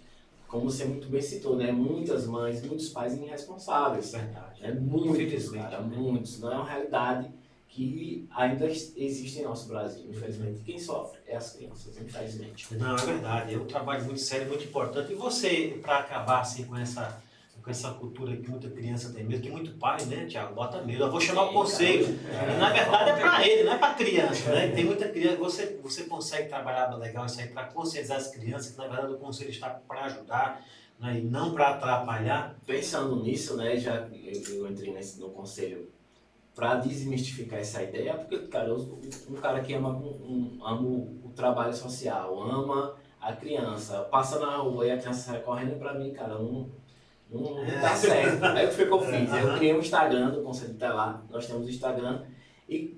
[0.48, 1.72] Como você muito bem citou, né?
[1.72, 4.12] muitas mães, muitos pais irresponsáveis.
[4.12, 4.64] Verdade.
[4.64, 5.98] É muitos, cara, né?
[5.98, 6.40] muitos.
[6.40, 7.30] Não é uma realidade
[7.68, 10.06] que ainda ex- existe em nosso Brasil.
[10.10, 12.74] Infelizmente, quem sofre é as crianças, infelizmente.
[12.76, 13.54] Não, é verdade.
[13.54, 15.12] É um trabalho muito sério, muito importante.
[15.12, 17.22] E você, para acabar assim com essa,
[17.66, 21.06] com essa cultura que muita criança tem medo, que muito pai, né, Tiago, bota medo.
[21.06, 22.06] Eu vou chamar o conselho.
[22.06, 24.68] E, na verdade é para ele, não é para criança, né?
[24.68, 25.38] Tem muita criança.
[25.38, 29.18] Você, você consegue trabalhar legal isso aí para conscientizar as crianças que na verdade o
[29.18, 30.64] conselho está para ajudar
[31.00, 32.56] né, e não para atrapalhar.
[32.68, 35.90] Pensando nisso, né, já eu, eu entrei nesse, no conselho
[36.54, 41.74] para desmistificar essa ideia, porque, cara, eu- um cara que ama, um, ama o, trabalho
[41.74, 46.36] social, ama a criança, passa na rua e a criança sai correndo pra mim, cara,
[46.36, 46.70] não,
[47.30, 48.44] não, não dá certo.
[48.44, 49.34] Aí o que eu fiz?
[49.34, 52.24] Eu criei um Instagram do Conselho Tutelar, nós temos o Instagram,
[52.70, 52.98] e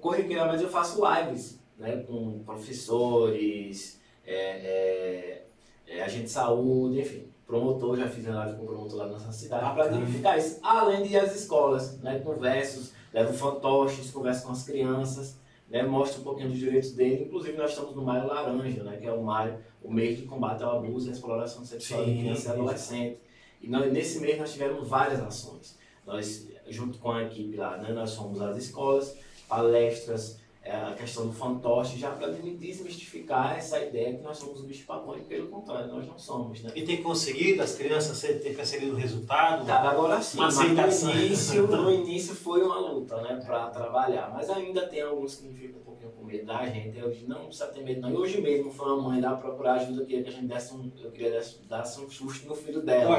[0.00, 5.46] corriqueiramente eu faço lives, né, com professores, é, é,
[5.86, 9.32] é, agente de saúde, enfim, promotor, já fiz live com o promotor lá na nossa
[9.32, 10.58] cidade, para dignificar isso.
[10.62, 15.38] Além de ir às escolas, né, converso, levo fantoches, converso com as crianças,
[15.68, 17.24] né, mostro um pouquinho dos direitos dele.
[17.24, 20.62] Inclusive, nós estamos no Maio Laranja, né, que é o maio, o mês de combate
[20.62, 23.18] ao abuso e à exploração sexual Sim, de criança e adolescente.
[23.66, 25.76] E nós, nesse mês nós tivemos várias ações.
[26.06, 29.16] Nós, junto com a equipe lá, né, nós fomos às escolas,
[29.48, 34.66] palestras, é, a questão do fantoche, já para desmistificar essa ideia que nós somos um
[34.66, 36.70] bicho papão e pelo contrário, nós não somos, né?
[36.76, 39.66] E tem conseguido, as crianças tem percebido o resultado.
[39.66, 44.30] Tá, agora sim, mas no início, no início foi uma luta, né, pra trabalhar.
[44.32, 45.85] Mas ainda tem alguns que ficam um pouquinho
[46.26, 46.98] com medo da gente.
[46.98, 48.10] Eu disse, não, não precisa ter medo não.
[48.10, 50.90] E hoje mesmo foi uma mãe lá procurar ajuda, queria que a gente desse um,
[51.02, 53.10] eu queria desse, desse um susto no filho dela.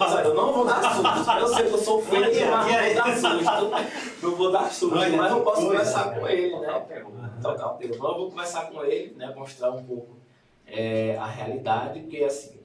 [0.00, 1.30] Olha, eu não vou dar susto.
[1.30, 4.22] Eu sei que eu sou feio, Olha, mas não vou dar susto.
[4.22, 6.86] Não vou dar susto, mas eu posso conversar com ele, né?
[7.40, 7.76] Tocar o.
[7.84, 10.16] Então eu vou conversar com ele, né, mostrar um pouco
[10.66, 12.56] é, a realidade, porque assim,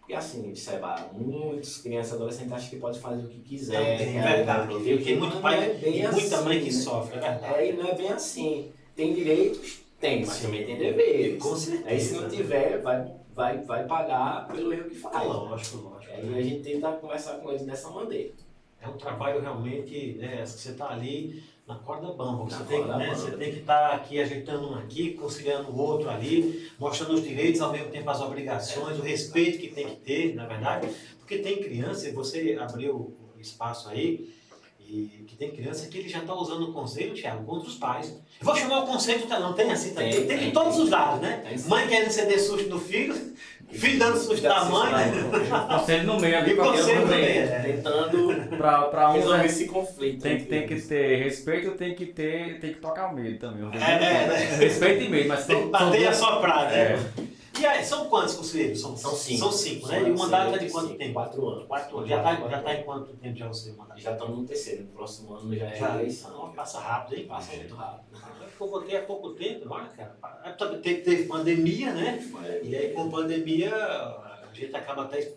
[0.00, 4.00] porque assim, Seba, muitas crianças e adolescentes acham que pode fazer o que quiser.
[4.00, 4.78] É verdade.
[4.78, 6.70] vida Tem, muito pai é bem e muita assim, mãe que né?
[6.72, 7.54] sofre, é verdade.
[7.54, 8.72] É, e não é bem assim.
[8.94, 9.80] Tem direitos?
[10.00, 10.46] Tem, mas Sim.
[10.46, 11.42] também tem deveres.
[11.42, 11.88] Com certeza.
[11.88, 15.14] Aí se não tiver, vai, vai, vai pagar pelo erro que faz.
[15.16, 16.12] Ah, lógico, lógico.
[16.12, 18.32] Aí a gente tenta conversar com eles dessa maneira.
[18.80, 22.42] É um trabalho realmente, né, você está ali na corda bamba.
[22.44, 23.16] Você Na tem, corda né, bamba.
[23.16, 27.60] você tem que estar aqui ajeitando um aqui, conciliando o outro ali, mostrando os direitos,
[27.60, 30.88] ao mesmo tempo as obrigações, o respeito que tem que ter, na verdade.
[31.20, 32.96] Porque tem criança, e você abriu
[33.36, 34.34] o espaço aí,
[34.94, 38.10] e que tem criança que ele já está usando o conselho, Thiago, contra os pais.
[38.40, 39.40] Eu vou chamar o conselho, tá?
[39.40, 40.10] não tem assim também.
[40.10, 40.84] Tem, Tem, tem, tem, todos tem.
[40.84, 41.42] os lados, né?
[41.66, 43.14] Mãe querendo ceder susto no filho,
[43.70, 44.92] filho dando susto da mãe.
[45.78, 47.24] Conselho no meio, ali E conselho no meio.
[47.24, 47.40] meio.
[47.48, 47.58] É.
[47.60, 50.22] Tentando Pra, pra uns resolver é- esse conflito.
[50.22, 53.70] tem, tem que ter respeito, tem que ter, tem que tocar o medo também.
[53.80, 54.56] É, é, é.
[54.56, 56.96] Respeito e medo, mas Tem que bater e assoprar, né?
[57.66, 58.80] É, são quantos conselheiros?
[58.80, 59.38] São, São cinco.
[59.38, 59.98] São cinco, né?
[60.00, 61.12] São E o mandato é de quanto cinco, tempo?
[61.14, 61.66] Quatro anos.
[61.66, 62.08] Quatro anos.
[62.08, 64.00] Já está já tá em quanto tempo já você mandato?
[64.00, 64.82] Já estamos no terceiro.
[64.84, 66.52] No próximo ano já é Já, eleição.
[66.54, 67.26] Passa rápido, hein?
[67.26, 68.02] Passa muito rápido.
[68.60, 70.16] Eu votei há pouco tempo, olha, cara.
[70.82, 72.24] Teve, teve pandemia, né?
[72.62, 75.32] E aí, com pandemia, a gente acaba até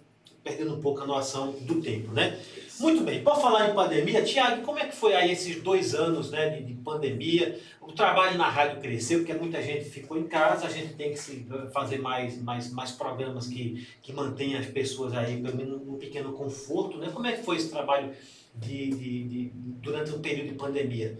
[0.45, 2.39] perdendo um pouco a noção do tempo, né?
[2.79, 6.29] Muito bem, por falar em pandemia, Tiago, como é que foi aí esses dois anos
[6.29, 7.59] né, de, de pandemia?
[7.81, 11.17] O trabalho na rádio cresceu, porque muita gente ficou em casa, a gente tem que
[11.17, 15.97] se, fazer mais, mais, mais programas que, que mantenham as pessoas aí, pelo menos num
[15.97, 17.09] pequeno conforto, né?
[17.11, 18.11] Como é que foi esse trabalho
[18.53, 21.17] de, de, de- durante o período de pandemia?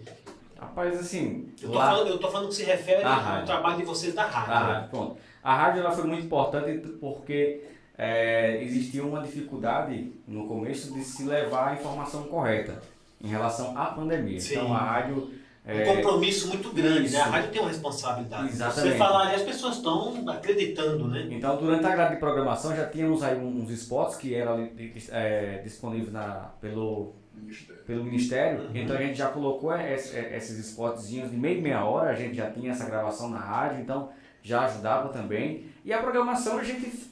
[0.58, 3.46] Rapaz, assim, Eu tô, lá- falando, eu tô falando que se refere ao rádio.
[3.46, 4.52] trabalho de vocês da rádio.
[4.54, 4.72] A né?
[4.74, 5.16] rádio, pronto.
[5.42, 7.62] A rádio ela foi muito importante porque
[7.98, 12.80] é, existia uma dificuldade no começo de se levar a informação correta
[13.22, 14.40] em relação à pandemia.
[14.40, 14.54] Sim.
[14.54, 15.30] Então a rádio.
[15.68, 17.18] Um é, compromisso muito grande, né?
[17.18, 17.30] A Isso.
[17.30, 18.48] rádio tem uma responsabilidade.
[18.50, 18.92] Exatamente.
[18.92, 21.26] Você falar ali, as pessoas estão acreditando, né?
[21.28, 24.68] Então, durante a grade de programação já tínhamos aí uns spots que eram
[25.10, 27.82] é, disponíveis na, pelo, Ministério.
[27.84, 28.60] pelo Ministério.
[28.60, 28.70] Uhum.
[28.76, 32.36] Então a gente já colocou es- esses spotzinhos de meia e meia hora, a gente
[32.36, 34.10] já tinha essa gravação na rádio, então
[34.42, 35.64] já ajudava também.
[35.84, 37.10] E a programação a gente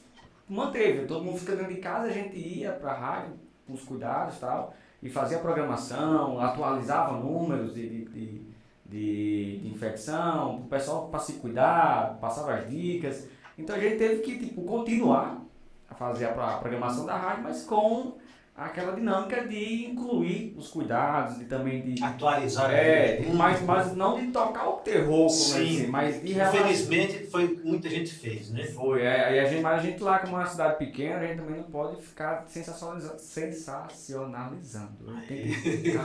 [0.49, 3.34] manteve, todo mundo ficando dentro de casa, a gente ia para a rádio
[3.66, 10.57] com os cuidados e tal, e fazia programação, atualizava números de, de, de, de- infecção,
[10.57, 13.28] o pessoal para se cuidar, passava as dicas.
[13.57, 15.42] Então a gente teve que tipo, continuar
[15.88, 18.14] a fazer a programação da rádio, mas com
[18.57, 22.02] aquela dinâmica de incluir os cuidados e também de.
[22.02, 22.70] Atualizar.
[22.70, 23.32] É, né?
[23.34, 25.61] mas, mas não de tocar o terror, como Sim.
[25.61, 26.32] é dizer, mas de.
[26.32, 28.64] Infelizmente, foi o que muita gente fez, né?
[28.66, 31.26] Foi, é, e a gente, mas a gente lá, como é uma cidade pequena, a
[31.26, 34.94] gente também não pode ficar sensacionaliza- sensacionalizando.
[35.26, 35.98] Tem que-.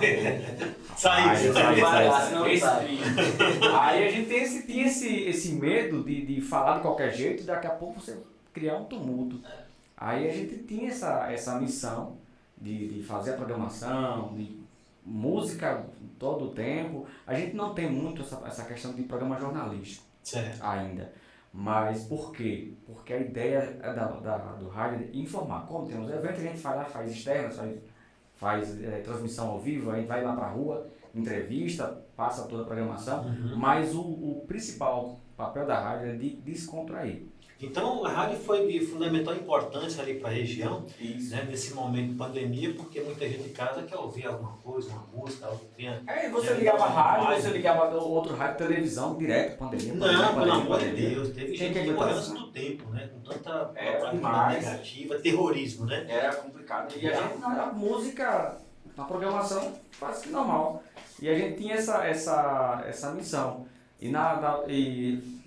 [3.79, 7.43] Aí a gente tem esse, tinha esse, esse medo de, de falar de qualquer jeito
[7.43, 8.17] daqui a pouco você
[8.53, 9.39] criar um tumulto.
[9.95, 12.18] Aí a gente tinha essa, essa missão
[12.61, 14.59] de, de fazer a programação, de
[15.05, 15.85] música
[16.17, 17.05] todo o tempo.
[17.25, 20.61] A gente não tem muito essa, essa questão de programa jornalístico Certo.
[20.63, 21.11] ainda.
[21.51, 22.73] Mas por quê?
[22.85, 25.65] Porque a ideia é da, da- do rádio é informar.
[25.65, 27.79] Como tem uns eventos, a gente faz lá, faz externas, faz,
[28.35, 32.65] faz eh, transmissão ao vivo, a gente vai lá pra rua, entrevista, passa toda a
[32.65, 33.23] programação.
[33.25, 33.55] Uhum.
[33.57, 37.25] Mas o, o principal papel da rádio é de descontrair.
[37.61, 41.35] Então, a rádio foi de fundamental importância ali para a região, Isso.
[41.35, 41.45] né?
[41.49, 45.45] Nesse momento de pandemia, porque muita gente em casa quer ouvir alguma coisa, uma música,
[45.47, 46.01] algo que tenha...
[46.07, 49.93] Aí você ligava a rádio, você ligava outro rádio, televisão, direto, pandemia.
[49.93, 50.91] Não, pandemia, pelo pandemia, amor de.
[51.09, 53.09] Deus, teve gente que morreu antes do tempo, né?
[53.13, 56.05] Com tanta É, negativa, terrorismo, né?
[56.07, 56.93] Era complicado.
[56.97, 58.57] E a gente, na a música,
[58.95, 60.81] na programação, quase que normal.
[61.21, 63.65] E a gente tinha essa, essa, essa missão.
[63.99, 65.38] E, na, na- e é,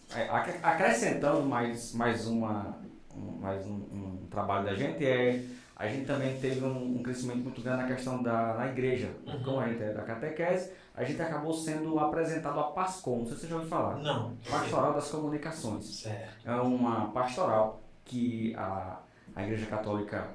[0.63, 2.79] acrescentando mais, mais, uma,
[3.15, 5.43] um, mais um, um trabalho da gente, é,
[5.77, 9.11] a gente também teve um, um crescimento muito grande na questão da na igreja.
[9.45, 13.35] Como a gente é da catequese, a gente acabou sendo apresentado a PASCOM, não sei
[13.35, 13.97] se você já ouviu falar.
[13.97, 14.37] Não.
[14.49, 16.49] Pastoral das Comunicações Certo.
[16.49, 19.01] é uma pastoral que a,
[19.35, 20.29] a Igreja Católica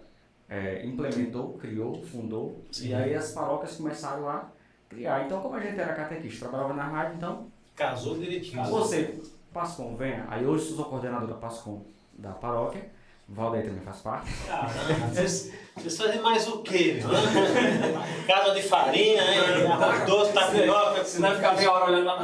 [0.50, 2.90] é, implementou, criou, fundou, Sim.
[2.90, 4.50] e aí as paróquias começaram a
[4.90, 5.26] criar.
[5.26, 8.64] Então, como a gente era catequista, trabalhava na rádio, então, Casou direitinho.
[8.66, 9.22] você,
[9.54, 10.26] Pascom, venha.
[10.30, 12.90] Aí hoje eu sou coordenador da Pascom da paróquia,
[13.30, 14.32] Valdeir também faz parte.
[14.48, 17.10] Caramba, vocês, vocês fazem mais o quê, meu?
[18.28, 19.68] Casa de farinha, hein?
[19.72, 21.04] Arroz doce, tapioca.
[21.04, 22.18] Senão ficar meia hora olhando lá.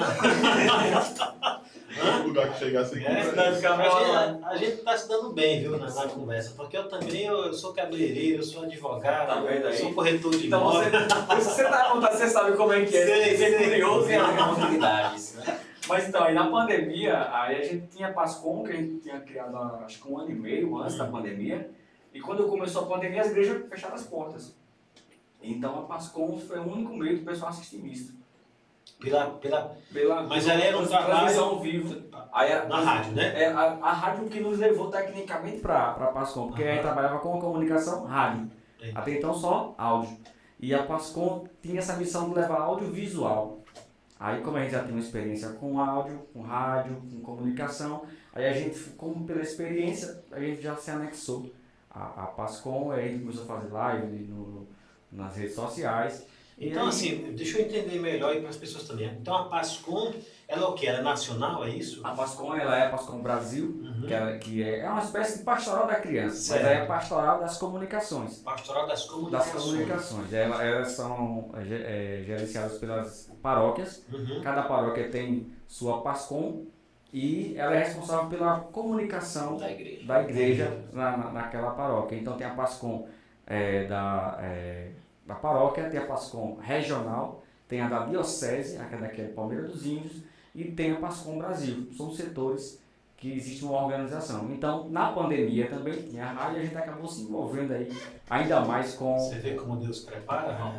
[1.96, 3.06] Todo lugar que chegasse aqui.
[3.06, 6.08] É, Senão ficar meia hora a, a gente tá se dando bem, viu, na, na
[6.08, 9.78] conversa, porque eu também eu, eu sou cabeleireiro, eu sou advogado, Tá vendo eu aí?
[9.78, 11.44] sou corretor de Então você, imóveis.
[11.44, 13.06] se você tá contando, você sabe como é que é.
[13.06, 13.70] Sei, Você é sei.
[13.70, 15.60] curioso e Tem oportunidades, né?
[15.88, 19.20] Mas então, aí na pandemia, aí a gente tinha a Pascom, que a gente tinha
[19.20, 21.70] criado acho que um ano e meio antes da pandemia.
[22.14, 24.56] E quando começou a pandemia, as igrejas fecharam as portas.
[25.42, 28.14] Então a Pascom foi o único meio do pessoal assistir missa.
[29.00, 32.04] Pela, pela, Pela, Mas aí era um pela transmissão trabalho ao vivo.
[32.32, 33.44] Aí a, na rádio, né?
[33.44, 36.84] É, a, a rádio que nos levou tecnicamente Para a Pascom, porque a gente Aham.
[36.84, 38.50] trabalhava com a comunicação rádio.
[38.96, 40.18] Até então só áudio.
[40.60, 43.63] E a Pascom tinha essa missão de levar audiovisual.
[44.20, 48.04] Aí como a gente já tinha uma experiência com áudio, com rádio, com comunicação,
[48.34, 51.52] aí a gente, como pela experiência, a gente já se anexou
[51.90, 54.68] a, a Pascom, aí a gente começou a fazer live no,
[55.12, 56.26] nas redes sociais.
[56.58, 59.08] E Então, aí- assim, deixa eu entender melhor aí para as pessoas também.
[59.20, 60.14] Então, a Pascom,
[60.48, 60.86] ela é o quê?
[60.86, 62.00] Ela é nacional, é isso?
[62.06, 64.04] A Pascom, ela é a Pascom Brasil, Uhum.
[64.08, 66.64] que, ela, que é, é uma espécie de pastoral da criança, Certo.
[66.64, 68.38] mas é pastoral das comunicações.
[68.38, 69.64] Pastoral das Das Comunicações.
[69.64, 70.32] comunicações.
[70.34, 74.04] Elas, elas são é, é, gerenciadas pelas paróquias.
[74.12, 74.42] Uhum.
[74.42, 76.66] Cada paróquia tem sua PASCOM
[77.14, 80.06] e ela é responsável pela comunicação Da igreja.
[80.08, 82.16] da igreja na, na- naquela paróquia.
[82.16, 83.08] Então tem a PASCOM
[83.46, 84.92] é, da, é,
[85.28, 89.68] da paróquia, tem a PASCOM regional, tem a da diocese, a que é é Palmeira
[89.68, 90.24] dos Índios,
[90.56, 91.88] e tem a PASCOM Brasil.
[91.96, 92.82] São setores
[93.18, 94.52] que existe uma organização.
[94.52, 97.88] Então, na pandemia também tinha a rádio a gente acabou se envolvendo aí
[98.30, 99.18] ainda mais com...
[99.18, 100.58] Você vê como Deus prepara?
[100.60, 100.78] Não, né?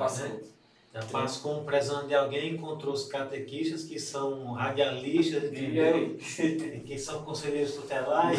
[0.94, 1.18] Passou.
[1.18, 6.16] A Pascom, prezando de alguém, encontrou os catequistas que são radialistas, entendeu?
[6.86, 8.38] que são conselheiros tutelares.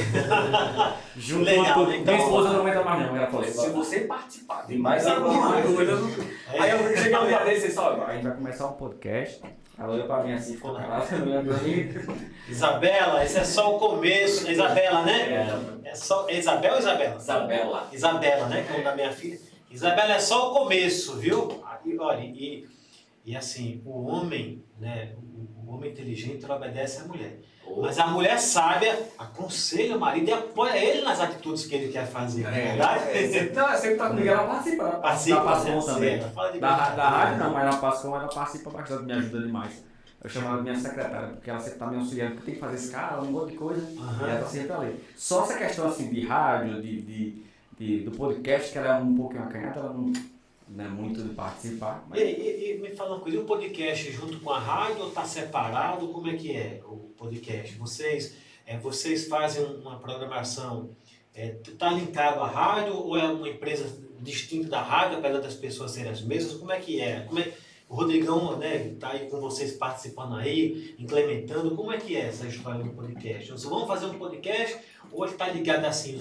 [1.18, 1.95] Junto Legal, com tudo.
[1.95, 5.62] então, Minha esposa não aguenta mais não, ela falou Se você participar de Mais alguma
[5.62, 5.93] coisa,
[6.47, 9.41] aí eu cheguei um dia desse e só, a gente vai começar um podcast,
[9.78, 11.89] ela olhou pra mim assim, ficou calada, olhando pra mim.
[12.47, 14.49] Isabela, esse é só o começo.
[14.49, 15.47] Isabela, né?
[15.84, 17.16] É, É só, é Isabel ou Isabela?
[17.18, 17.89] Isabela.
[17.91, 18.66] Isabela, né?
[18.72, 19.38] Como da minha filha.
[19.70, 21.62] Isabela é só o começo, viu?
[21.86, 22.65] E, olha, e,
[23.25, 25.13] e assim, o homem, né?
[25.17, 27.39] O, o homem inteligente ele obedece à mulher.
[27.81, 32.05] Mas a mulher sábia aconselha o marido e apoia ele nas atitudes que ele quer
[32.05, 32.43] fazer.
[32.43, 33.03] não É, verdade?
[33.27, 34.83] Sempre tá, sempre tá comigo, ela participa.
[34.83, 36.21] Ela Participa, da Pascom também.
[36.21, 39.39] Sim, fala de Da, da rádio não, mas na Pascom ela participa bastante, me ajuda
[39.47, 39.83] demais.
[40.23, 42.59] Eu chamo ela de minha secretária, porque ela sempre tá me auxiliando, porque tem que
[42.61, 44.27] fazer escala, um monte de coisa, Aham.
[44.27, 45.03] e ela tá sempre ali.
[45.15, 47.43] Só essa questão assim de rádio, de, de,
[47.79, 50.13] de- do podcast, que ela é um pouquinho acanhada, ela não,
[50.68, 52.05] não é muito de participar.
[52.07, 52.20] E, Mas...
[52.20, 55.26] e- e me fala uma coisa, e o podcast junto com a rádio ou está
[55.26, 56.07] separado?
[56.09, 57.78] Como é que é o podcast?
[57.78, 58.36] Vocês,
[58.66, 60.89] é, vocês fazem uma programação,
[61.34, 66.11] está linkado à rádio ou é uma empresa distinta da rádio, apesar das pessoas serem
[66.11, 66.53] as mesmas?
[66.57, 67.22] Como é que é?
[67.22, 67.53] Como é
[67.88, 71.76] o Rodrigão está aí com vocês participando aí, implementando.
[71.76, 73.51] Como é que é essa história do podcast?
[73.51, 74.80] Vocês vão fazer um podcast
[75.16, 76.20] ou ele está ligado assim,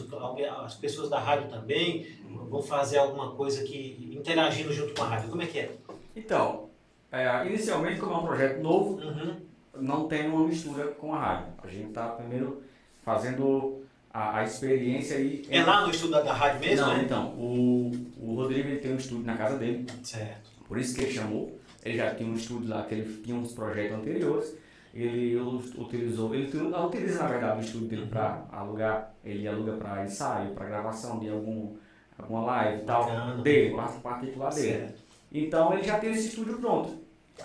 [0.64, 2.06] as pessoas da rádio também
[2.48, 5.28] vão fazer alguma coisa que interagindo junto com a rádio?
[5.30, 5.72] Como é que é?
[6.16, 6.68] Então,
[7.10, 9.36] é, inicialmente, como é um projeto novo, Uhum.
[9.80, 11.52] não tem uma mistura com a rádio.
[11.62, 12.62] A gente está primeiro
[13.04, 13.82] fazendo
[14.12, 15.44] a, a experiência aí.
[15.50, 17.02] É lá no estúdio da rádio mesmo, não, né?
[17.04, 17.90] então, o,
[18.20, 20.50] o Rodrigo ele tem um estúdio na casa dele, Certo.
[20.66, 21.58] por isso que ele chamou.
[21.84, 24.56] Ele já tinha um estúdio lá, que ele tinha uns projetos anteriores.
[24.94, 25.36] Ele
[25.76, 30.54] utilizou, ele util- utiliza na verdade o estúdio dele para alugar, ele aluga para ensaio,
[30.54, 31.74] para gravação de algum,
[32.16, 33.42] alguma live e tal, Bacana.
[33.42, 34.68] dele, par- particular dele.
[34.78, 35.02] Certo.
[35.32, 36.90] Então ele já tem esse estúdio pronto.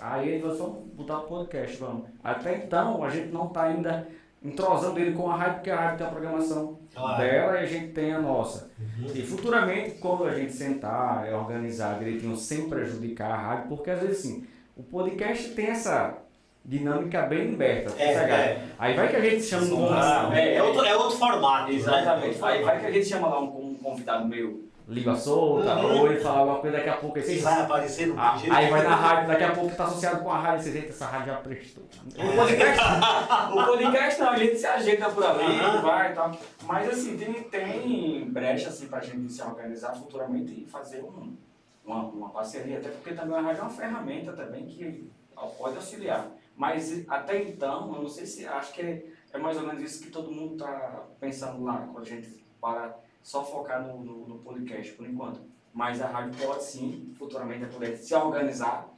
[0.00, 2.04] Aí ele vai só botar o podcast, vamos.
[2.22, 4.06] Até então a gente não está ainda
[4.42, 7.18] entrosando ele com a rádio, porque a rádio tem a programação Claro.
[7.22, 8.70] dela e a gente tem a nossa.
[8.78, 9.06] Uhum.
[9.12, 14.00] E futuramente, quando a gente sentar e organizar direitinho, sem prejudicar a rádio, porque às
[14.00, 14.46] vezes assim,
[14.76, 16.16] o podcast tem essa
[16.64, 17.92] dinâmica bem liberta.
[18.00, 18.62] É, é.
[18.78, 21.70] Aí vai que a gente chama um Ah, é, é outro, é outro formato.
[21.72, 22.34] Exatamente.
[22.34, 22.38] Né?
[22.40, 24.68] Vai, vai que a gente chama lá um, um convidado meio.
[24.86, 26.00] língua solta, Uhum.
[26.00, 27.16] ou ele falar alguma coisa daqui a pouco.
[27.18, 30.22] E Assim, vai aparecer no Ah, aí vai na rádio, daqui a pouco tá associado
[30.22, 31.84] com a rádio, você essa rádio já prestou.
[31.84, 32.80] O podcast,
[33.52, 35.80] o podcast não, a gente se ajeita por ali, Aham.
[35.82, 36.32] vai e tal.
[36.64, 41.36] Mas assim, tem, tem brecha assim, pra gente se organizar futuramente e fazer um,
[41.84, 45.08] uma, uma parceria, até porque também a rádio é uma ferramenta também que
[45.56, 46.26] pode auxiliar.
[46.60, 49.02] Mas até então, eu não sei se acho que é,
[49.32, 52.98] é mais ou menos isso que todo mundo está pensando lá, quando a gente para
[53.22, 55.40] só focar no, no, no podcast por enquanto.
[55.72, 58.90] Mas a rádio pode sim, futuramente, poder se organizar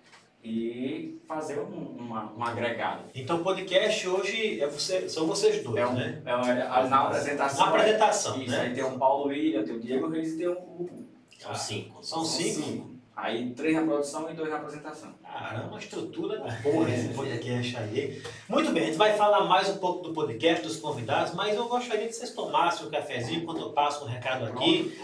[0.42, 3.04] e fazer um, uma, um agregado.
[3.14, 6.20] Então o podcast hoje é você, são vocês dois, É um, né?
[6.26, 7.64] é uma- a- na apresentação.
[7.66, 8.60] Na apresentação, Isso, né?
[8.62, 10.90] aí tem o Paulo William, tem o Diego Reis e tem o Hugo.
[11.38, 12.02] São cinco.
[12.04, 12.91] São cinco.
[13.22, 15.14] Aí três na produção e dois na apresentação.
[15.22, 18.20] Caramba, uma estrutura da porra esse podcast aí.
[18.48, 21.68] Muito bem, a gente vai falar mais um pouco do podcast, dos convidados, mas eu
[21.68, 24.98] gostaria que vocês tomassem um cafezinho quando eu passo um recado aqui.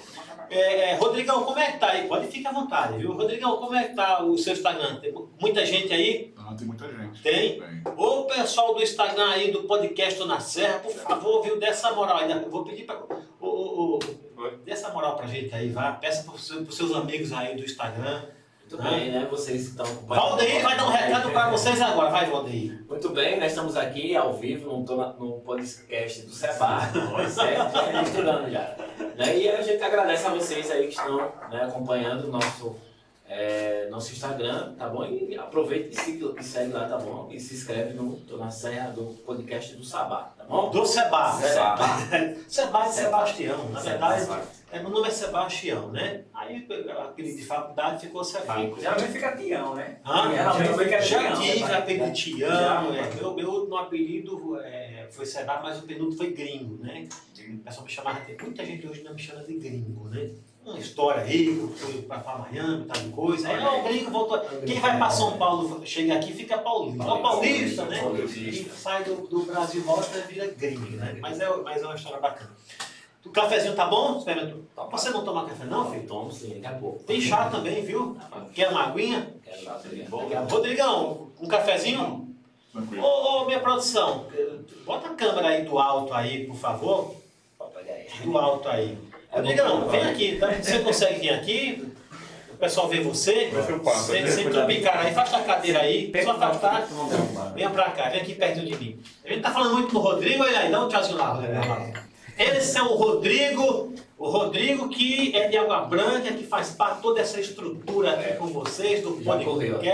[0.50, 2.08] É, Rodrigão, como é que tá aí?
[2.08, 3.12] Pode ficar à vontade, viu?
[3.12, 4.96] Rodrigão, como é que tá o seu Instagram?
[4.96, 6.34] Tem muita gente aí?
[6.36, 7.22] Ah, tem muita gente.
[7.22, 7.60] Tem?
[7.60, 7.82] Tem.
[7.96, 12.16] Ô pessoal do Instagram aí, do podcast na Serra, por favor, viu, dê essa moral
[12.16, 12.32] aí.
[12.32, 13.00] Eu vou pedir para.
[13.40, 14.00] Ô,
[14.64, 15.92] dê essa moral pra gente aí, vá.
[15.92, 18.22] Peça pros seus, pros seus amigos aí do Instagram.
[18.70, 19.26] Muito bem, né?
[19.30, 20.28] Vocês que estão acompanhando.
[20.28, 22.84] Valdeir vai dar um recado para vocês agora, vai, Valdeir.
[22.86, 26.80] Muito bem, nós estamos aqui ao vivo no, no podcast do Seba,
[27.30, 27.98] certo?
[28.02, 28.76] Misturando já.
[29.16, 29.38] Né?
[29.38, 31.16] E a gente agradece a vocês aí que estão
[31.50, 32.76] né, acompanhando o nosso,
[33.28, 35.04] é, nosso Instagram, tá bom?
[35.04, 37.28] E aproveita e segue, e segue lá, tá bom?
[37.30, 40.70] E se inscreve no, tô na serra do podcast do Sabá, tá bom?
[40.70, 41.32] Do Seba.
[41.32, 41.76] Seba.
[42.48, 43.68] Seba de Sebastião.
[43.68, 44.26] Na verdade,
[44.72, 46.24] é, meu nome é Sebastião, né?
[46.32, 48.54] Aí o apelido de faculdade ficou Seba.
[48.78, 49.98] Geralmente fica Tião, né?
[50.06, 50.30] Hã?
[50.30, 51.40] Geralmente fica Já Tião.
[51.42, 51.76] tive né?
[51.76, 52.96] apelido Tião, Já.
[52.96, 53.14] é.
[53.14, 57.06] meu, meu último apelido é, foi Seba, mas o penúltimo foi gringo, né?
[57.50, 60.30] O pessoal me chamava, muita gente hoje não me chama de gringo, né?
[60.70, 63.48] Uma história aí, foi pra, pra Miami, tal de coisa.
[63.48, 64.40] Aí ó, o gringo voltou.
[64.66, 67.04] Quem vai pra São Paulo, chega aqui, fica paulista.
[67.04, 68.00] Ó, paulista, né?
[68.36, 71.16] E sai do, do Brasil, volta e vira gringo, né?
[71.20, 72.50] Mas é, mas é uma história bacana.
[73.24, 74.18] O cafezinho tá bom?
[74.18, 74.62] Experimentou?
[74.90, 76.06] Você não toma café não, filho?
[76.06, 77.04] Tomo sim, daqui a pouco.
[77.04, 78.16] Tem chá também, viu?
[78.54, 79.34] Quer uma aguinha?
[79.44, 80.06] Quero dar também.
[80.48, 82.34] Rodrigão, um cafezinho?
[82.72, 83.04] Tranquilo.
[83.04, 84.26] Ô, ô, minha produção,
[84.86, 87.16] bota a câmera aí do alto aí, por favor.
[87.58, 88.98] Pode pegar aí.
[89.30, 89.56] Alto aí.
[89.56, 90.48] Rodrigão, vem aqui, tá?
[90.52, 91.92] Você consegue vir aqui?
[92.52, 93.50] O pessoal vê você.
[94.30, 96.12] Sem trupicar aí, afasta a cadeira aí.
[96.24, 96.88] Só afastar.
[97.54, 99.00] Venha pra cá, vem aqui perto de mim.
[99.24, 102.07] A gente tá falando muito do Rodrigo, olha aí, dá um tchauzinho lá, Rodrigo.
[102.38, 107.02] Esse é o Rodrigo, o Rodrigo que é de Água Branca, que faz parte de
[107.02, 109.78] toda essa estrutura aqui com vocês, do Já correu.
[109.78, 109.90] negócio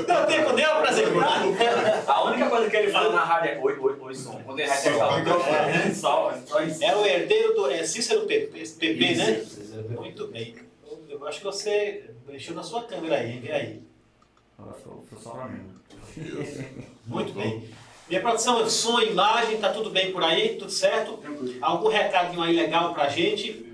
[0.08, 2.04] é Não tempo deu pra apresentar?
[2.06, 4.40] A única coisa que ele fala na rádio é oi, oi, oi, som.
[4.46, 6.82] Quando ele vai testar o microfone, só, só isso.
[6.82, 9.30] É o herdeiro do é Cícero PP, PP né?
[9.32, 9.60] Isso.
[9.90, 10.54] Muito bem.
[11.10, 13.40] Eu acho que você mexeu na sua câmera aí, hein?
[13.40, 13.82] Vê aí.
[14.56, 15.66] Foi foi só pra mim.
[17.06, 17.62] Muito bem.
[18.08, 20.50] Minha produção, som, imagem, tá tudo bem por aí?
[20.56, 21.18] Tudo certo?
[21.60, 23.64] Algum recadinho aí legal pra gente?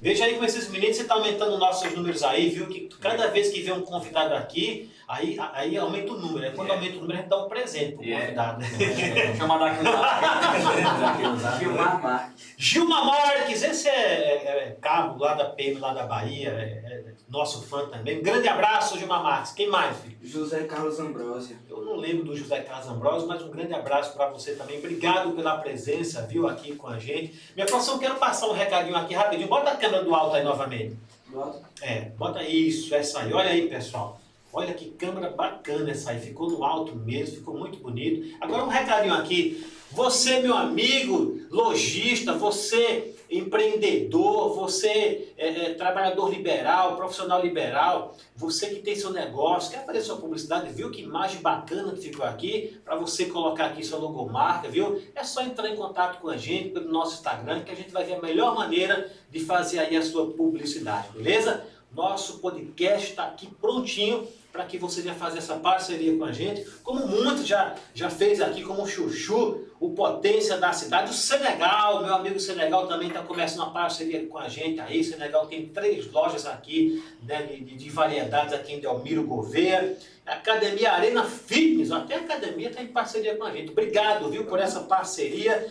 [0.00, 2.66] Veja aí com esses meninos, você tá aumentando nossos números aí, viu?
[2.68, 6.44] Que cada vez que vem um convidado aqui, aí, aí aumenta o número.
[6.46, 8.24] Aí Quando aumenta o número, a gente dá um presente pro Yeah.
[8.26, 8.60] convidado.
[8.60, 8.68] né?
[9.36, 9.90] Chama daqui no
[11.58, 12.54] Gilmar Marques.
[12.58, 17.04] Gilma Marques, esse é, é- é cabo lá da PM, lá da Bahia, é, é
[17.28, 18.18] nosso fã também.
[18.18, 19.52] Um grande abraço, Gilma Marques.
[19.52, 20.16] Quem mais, filho?
[20.22, 21.56] José Carlos Ambrósio.
[21.68, 24.78] Eu não lembro do José Carlos Ambrosio, mas um grande abraço para você também.
[24.78, 27.38] Obrigado pela presença, viu, aqui com a gente.
[27.54, 29.48] Minha produção, quero passar um recadinho aqui rapidinho.
[29.48, 30.96] Bota a câmera do alto aí novamente.
[31.28, 31.60] Bota.
[31.82, 33.32] É, bota isso, essa aí.
[33.32, 34.18] Olha aí, pessoal.
[34.56, 36.18] Olha que câmera bacana essa aí.
[36.18, 38.34] Ficou no alto mesmo, ficou muito bonito.
[38.40, 39.62] Agora um recadinho aqui.
[39.92, 48.76] Você, meu amigo, lojista, você empreendedor, você é, é, trabalhador liberal, profissional liberal, você que
[48.76, 52.96] tem seu negócio, quer fazer sua publicidade, viu que imagem bacana que ficou aqui, para
[52.96, 55.02] você colocar aqui sua logomarca, viu?
[55.14, 58.04] É só entrar em contato com a gente pelo nosso Instagram, que a gente vai
[58.04, 61.66] ver a melhor maneira de fazer aí a sua publicidade, beleza?
[61.94, 66.64] Nosso podcast está aqui prontinho para que você venha fazer essa parceria com a gente,
[66.82, 72.02] como muitos já, já fez aqui, como o Chuchu, o Potência da Cidade, o Senegal,
[72.02, 76.10] meu amigo Senegal também está começando uma parceria com a gente aí, Senegal tem três
[76.10, 82.20] lojas aqui, né, de- de variedades aqui em Delmiro Gouveia, Academia Arena Fitness, até a
[82.20, 85.70] academia está em parceria com a gente, obrigado, viu, por essa parceria,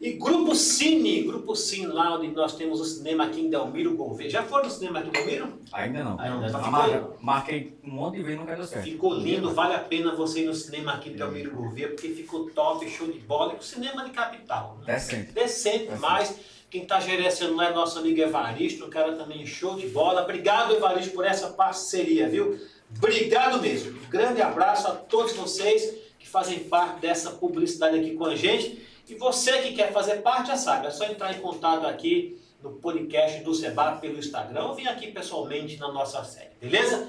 [0.00, 4.30] e Grupo Cine, Grupo Cine, lá onde nós temos o cinema aqui em Delmiro Gouveia.
[4.30, 5.58] Já foram no cinema aqui em Delmiro?
[5.72, 6.20] Ainda não.
[6.20, 6.70] Ainda não.
[6.70, 8.84] Marca- Marquei um monte de vezes e nunca deu certo.
[8.84, 12.48] Ficou lindo, vale a pena você ir no cinema aqui em Delmiro Gouveia, porque ficou
[12.50, 13.54] top, show de bola.
[13.54, 14.78] E o cinema de capital.
[14.86, 14.94] Né?
[14.94, 15.32] Decente.
[15.32, 16.34] Decente mais.
[16.70, 20.22] Quem está gerenciando lá é nosso amigo Evaristo, um cara também show de bola.
[20.22, 22.60] Obrigado, Evaristo, por essa parceria, viu?
[22.96, 23.98] Obrigado mesmo.
[23.98, 28.86] Um grande abraço a todos vocês que fazem parte dessa publicidade aqui com a gente.
[29.08, 32.72] E você que quer fazer parte, já sabe, é só entrar em contato aqui no
[32.72, 37.08] podcast do Seba pelo Instagram ou vir aqui pessoalmente na nossa série, beleza?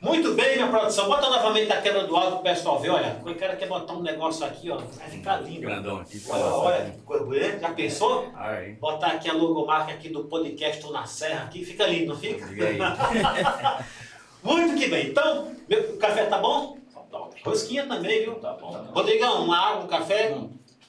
[0.00, 1.08] Muito bem, minha produção.
[1.08, 2.90] Bota novamente a câmera do alto pro pessoal ver.
[2.90, 4.76] Olha, o cara quer botar um negócio aqui, ó.
[4.76, 5.62] Vai ficar lindo.
[5.62, 6.22] Grandão aqui.
[6.28, 7.58] Olha, olha, que coisa bonita.
[7.58, 8.30] Já pensou?
[8.36, 8.74] Aí.
[8.74, 12.46] Botar aqui a logomarca aqui do podcast Tô na Serra aqui, fica lindo, não fica?
[14.44, 15.08] Muito que bem.
[15.08, 16.78] Então, meu, o café tá bom?
[17.42, 18.34] Rosquinha também, viu?
[18.34, 18.70] Tá bom.
[18.70, 18.92] tá bom.
[18.92, 20.36] Rodrigão, uma água, um café?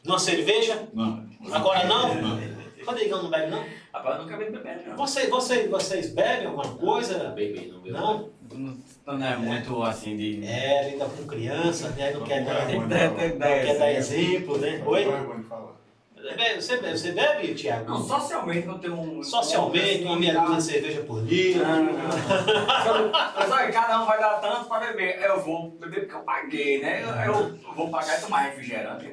[0.06, 0.88] Uma cerveja?
[0.94, 1.26] Não.
[1.52, 2.16] Agora não?
[2.16, 2.60] Não.
[2.86, 3.64] Rodrigão não bebe não?
[3.94, 4.98] Rapaz, eu nunca vi bebendo, não.
[4.98, 7.30] Você, você, vocês bebem alguma coisa?
[7.30, 8.30] Bebê, não.
[8.52, 8.78] Não?
[9.06, 10.46] Não, não é muito assim de.
[10.46, 12.12] É, lida com criança, né?
[12.12, 13.38] Não quer dar, Não não é não.
[13.38, 14.82] quer dar exemplo, né?
[14.86, 15.06] Oi?
[15.06, 16.60] Não é.
[16.60, 17.90] Você bebe, você bebe, bebe Tiago?
[17.90, 19.24] Não, socialmente eu tenho um.
[19.24, 21.64] Socialmente, uma meia dúzia de cerveja por dia.
[21.64, 23.12] Não, não, não.
[23.12, 25.22] Mas olha, cada um vai dar tanto para beber.
[25.22, 27.02] Eu vou beber porque eu paguei, né?
[27.26, 29.10] Eu, eu vou pagar e tomar refrigerante.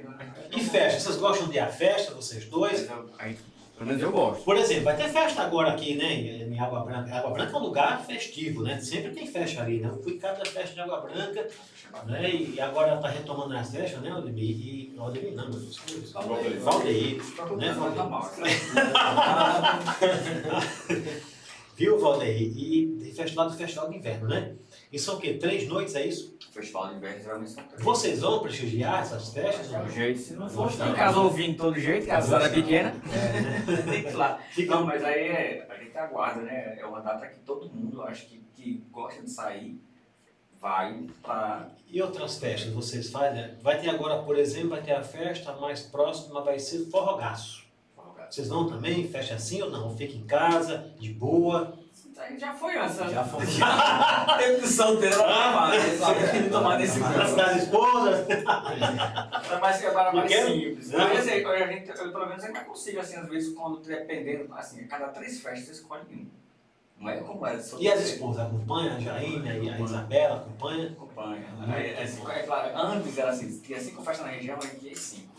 [0.53, 1.01] E festa?
[1.01, 2.89] Vocês gostam de ir à festa, vocês dois?
[3.19, 3.37] Aí,
[3.77, 4.43] pelo menos eu gosto.
[4.43, 6.15] Por exemplo, vai ter festa agora aqui, né?
[6.15, 7.15] Em Água Branca.
[7.15, 8.81] Água Branca é um lugar festivo, né?
[8.81, 9.89] Sempre tem festa ali, né?
[9.89, 11.49] Eu fui cada festa de Água Branca,
[12.07, 12.31] né?
[12.31, 14.45] E agora está retomando as festas, né, Aldemir?
[14.45, 15.79] E Aldemir não, meu Deus.
[16.13, 16.61] Valdeir.
[16.61, 17.23] Valdeir.
[17.57, 18.57] Né, tá Valdeir?
[21.77, 22.57] Viu, Valdeir?
[22.57, 22.97] E
[23.35, 24.55] lá do Festival de Inverno, né?
[24.93, 25.35] E são o quê?
[25.35, 26.37] Três noites, é isso?
[26.53, 27.83] Festival de inverno geralmente são três.
[27.83, 29.69] Vocês vão prestigiar essas festas?
[29.69, 30.65] Do jeito, se não for.
[30.65, 30.87] Gostar.
[30.87, 32.95] Tem casou vindo de todo jeito, casa era pequena.
[33.91, 34.41] Tem que ir lá.
[34.67, 36.79] Não, mas aí é, a gente aguarda, né?
[36.79, 39.79] É uma data que todo mundo, acho que, que gosta de sair,
[40.59, 41.69] vai para.
[41.89, 43.43] E outras festas vocês fazem?
[43.43, 43.57] né?
[43.61, 47.67] Vai ter agora, por exemplo, vai ter a festa mais próxima, vai ser Forrogaço.
[48.31, 49.07] Vocês vão também?
[49.07, 49.97] Fecha assim ou não?
[49.97, 51.79] Fica em casa, de boa.
[52.19, 53.09] Aí Já foi antes, né?
[53.11, 53.45] Já foi.
[53.45, 58.27] Tempo de solteiro, ela vai tomar desse Nas das esposas.
[58.31, 60.47] É mais que para mais Não quer?
[60.47, 60.91] simples.
[60.91, 60.99] Não.
[60.99, 64.85] Mas assim, a gente, eu, pelo menos ainda consigo, assim, às vezes, quando dependendo, assim,
[64.85, 66.27] a cada três festas você escolhe um.
[66.99, 68.97] Não é como é E as esposas acompanham?
[68.97, 70.87] A Jaine, a Isabela acompanha?
[70.93, 71.47] Acompanha.
[71.69, 74.87] Aí, é, assim, é claro, antes era assim, tinha cinco festas na região, a gente
[74.87, 75.37] ia cinco.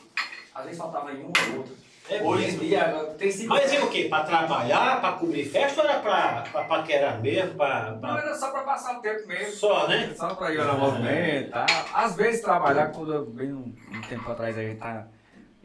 [0.53, 1.73] Às vezes faltava em uma ou outra.
[2.09, 2.85] É Hoje em dia,
[3.17, 4.05] tem cinco Mas é o quê?
[4.09, 7.55] Pra trabalhar, pra cobrir festa ou era pra, pra paquerar mesmo?
[7.55, 8.21] Pra, Não, pra...
[8.21, 9.51] era só pra passar o tempo mesmo.
[9.53, 10.13] Só, né?
[10.15, 11.65] Só pra ir olhar o movimento, tá?
[11.93, 15.05] Às vezes trabalhar, quando eu bem um, um tempo atrás a gente tá,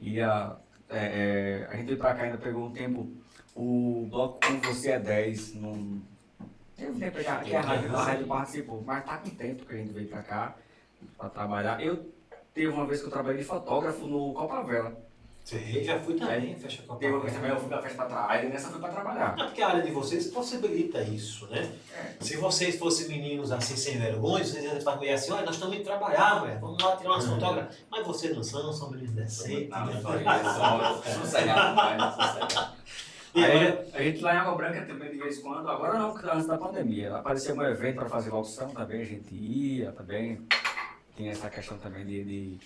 [0.00, 0.56] ia.
[0.90, 3.08] é, é, a gente veio pra cá ainda pegou um tempo.
[3.54, 5.54] O bloco com você é 10.
[5.56, 6.02] Não.
[6.76, 9.92] Teve tempo que a, que a rádio, participou, mas tá com tempo que a gente
[9.92, 10.56] veio pra cá
[11.16, 11.80] pra trabalhar.
[11.80, 12.10] Eu
[12.52, 15.11] teve uma vez que eu trabalhei de fotógrafo no Copa Vela.
[15.44, 17.96] Sim, já fui também, fecha com a Teve uma vez também, eu fui pra festa
[17.96, 19.34] pra trás, e nessa eu fui pra trabalhar.
[19.38, 21.68] É porque a área de vocês possibilita isso, né?
[21.94, 22.24] É.
[22.24, 25.84] Se vocês fossem meninos assim, sem vergonha, vocês iam falar assim, olha, nós estamos indo
[25.84, 27.76] trabalhar, velho, vamos lá tirar umas fotógrafas.
[27.90, 29.68] Mas vocês não são, são meninos decentes.
[29.68, 30.02] Não,
[30.54, 32.72] só sossegado, pai, sossegado.
[33.34, 36.12] E agora, a gente lá em Água Branca também de vez em quando, agora não,
[36.12, 37.16] porque antes da pandemia.
[37.16, 40.46] Aparecia um evento para fazer locução também, a gente ia também.
[41.16, 42.58] Tinha essa questão também de, de,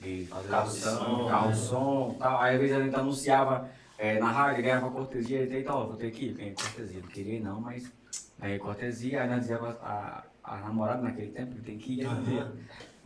[0.00, 1.54] de fazer carro né?
[1.54, 2.40] som e tal.
[2.40, 6.10] Aí às vezes a gente anunciava é, na rádio, ganhava cortesia, e ó, vou ter
[6.10, 7.00] que ir, ganhei cortesia.
[7.00, 7.90] Não queria não, mas
[8.38, 12.06] ganhei cortesia, aí nós dizíamos a, a namorada naquele tempo que tem que ir.
[12.06, 12.52] Aham.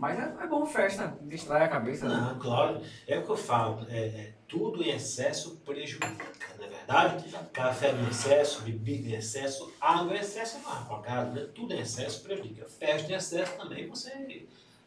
[0.02, 2.16] Mas é, é bom festa, distrai a cabeça, né?
[2.16, 6.26] Não, claro, é o que eu falo, é, é, tudo em excesso prejudica,
[6.58, 7.24] não é verdade?
[7.52, 11.46] Café em excesso, bebida em excesso, água em excesso é uma né?
[11.54, 12.66] Tudo em excesso prejudica.
[12.66, 14.10] Festa em excesso também você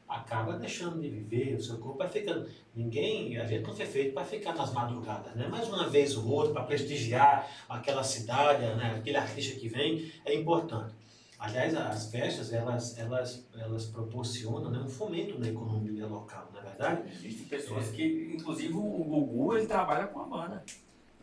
[0.08, 2.48] acaba deixando de viver, o seu corpo vai ficando.
[2.76, 5.48] Ninguém, a gente não foi feito para ficar nas madrugadas, né?
[5.48, 8.96] Mais uma vez ou outra, para prestigiar aquela cidade, né?
[8.98, 10.94] aquele artista que vem, é importante.
[11.38, 16.64] Aliás, as festas, elas, elas, elas proporcionam né, um fomento na economia local, não é
[16.64, 17.02] verdade?
[17.12, 20.64] Existem pessoas que, inclusive o Gugu, ele trabalha com a banda.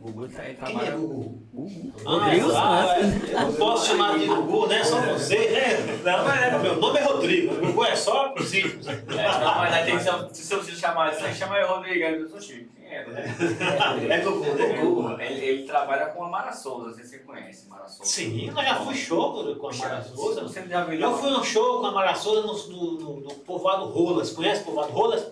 [0.03, 1.48] O Gugu ele, ele Quem trabalha é Gugu?
[1.53, 2.30] Gugu.
[2.30, 3.22] Deus, ah, né?
[3.30, 3.34] é.
[3.34, 4.82] Eu não posso chamar de Gugu, né?
[4.82, 6.00] Só você, né?
[6.03, 7.55] Não, é, meu nome é Rodrigo.
[7.55, 8.88] Gugu é só os ímpios.
[8.88, 11.68] É, não, mas aí tem que ser, se seu filho chamar assim, chama aí o
[11.68, 12.68] Rodrigo, aí eu sou Chico.
[12.74, 13.05] Quem é?
[13.05, 14.12] Rodrigo?
[14.12, 14.80] É Gugu, né?
[14.80, 18.05] Gugu, ele, ele trabalha com a Mara Souza, não sei se você conhece Mara Souza.
[18.05, 20.42] Sim, eu já fui show com a Mara Souza.
[20.42, 23.34] Você já viu Eu fui num show com a Mara Souza no, no, no, no
[23.36, 24.32] povoado Rolas.
[24.32, 25.30] Conhece o povoado Rolas?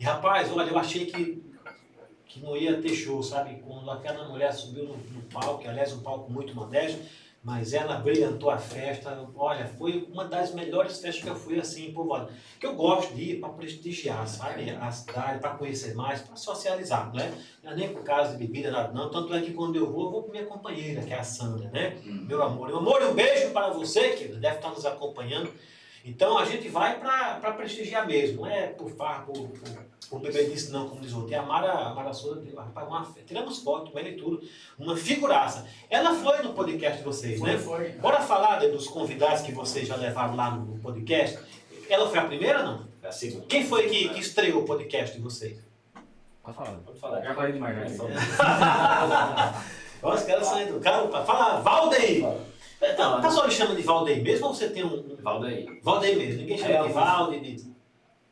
[0.00, 1.42] E rapaz, olha, eu achei que,
[2.28, 3.60] que não ia ter show, sabe?
[3.66, 7.00] Quando aquela mulher subiu no, no palco, que, aliás, um palco muito modesto,
[7.42, 9.26] mas ela brilhantou a festa.
[9.34, 12.30] Olha, foi uma das melhores festas que eu fui assim em povoado.
[12.60, 14.68] Que eu gosto de ir para prestigiar, sabe?
[14.70, 17.32] A cidade, para conhecer mais, para socializar, né?
[17.62, 19.10] Não é nem por causa de bebida, nada, não.
[19.10, 21.70] Tanto é que quando eu vou, eu vou com minha companheira, que é a Sandra,
[21.70, 21.96] né?
[22.04, 22.68] Meu amor.
[22.68, 25.50] Meu amor, um beijo para você, que deve estar nos acompanhando.
[26.04, 30.70] Então a gente vai para prestigiar mesmo, não é por farra, por, por, por bebedice
[30.72, 31.32] não, como diz o outro.
[31.32, 34.40] E a Mara, a Mara Souza, rapaz, uma, tiramos foto e tudo,
[34.78, 35.66] uma figuraça.
[35.90, 37.58] Ela foi no podcast de vocês, né?
[37.58, 37.90] foi.
[37.92, 41.38] Bora falar de- dos convidados que vocês já levaram lá no, no podcast.
[41.88, 42.86] Ela foi a primeira não?
[43.02, 43.44] É a segunda.
[43.46, 45.58] Quem foi que, que estreou o podcast de vocês?
[46.42, 46.72] Pode falar.
[46.84, 47.20] Pode falar.
[47.22, 47.82] Já falei demais, já.
[47.84, 48.08] É só-
[50.02, 51.10] Olha, os caras são educados.
[51.26, 52.24] Fala, Valdeir!
[52.96, 55.16] Tá, tá só lhe chama de Valdeir mesmo ou você tem um.
[55.20, 55.80] Valdeir.
[55.82, 56.40] Valdeir mesmo?
[56.42, 57.67] Ninguém chama É, de eu- Valde, de.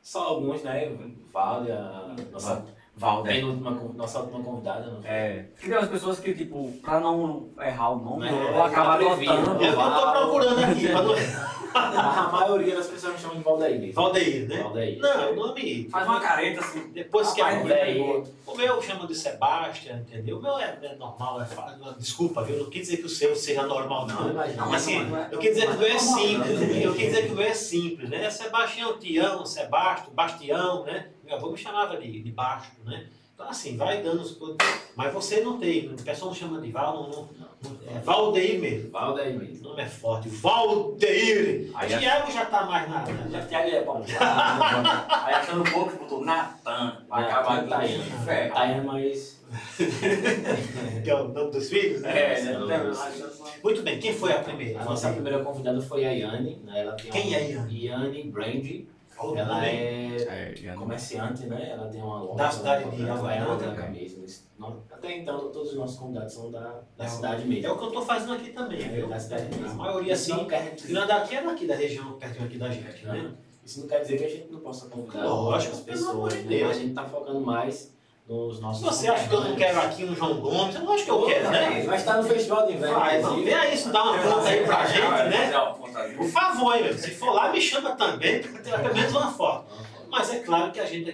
[0.06, 0.88] Só alguns, né?
[1.32, 2.64] Valde, a nossa
[2.96, 3.34] Valder.
[3.34, 4.86] penúltima, con- nossa última convidada.
[4.90, 5.10] Não foi?
[5.10, 9.02] É, porque tem umas pessoas que, tipo, pra não errar o nome, É, ou adotando.
[9.02, 9.18] É o
[9.58, 10.88] que eu tô procurando aqui.
[10.88, 13.92] não- A maioria das pessoas me chamam de Valdeir mesmo.
[13.92, 14.62] Valdeir, né?
[14.62, 14.98] Valdeir.
[14.98, 15.88] Não, o nome.
[15.90, 16.90] Faz uma careta assim.
[16.90, 18.24] Depois que é Valdeir.
[18.46, 20.38] O meu chama de Sebastião, entendeu?
[20.38, 22.56] O meu é, é normal, é fa- Desculpa, viu?
[22.60, 24.28] Não quis dizer que o seu seja normal, não.
[24.28, 26.60] Não, Mas assim, eu quis dizer que o meu é simples.
[26.82, 28.30] Eu quis dizer que o meu é simples, né?
[28.30, 31.08] Sebastião, Tião, Sebastião, Bastião, né?
[31.26, 33.06] Meu avô me chamava de, de Basto, né?
[33.34, 34.38] Então, assim, vai dando os.
[34.94, 38.90] Mas você não tem, o pessoal não chama de Val, não, não, é Valdeir mesmo.
[38.90, 39.68] Valdeir O mesmo.
[39.68, 41.70] nome é forte, Valdeir.
[41.74, 43.04] Aí é- Tiago já tá mais na.
[43.50, 44.02] Já ali, é bom.
[44.08, 47.04] Aí achando um pouco, botou Natan.
[47.08, 48.04] Vai acabar de Tayana.
[48.24, 48.54] ferro.
[48.54, 49.42] Tayana, mas.
[51.04, 52.38] que é o nome dos filhos, né?
[52.38, 52.52] É, né?
[52.52, 52.92] Não lembro.
[53.62, 54.80] Muito bem, quem foi a primeira?
[54.80, 56.56] A nossa primeira convidada foi a Yane.
[56.64, 56.80] Né?
[56.80, 57.84] Ela tem Quem uma- é a Yane?
[57.84, 58.66] Yane Brand.
[59.18, 61.70] Ela é É, comerciante, né?
[61.70, 62.34] Ela tem uma loja.
[62.36, 63.88] Da cidade de Havaiana, é né?
[63.90, 64.26] mesmo.
[64.90, 67.72] Até então, todos os nossos convidados são da, da É o- cidade É mesmo.
[67.72, 69.08] o que eu tô fazendo aqui também, É, viu?
[69.08, 69.74] da cidade A mesmo.
[69.76, 72.68] maioria, Isso assim, não quer dizer- Tirando daqui é daqui da região, pertinho aqui da
[72.70, 73.34] gente, né?
[73.64, 76.62] Isso não quer dizer que a gente não possa convidar Lógico, amor pessoas, né?
[76.64, 77.95] A gente está focando mais
[78.28, 80.74] nos nossos Você acha que eu não quero aqui um João Gomes?
[80.74, 81.82] Eu acho que eu quero, né?
[81.82, 82.98] Vai estar no Festival de Inverno.
[82.98, 85.52] Vai, ver aí, isso dá uma conta aí pra gente, né?
[86.16, 89.66] Por favor, meu, se for lá, me chama também, para ter pelo menos uma foto.
[90.10, 91.12] Mas é claro que a gente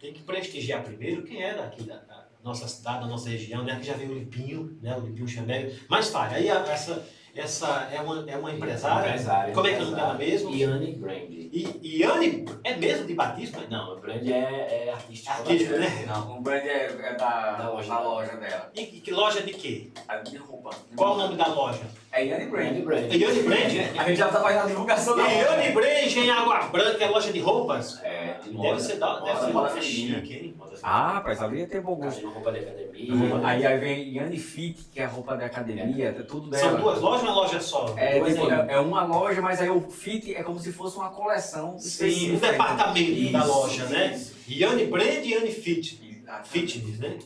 [0.00, 3.76] tem que prestigiar primeiro quem é daqui da, da nossa cidade, da nossa região, né?
[3.80, 4.94] Que já veio o Lipinho, né?
[4.96, 5.80] O Lipinho Xambeg.
[5.88, 7.06] Mas fale, aí essa,
[7.36, 9.08] essa é, uma, é uma empresária.
[9.10, 10.50] Empresária, Como é que é o nome dela mesmo?
[10.54, 11.30] Iane Brand.
[11.30, 13.60] E Iane é mesmo de batismo?
[13.70, 15.32] Não, o Brand é, é artístico.
[15.32, 16.04] Artístico, né?
[16.06, 17.88] Não, o brand é, é da, Da loja.
[17.88, 18.70] da loja dela.
[18.74, 19.88] E, e que loja de quê?
[20.08, 20.70] É de roupa.
[20.96, 21.82] Qual o nome da loja?
[22.12, 22.72] É Yanni Brand.
[22.82, 22.84] Brand.
[22.84, 23.12] Brand.
[23.12, 23.72] É Iane Brand?
[23.98, 27.32] A gente já tá fazendo a divulgação da Iane Brand em Água Branca, é loja
[27.32, 28.00] de roupas?
[28.02, 28.80] É, de Deve moda.
[28.80, 30.54] ser da, deve ser moda chique, hein?
[30.58, 32.28] Moda Ah, rapaz, ali ia ter bom gosto.
[32.28, 33.14] roupa de academia.
[33.44, 36.62] Aí, aí vem Yanni Fit, que é a roupa da academia, é tudo dela.
[36.70, 37.94] São duas lojas uma loja só?
[37.96, 41.10] É, tipo, é é uma loja, mas aí o Fit é como se fosse uma
[41.10, 42.50] coleção Sim, um específica.
[42.52, 44.14] departamento da Isso, loja, né?
[44.14, 44.34] isso.
[44.48, 46.22] Iane Brand e Iane Fit.
[46.44, 47.18] Fitness, né?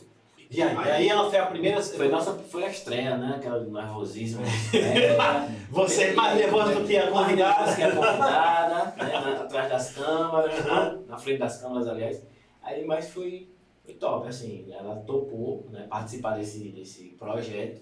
[0.51, 1.79] E aí, aí ela foi a primeira.
[1.81, 3.35] Foi, nossa, foi a estreia, né?
[3.37, 4.41] Aquela nervosismo.
[4.41, 4.49] né?
[5.69, 7.75] Você mais nervoso do que a Mais convidada.
[7.75, 9.39] que a convidada, né?
[9.41, 10.99] atrás das câmeras, né?
[11.07, 12.23] na frente das câmeras, aliás.
[12.63, 13.47] Aí, mas foi,
[13.85, 17.81] foi top, assim, ela topou né, participar desse, desse projeto,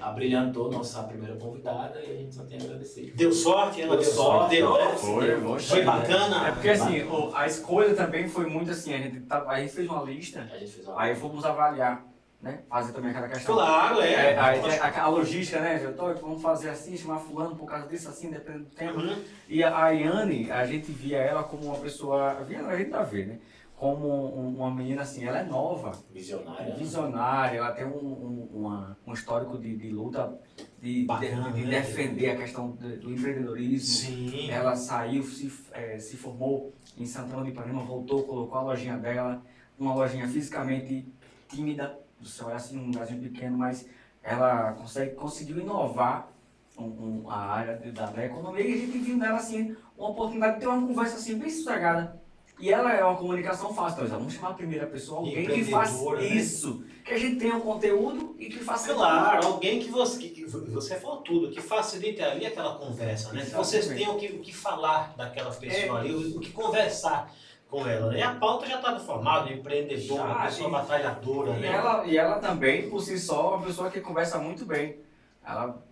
[0.00, 3.12] abrilhantou nossa primeira convidada e a gente só tem a agradecer.
[3.16, 4.96] Deu sorte, ela Deu deu sorte, sorte, deu, né?
[4.96, 5.60] Foi, foi.
[5.60, 6.48] Foi bacana.
[6.48, 7.02] É porque assim,
[7.34, 10.58] a escolha também foi muito assim, a gente, tava, a gente fez uma lista, A
[10.58, 11.00] gente fez uma...
[11.00, 12.06] aí fomos avaliar,
[12.40, 12.60] né?
[12.68, 13.54] Fazer também aquela questão.
[13.54, 14.38] Claro, É, é.
[14.38, 15.80] aí tem a, a logística, né?
[15.82, 18.98] Eu tô, vamos fazer assim, chamar fulano por causa disso, assim, dependendo do tempo.
[18.98, 19.16] Uhum.
[19.48, 23.28] E a Ayane, a gente via ela como uma pessoa, via, a gente tá vendo,
[23.28, 23.38] né?
[23.80, 24.06] Como
[24.36, 26.74] um- uma menina assim, ela é nova, Visionária.
[26.74, 30.38] visionária, ela tem um, um, uma- um histórico de, de luta,
[30.82, 31.80] de, Bacana, de, de né?
[31.80, 33.86] defender a questão do, do empreendedorismo.
[33.88, 34.50] Sim.
[34.50, 39.42] Ela saiu, se, eh, se formou em Santana de Ipanema, voltou, colocou a lojinha dela,
[39.78, 41.10] uma lojinha fisicamente
[41.48, 43.88] tímida, você olha assim, um lugarzinho pequeno, mas
[44.22, 46.30] ela consegue, conseguiu inovar
[46.78, 50.10] um- um- a área de- da, da economia e a gente viu nela assim, uma
[50.10, 52.19] oportunidade de ter uma conversa assim bem sossegada.
[52.60, 55.92] E ela é uma comunicação fácil, então, vamos chamar a primeira pessoa, alguém que faça
[55.94, 56.26] Empreendedora, né?
[56.36, 60.28] isso, que a gente tenha um conteúdo e que faça Claro, alguém que você, que,
[60.28, 63.44] que você falou tudo, que facilite ali aquela conversa, né?
[63.46, 67.32] Que vocês tenham o que, que falar daquela pessoa ali, o, o que conversar
[67.68, 68.10] com ela.
[68.12, 68.18] né?
[68.18, 71.68] E a pauta já estava formada, empreendedora, Já, pessoa e- batalhadora, E né?
[71.68, 74.98] ela, e ela também, por si só, é uma pessoa que conversa muito bem.
[75.46, 75.82] Ela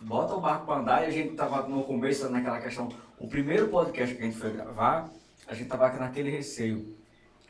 [0.00, 2.88] bota o barco para andar e a gente tava no começo naquela questão.
[3.18, 5.10] O primeiro podcast que a gente foi gravar,
[5.46, 6.96] a gente tava naquele receio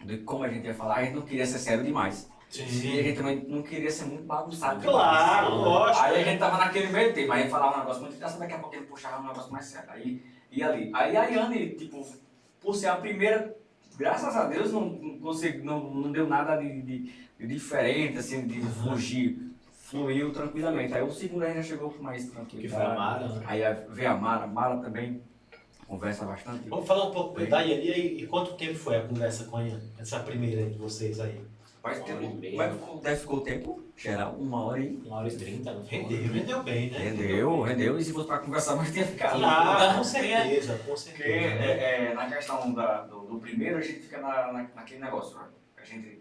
[0.05, 0.97] de como a gente ia falar.
[0.97, 2.30] A gente não queria ser sério demais.
[2.57, 5.64] E a gente também não queria ser muito bagunçado Claro, demais.
[5.64, 6.05] lógico.
[6.05, 8.59] Aí a gente tava naquele meio tempo, aí falava um negócio muito engraçado, daqui a
[8.59, 9.90] pouco ele puxava um negócio mais sério.
[9.90, 10.90] Aí ia ali.
[10.94, 12.07] Aí a Yane, tipo,
[12.61, 13.55] por ser a primeira,
[13.99, 18.47] graças a Deus, não, não, consegui, não, não deu nada de, de, de diferente, assim,
[18.47, 19.42] de fugir.
[19.72, 20.94] Fluiu tranquilamente.
[20.94, 22.62] Aí o segundo aí já chegou mais tranquilo.
[22.62, 23.44] Que foi a Mara, né?
[23.47, 25.20] Aí veio a Mara, a Mara também
[25.87, 26.68] conversa bastante.
[26.68, 29.62] Vamos falar um pouco da Iane e, e quanto tempo foi a conversa com a
[29.62, 29.91] Iane?
[29.99, 31.41] Essa primeira de vocês aí.
[31.82, 32.68] Faz Uma hora e meia.
[32.74, 33.82] Como é que ficou- o tempo?
[33.97, 34.97] Geral, uma hora e...
[35.07, 35.99] Uma hora e trinta, não foi?
[35.99, 36.99] Rendeu, rendeu bem, né?
[36.99, 37.99] Rendeu, rendeu.
[37.99, 39.39] E se fosse pra conversar mais, tinha ficado.
[39.39, 41.55] Claro, com certeza, com Porque certeza.
[41.55, 41.66] né?
[41.70, 45.37] é, é, na questão da- do, do primeiro, a gente fica na, na- naquele negócio.
[45.39, 45.45] né?
[45.80, 46.20] A gente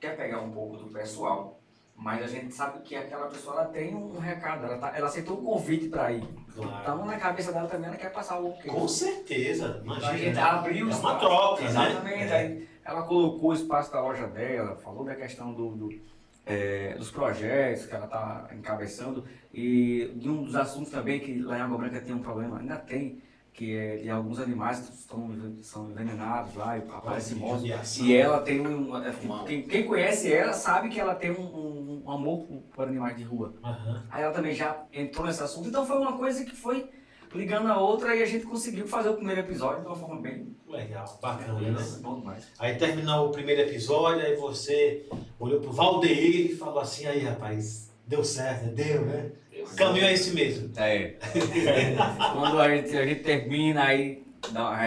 [0.00, 1.57] quer pegar um pouco do pessoal,
[2.00, 5.36] Mas a gente sabe que aquela pessoa ela tem um recado, ela, tá, ela aceitou
[5.38, 6.22] o convite para ir.
[6.54, 6.78] Claro.
[6.80, 8.68] Então na cabeça dela também ela quer passar o quê?
[8.68, 10.18] Com certeza, Então, a imagina.
[10.18, 10.42] gente né?
[10.42, 11.18] abriu É uma espaço.
[11.18, 11.68] troca, né?
[11.68, 12.22] Exatamente.
[12.32, 12.36] É.
[12.36, 16.00] Aí ela colocou o espaço da loja dela, falou da questão do, do,
[16.46, 21.58] é, dos projetos que ela está encabeçando e de um dos assuntos também que lá
[21.58, 23.20] em Água Branca tem um problema, ainda tem,
[23.58, 25.28] que é de alguns animais que estão,
[25.62, 27.62] são envenenados lá e aparecem mortos.
[27.62, 28.06] Judiação.
[28.06, 28.96] E ela tem um.
[28.96, 29.12] é,
[29.44, 33.24] Quem, quem conhece ela sabe que ela tem um, um- um amor por, animais de
[33.24, 33.52] rua.
[33.64, 34.04] Aham.
[34.10, 35.68] Aí ela também já entrou nesse assunto.
[35.68, 36.88] Então foi uma coisa que foi
[37.34, 40.56] ligando a outra e a gente conseguiu fazer o primeiro episódio de uma forma bem.
[40.68, 41.76] Legal, bacana, né?
[42.00, 42.46] Bom demais.
[42.60, 45.04] Aí terminou o primeiro episódio, aí você
[45.40, 48.70] olhou pro Valdeir e falou assim, aí rapaz, deu certo, né?
[48.72, 49.32] deu, né?
[49.72, 50.70] O caminho é esse mesmo.
[50.76, 51.16] É.
[52.32, 54.22] Quando a gente, a gente termina, aí,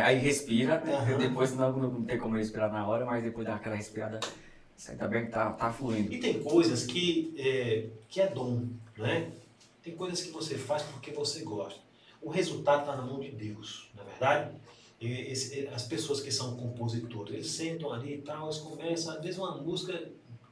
[0.03, 0.83] aí respira.
[0.85, 1.17] Aham.
[1.17, 4.19] Depois não, não tem como respirar na hora, mas depois dá aquela respirada.
[4.77, 6.11] Isso ainda bem que tá, tá fluindo.
[6.13, 8.67] E tem coisas que é, que é dom,
[8.97, 9.29] né?
[9.83, 11.79] Tem coisas que você faz porque você gosta.
[12.21, 14.51] O resultado está na mão de Deus, não é verdade?
[14.99, 19.39] Esse- as pessoas que são compositores, eles sentam ali e tal, eles começam, às vezes
[19.39, 19.99] uma música,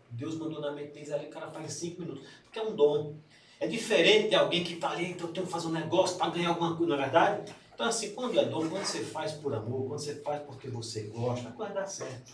[0.10, 2.76] Deus mandou na mente deles ali, o cara faz em cinco minutos, porque é um
[2.76, 3.14] dom.
[3.60, 6.32] É diferente de alguém que está ali, então eu tenho que fazer um negócio para
[6.32, 7.54] ganhar alguma coisa, não é verdade?
[7.74, 11.04] Então assim, quando é dom, quando você faz por amor, quando você faz porque você
[11.04, 12.34] gosta, a coisa dá certo.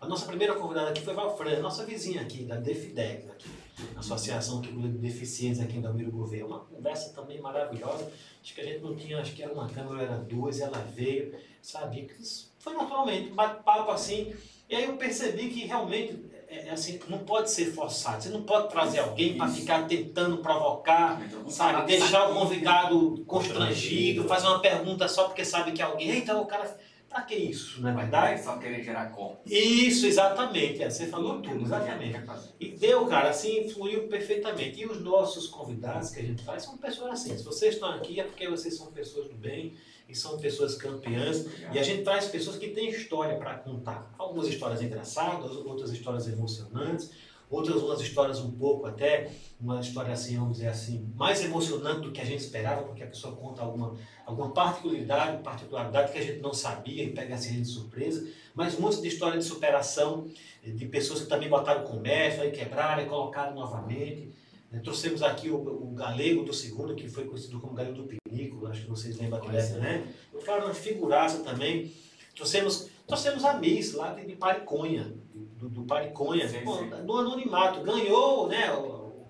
[0.00, 3.50] A nossa primeira convidada aqui foi Valfran, nossa vizinha aqui, da Defidex, aqui,
[3.96, 6.46] Associação que de Deficientes aqui em Dalmiro Gouveia.
[6.46, 8.10] Uma conversa também maravilhosa.
[8.42, 11.34] Acho que a gente não tinha, acho que era uma câmera, era duas, ela veio,
[11.60, 12.10] sabe?
[12.58, 14.32] Foi naturalmente, bate-papo assim.
[14.70, 18.20] E aí eu percebi que realmente é, é, assim, não pode ser forçado.
[18.20, 21.86] Você não pode trazer alguém para ficar tentando provocar, sabe?
[21.86, 26.18] Deixar o convidado constrangido, fazer uma pergunta só porque sabe que alguém.
[26.18, 26.76] Então o cara.
[27.08, 28.40] Pra que isso, não é verdade?
[28.40, 29.36] Só querer gerar cor.
[29.44, 30.80] Isso, exatamente.
[30.80, 32.20] É, você falou tudo, exatamente.
[32.60, 34.80] E deu, cara, assim, fluiu perfeitamente.
[34.80, 37.36] E os nossos convidados que a gente faz são pessoas assim.
[37.36, 39.76] Se vocês estão aqui é porque vocês são pessoas do bem
[40.10, 41.46] e são pessoas campeãs.
[41.72, 44.12] E a gente traz pessoas que têm história para contar.
[44.18, 47.10] Algumas histórias engraçadas, outras histórias emocionantes,
[47.50, 49.30] outras umas histórias um pouco até,
[49.60, 53.06] uma história assim, vamos dizer assim, mais emocionante do que a gente esperava, porque a
[53.06, 57.68] pessoa conta alguma, alguma particularidade, particularidade que a gente não sabia e pega assim de
[57.68, 60.28] surpresa, mas muitas de história de superação,
[60.62, 64.32] de pessoas que também botaram comércio, aí quebraram e colocaram novamente.
[64.70, 64.80] Né?
[64.80, 68.82] Trouxemos aqui o, o, galego do segundo, que foi conhecido como galego do Pinico, acho
[68.82, 70.06] que vocês lembram dessa, né?
[70.32, 71.92] Eu falo uma figuraça também.
[72.34, 76.88] Trouxemos, trouxemos a Miss lá de, Pariconha, do, do Pariconha, sim, pô, sim.
[77.04, 77.82] no anonimato.
[77.82, 78.78] Ganhou né, o,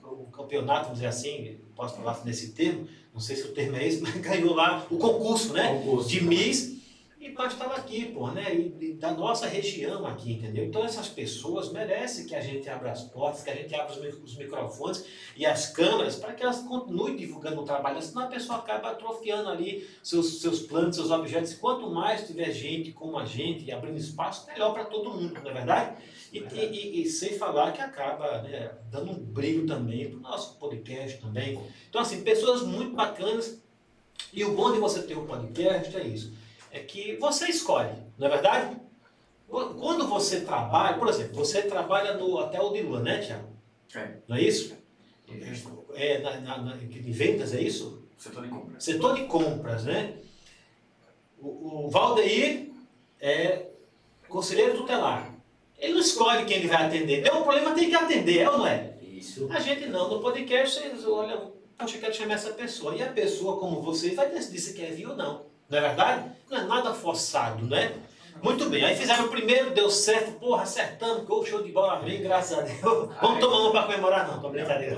[0.02, 3.76] o, o, campeonato, vamos dizer assim, posso falar nesse termo, não sei se o termo
[3.76, 5.74] é esse, mas ganhou lá o concurso, né?
[5.74, 6.80] Concurso, de Miss
[7.20, 8.55] e estava aqui, pô, né?
[8.55, 10.64] E, e, da nossa região aqui, entendeu?
[10.64, 14.36] Então essas pessoas merecem que a gente abra as portas, que a gente abra os,
[14.38, 15.05] microfones
[15.36, 19.51] e as câmeras para que elas continuem divulgando o trabalho, senão a pessoa acaba atrofiando
[19.51, 21.52] ali seus, seus planos, seus objetos.
[21.52, 25.55] Quanto mais tiver gente como a gente abrindo espaço, melhor para todo mundo, não é
[25.55, 25.97] verdade?
[26.32, 30.56] E, e, e, sem falar que acaba né, dando um brilho também para o nosso
[30.59, 31.60] podcast também.
[31.90, 33.60] Então, assim, pessoas muito bacanas.
[34.32, 36.39] E o bom de você ter um podcast é isso
[36.70, 38.76] é que você escolhe, não é verdade?
[39.48, 43.48] Quando você trabalha, por exemplo, você trabalha no Hotel de Lua, né, Tiago?
[43.94, 44.18] É.
[44.28, 44.76] Não é isso?
[45.94, 48.01] É, na, na, na, de vendas, é isso?
[48.16, 48.84] Setor de compras.
[48.84, 50.14] Setor de compras, né?
[51.38, 52.70] O, o Valdeir
[53.20, 53.66] é
[54.28, 55.34] conselheiro tutelar.
[55.78, 57.26] Ele não escolhe quem ele vai atender.
[57.26, 58.94] É um problema, tem que atender, é ou não é?
[59.02, 59.48] Isso.
[59.51, 60.10] A gente não.
[60.10, 62.94] No podcast, vocês olham, poxa, eu quero chamar essa pessoa.
[62.94, 65.49] E a pessoa, como você, vai decidir se quer vir ou não.
[65.70, 66.30] Não é verdade?
[66.51, 67.94] Não é nada forçado, né?
[68.43, 72.23] Muito bem, aí fizeram o primeiro, deu certo, porra, acertamos, gol, show de bola, amém,
[72.23, 72.81] graças a Deus.
[73.20, 74.97] Vamos tomar uma para comemorar, não, tô brincadeira.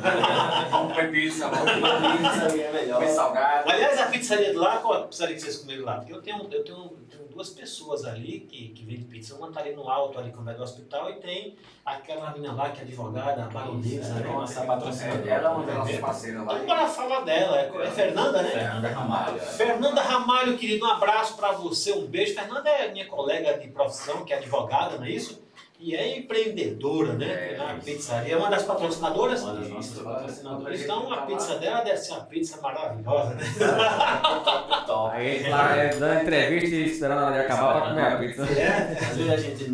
[0.71, 3.01] Vamos comer pizza, vamos comer pizza, é melhor.
[3.01, 3.71] Comer salgado.
[3.71, 5.97] Aliás, a pizzaria de lá, qual a pizzaria que vocês comeram lá?
[5.97, 9.35] Porque eu tenho, eu tenho, eu tenho duas pessoas ali que, que vendem pizza.
[9.35, 12.71] Uma está ali no alto, ali como é do hospital, e tem aquela menina lá
[12.71, 14.29] que é advogada, a baronesa, né?
[14.29, 15.31] Nossa, a patrocinadora.
[15.31, 16.57] Ela é uma das nossas parceiras lá.
[16.57, 18.51] Agora fala dela, é, é Fernanda, né?
[18.51, 19.41] Fernanda Ramalho.
[19.41, 22.35] Fernanda Ramalho, querido, um abraço para você, um beijo.
[22.35, 25.43] Fernanda é minha colega de profissão, que é advogada, não é isso?
[25.79, 27.55] E é empreendedora, né?
[27.55, 28.35] É, na pizzaria.
[28.35, 29.43] É uma das patrocinadoras?
[29.43, 30.81] Uma das nossas patrocinadoras.
[30.81, 33.43] Então a pizza dela deve ser uma pizza maravilhosa, né?
[34.87, 35.17] Top.
[35.17, 38.43] Aí lá é, dando entrevista e esperando ela acabar para comer a pizza.
[38.61, 38.93] É.
[38.93, 39.71] Às vezes a gente,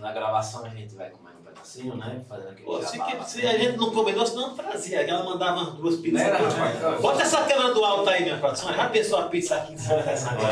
[0.00, 1.31] na gravação, a gente vai comer
[1.62, 2.22] pedacinho, né?
[2.28, 5.00] Fazendo aquele Pô, se, que, se a gente não combinou, senão trazia.
[5.02, 6.20] Ela mandava umas duas pizzas.
[6.20, 6.98] Era, né?
[7.00, 8.74] Bota essa câmera do alto aí, minha produção.
[8.74, 10.30] Já pensou a pizza aqui em cima dessa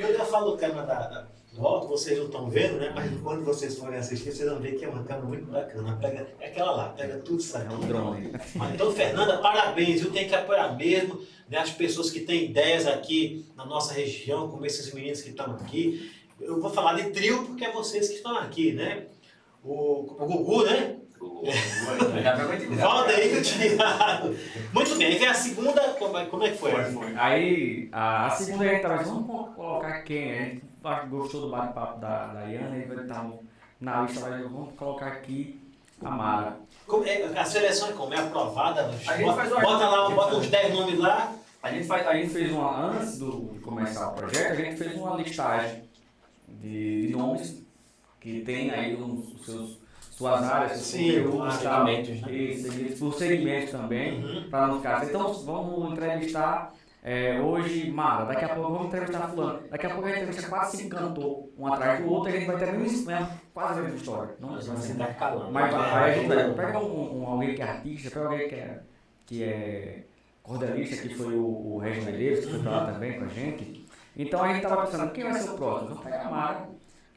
[0.00, 1.26] Eu já falo câmera da
[1.60, 2.92] alto, vocês não estão vendo, né?
[2.94, 5.98] Mas quando vocês forem assistir, vocês vão ver que é uma câmera muito bacana.
[6.00, 7.66] Pega, é aquela lá, pega tudo isso aí.
[7.66, 8.32] É um drone.
[8.74, 10.12] Então, Fernanda, parabéns, viu?
[10.12, 11.58] Tem que apoiar mesmo né?
[11.58, 16.12] as pessoas que têm ideias aqui na nossa região, como esses meninos que estão aqui.
[16.40, 19.06] Eu vou falar de trio porque é vocês que estão aqui, né?
[19.64, 20.96] O, o Gugu, né?
[22.80, 24.34] Volta aí o Thiago.
[24.72, 26.70] Muito bem, aí vem a segunda, como é, como é que foi?
[26.70, 27.14] foi, foi.
[27.16, 30.32] Aí, a, a segunda aí, tá, vamos colocar quem?
[30.32, 30.62] A gente
[31.08, 33.28] gostou do bate-papo da, da Iana e vai estar
[33.80, 35.60] na lista, mas vamos colocar aqui
[36.02, 36.56] a Mara.
[36.86, 38.14] Como é, a seleção é como?
[38.14, 38.86] É aprovada?
[38.86, 41.32] A gente bota, uma, bota lá, bota uns 10 nomes lá.
[41.60, 44.76] A gente, faz, a gente fez uma, antes do, de começar o projeto, a gente
[44.76, 45.87] fez uma listagem
[46.60, 47.66] de, de nomes
[48.20, 49.78] que tem aí os seus
[50.18, 52.32] suas áreas, Sim, os segmentos, né?
[52.32, 54.50] Isso, os segmentos também, uhum.
[54.50, 55.04] para não ficar.
[55.04, 59.60] Então vamos entrevistar é, hoje, Mara, daqui a pouco vamos entrevistar fulano.
[59.70, 62.38] Daqui a pouco a gente entrevista quatro, cinco cantores, um atrás do outro, e a
[62.40, 64.34] gente vai ter mesmo, quase a mesma história.
[64.40, 64.94] Não, Mas vai ser.
[64.94, 65.16] Mas
[65.52, 68.54] vai, vai, a gente vai pega um, um, alguém que é artista, pega alguém que
[68.56, 68.80] é,
[69.24, 70.04] que é
[70.42, 73.77] cordelista, que foi o, o Regis Medeiros, que foi pra lá também com a gente.
[74.18, 75.88] Então a gente estava pensando, quem vai ser o próximo?
[75.90, 76.68] Vamos pegar a Mara.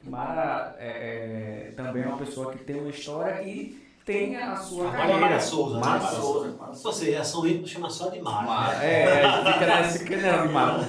[0.04, 4.88] Mara é, é, também é uma pessoa que tem uma história e tem a sua
[4.88, 5.20] é carreira.
[5.20, 5.82] Mara Souza, né?
[5.82, 6.58] Mara Mara Souza.
[6.74, 8.46] Vocês já são ídolos, chama só de Mara.
[8.46, 8.78] Mara.
[8.78, 9.02] né?
[9.02, 10.80] É, a gente fica nessa fica nessa de Mara.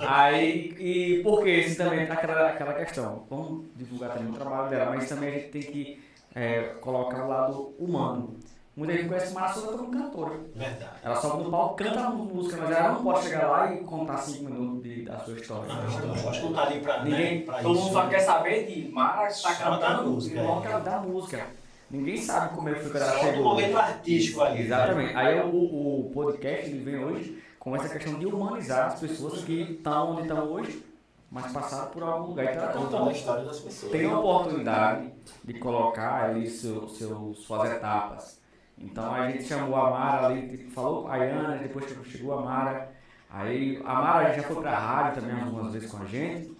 [0.00, 4.92] Aí, e porque esse também é aquela, aquela questão, vamos divulgar também o trabalho dela,
[4.94, 6.02] mas também a gente tem que
[6.34, 8.36] é, colocar o lado humano.
[8.74, 10.40] Muita gente conhece Mara Souza como cantora.
[10.54, 10.90] Verdade.
[11.02, 14.44] Ela sobe no palco, canta música, mas ela não pode chegar lá e contar cinco
[14.50, 15.68] minutos de- da sua história.
[15.74, 17.82] Não, eu acho que não tá ali pra, Ninguém- né, pra Todo isso.
[17.84, 20.10] mundo só quer saber de Mara que Só tá da cantando.
[20.10, 20.46] música, é.
[20.46, 21.46] Coloca da música.
[21.90, 23.44] Ninguém sabe como é que foi que ela Só do chegou.
[23.44, 24.62] momento artístico ali.
[24.62, 25.16] Exatamente.
[25.16, 29.60] Aí o, o podcast ele vem hoje com essa questão de humanizar as pessoas que
[29.72, 30.82] estão onde estão hoje,
[31.30, 32.46] mas passaram por algum lugar.
[32.46, 33.92] Então ela Contando a história das pessoas.
[33.92, 35.12] tem a oportunidade
[35.44, 38.40] de colocar ali seu, seu, suas etapas.
[38.82, 42.42] Então a gente chamou a Mara ali, tipo, falou com a Ayana, depois chegou a
[42.42, 42.90] Mara.
[43.30, 46.52] Aí a Mara já foi pra rádio também algumas vezes com a gente.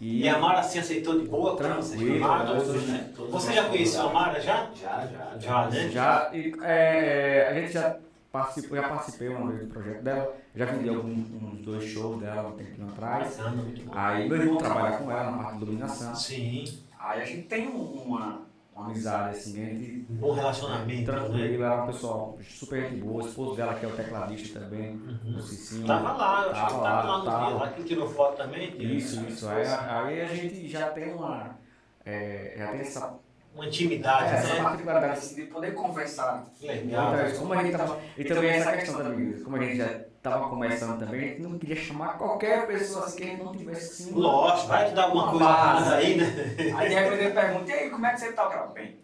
[0.00, 3.10] E, E a Mara assim aceitou de boa Tranquilo, todos, né?
[3.14, 4.12] Todos Você já conheceu a.
[4.12, 4.70] Mara já?
[4.74, 5.38] Já, já.
[5.38, 5.88] Já, né?
[5.90, 7.96] já, e, é, a gente já
[8.32, 12.48] participou, já participei uma vez do projeto dela, já vendi alguns uns dois shows dela
[12.48, 13.38] um tempinho atrás.
[13.92, 16.14] Aí meu irmão trabalha com ela na parte de iluminação.
[16.14, 16.64] Sim,
[16.98, 18.42] Aí a gente tem um- uma.
[18.74, 21.18] Uma amizade assim, a gente um bom relacionamento, né?
[21.18, 25.00] tranquilo, era uma pessoa super gente boa, o esposo dela que é o tecladista também,
[25.36, 25.86] o Cicinho.
[25.86, 27.46] Tava lá, eu acho que Tava lá no tava.
[27.46, 28.96] dia, lá que tirou foto também.
[28.96, 29.48] Isso, isso.
[29.48, 31.58] Aí, aí a gente já tem uma.
[32.06, 33.18] é, já tem essa,
[33.54, 34.62] Uma intimidade, essa né?
[34.62, 36.46] particularidade Assim, de poder conversar.
[36.62, 37.14] Legal.
[37.16, 40.48] Então, como a gente tava, e também essa questão também, como a gente já estava
[40.50, 44.02] começando também, a gente não queria chamar qualquer pessoa assim que a gente não tivesse
[44.02, 44.12] assim.
[44.12, 45.82] Lógico, vai te dar alguma Uma coisa base.
[45.82, 46.74] errada aí, né?
[46.76, 48.46] Aí de repente ele pergunta, e aí, como é que você tá?
[48.46, 49.00] Cara, bem.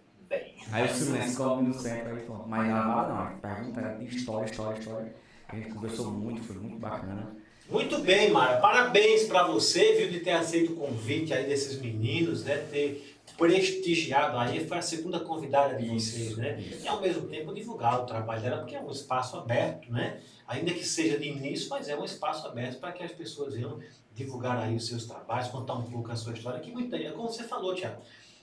[0.72, 2.48] Aí o silêncio come no centro aí pronto.
[2.48, 5.14] Mas na nada não, a pergunta era de história, história, história.
[5.48, 7.34] A gente conversou muito, foi muito bacana.
[7.70, 8.58] Muito bem, Mara.
[8.58, 12.56] Parabéns pra você, viu, de ter aceito o convite aí desses meninos, né?
[12.70, 16.58] Ter prestigiado aí, foi a segunda convidada de vocês, né?
[16.82, 20.20] E ao mesmo tempo divulgar o trabalho dela, porque é um espaço aberto, né?
[20.46, 23.78] Ainda que seja de início, mas é um espaço aberto para que as pessoas venham
[24.14, 27.28] divulgar aí os seus trabalhos, contar um pouco a sua história, que muita gente, como
[27.28, 28.00] você falou, Tiago,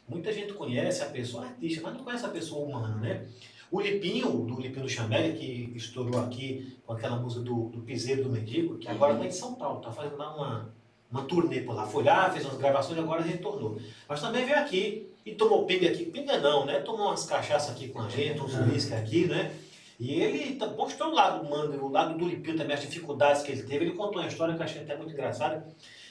[0.08, 3.28] muita gente conhece a pessoa artista, mas não conhece a pessoa humana, né?
[3.72, 8.24] O Lipinho, do Lipinho do Chamelli, que estourou aqui com aquela música do, do Piseiro
[8.24, 10.76] do Mendigo, que agora está em São Paulo, está fazendo lá uma,
[11.14, 11.86] uma turnê por lá.
[11.86, 13.78] Foi lá, fez umas gravações e agora retornou.
[14.10, 16.06] Mas também veio aqui e tomou pinga aqui.
[16.08, 16.80] Pinga não, né?
[16.80, 19.52] Tomou umas cachaças aqui com a gente, uns uísque aqui, né?
[20.00, 23.52] E ele tá- mostrou o lado humano, o lado do Lipinho também, as dificuldades que
[23.52, 23.86] ele teve.
[23.86, 25.66] Ele contou uma história que eu achei até muito engraçada,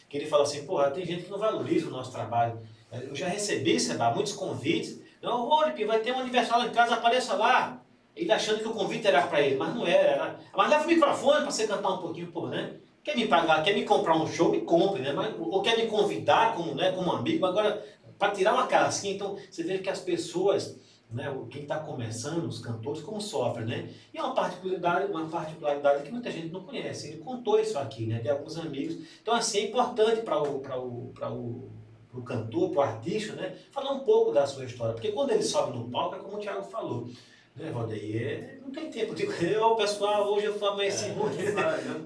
[0.08, 2.60] que ele falou assim, porra, tem gente que não valoriza o nosso trabalho.
[2.92, 5.00] Eu já recebi, Seba, muitos convites.
[5.20, 7.80] Não, ô Lipinho, vai ter um aniversário lá em casa, apareça lá.
[8.14, 10.08] Ele achando que o convite era para ele, mas não era.
[10.08, 10.40] era.
[10.56, 12.74] Mas leva o microfone para você cantar um pouquinho, pô, né?
[13.02, 15.12] Quer me pagar, quer me comprar um show, me compre, né?
[15.12, 17.84] Mas, ou quer me convidar como, né, como amigo, agora,
[18.18, 20.78] para tirar uma casquinha, então você vê que as pessoas,
[21.10, 23.90] né, o- quem está começando, os cantores, como sofrem, né?
[24.14, 27.08] E é uma particularidade, uma particularidade que muita gente não conhece.
[27.08, 28.96] Ele contou isso aqui, né, de alguns amigos.
[29.20, 31.70] Então, assim, é importante para o, pra o, pra o,
[32.08, 34.94] pro cantor, para o artista, né, falar um pouco da sua história.
[34.94, 37.08] Porque quando ele sobe no palco, é como o Thiago falou.
[37.54, 38.22] Né, Valdeir?
[38.22, 39.26] É, não tem tempo de.
[39.58, 41.36] Ô, pessoal, hoje eu falei esse ruim.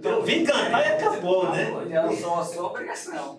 [0.03, 1.73] Eu vim cantar e acabou, né?
[1.89, 3.39] Já sou a sua obrigação.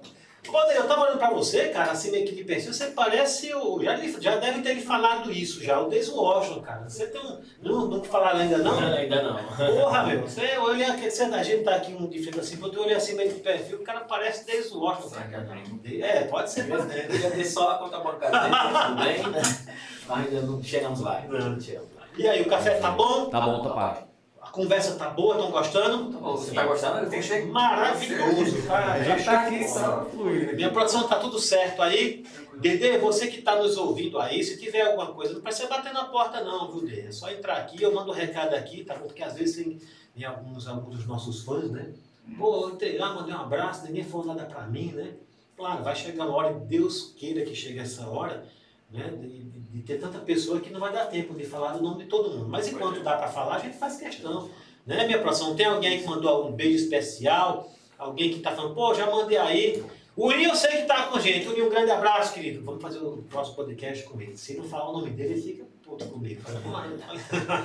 [0.50, 3.84] Valdeir, eu tava olhando pra você, cara, assim meio que de perfil, você parece o.
[3.84, 6.88] Já, já deve ter lhe falado isso já, o Desde Washington, cara.
[6.88, 7.42] Você tem um.
[7.62, 8.80] Não, não falaram ainda não?
[8.80, 9.44] Ainda não.
[9.58, 12.82] Porra, meu, você olha aqui, você, a gente tá aqui um de frente assim, eu
[12.82, 15.60] olhei assim meio de perfil, o cara parece Desde Washington, cara.
[16.00, 16.64] É, pode ser.
[16.64, 19.76] Devia ter só a conta bancária dele, tudo bem?
[20.08, 21.22] Mas ainda não chegamos lá.
[21.28, 21.50] Não.
[21.50, 21.97] Não chegamos lá.
[22.18, 23.30] E aí, o café tá bom?
[23.30, 24.08] Tá bom, topado.
[24.42, 26.20] A conversa tá boa, estão gostando?
[26.20, 27.10] Você tá gostando?
[27.10, 27.46] Tem que ser.
[27.46, 28.94] Maravilhoso, cara.
[28.94, 30.56] A gente tá aqui só fluindo.
[30.56, 32.26] Minha produção tá tudo certo aí.
[32.56, 36.06] Dedê, você que está nos ouvindo aí, se tiver alguma coisa, não precisa bater na
[36.06, 37.02] porta não, viu, Dedê?
[37.02, 39.06] É só entrar aqui, eu mando um recado aqui, tá bom?
[39.06, 39.80] Porque às vezes tem,
[40.16, 41.94] tem alguns, alguns dos nossos fãs, né?
[42.38, 45.14] Pô, eu entrei lá, mandei um abraço, ninguém falou nada pra mim, né?
[45.56, 48.44] Claro, vai chegar uma hora, e Deus queira que chegue essa hora,
[48.92, 49.10] né?
[49.20, 52.04] De, de- de ter tanta pessoa que não vai dar tempo de falar do nome
[52.04, 52.48] de todo mundo.
[52.50, 54.50] Mas enquanto dá para falar, a gente faz questão.
[54.86, 55.56] Né, minha produção?
[55.56, 57.70] Tem alguém aí que mandou um beijo especial?
[57.98, 59.84] Alguém que tá falando, pô, já mandei aí.
[60.16, 61.48] O Uri eu sei que tá com a gente.
[61.48, 62.64] Uri, um grande abraço, querido.
[62.64, 64.36] Vamos fazer o próximo podcast com ele.
[64.38, 66.42] Se não falar o nome dele, ele fica puto comigo.
[66.42, 67.16] Fala, "Pô,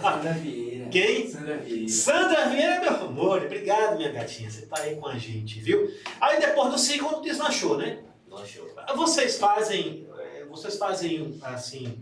[0.01, 0.89] Sandra Vieira.
[0.90, 1.28] Quem?
[1.28, 1.89] Sandra Vieira.
[1.89, 3.43] Sandra Vieira, meu amor.
[3.43, 4.51] Obrigado, minha gatinha.
[4.51, 5.90] Você tá aí com a gente, viu?
[6.20, 8.01] Aí depois do segundo deslanchou, né?
[8.28, 8.66] Lanchou.
[8.97, 10.07] Vocês fazem,
[10.53, 11.99] vocês fazem assim,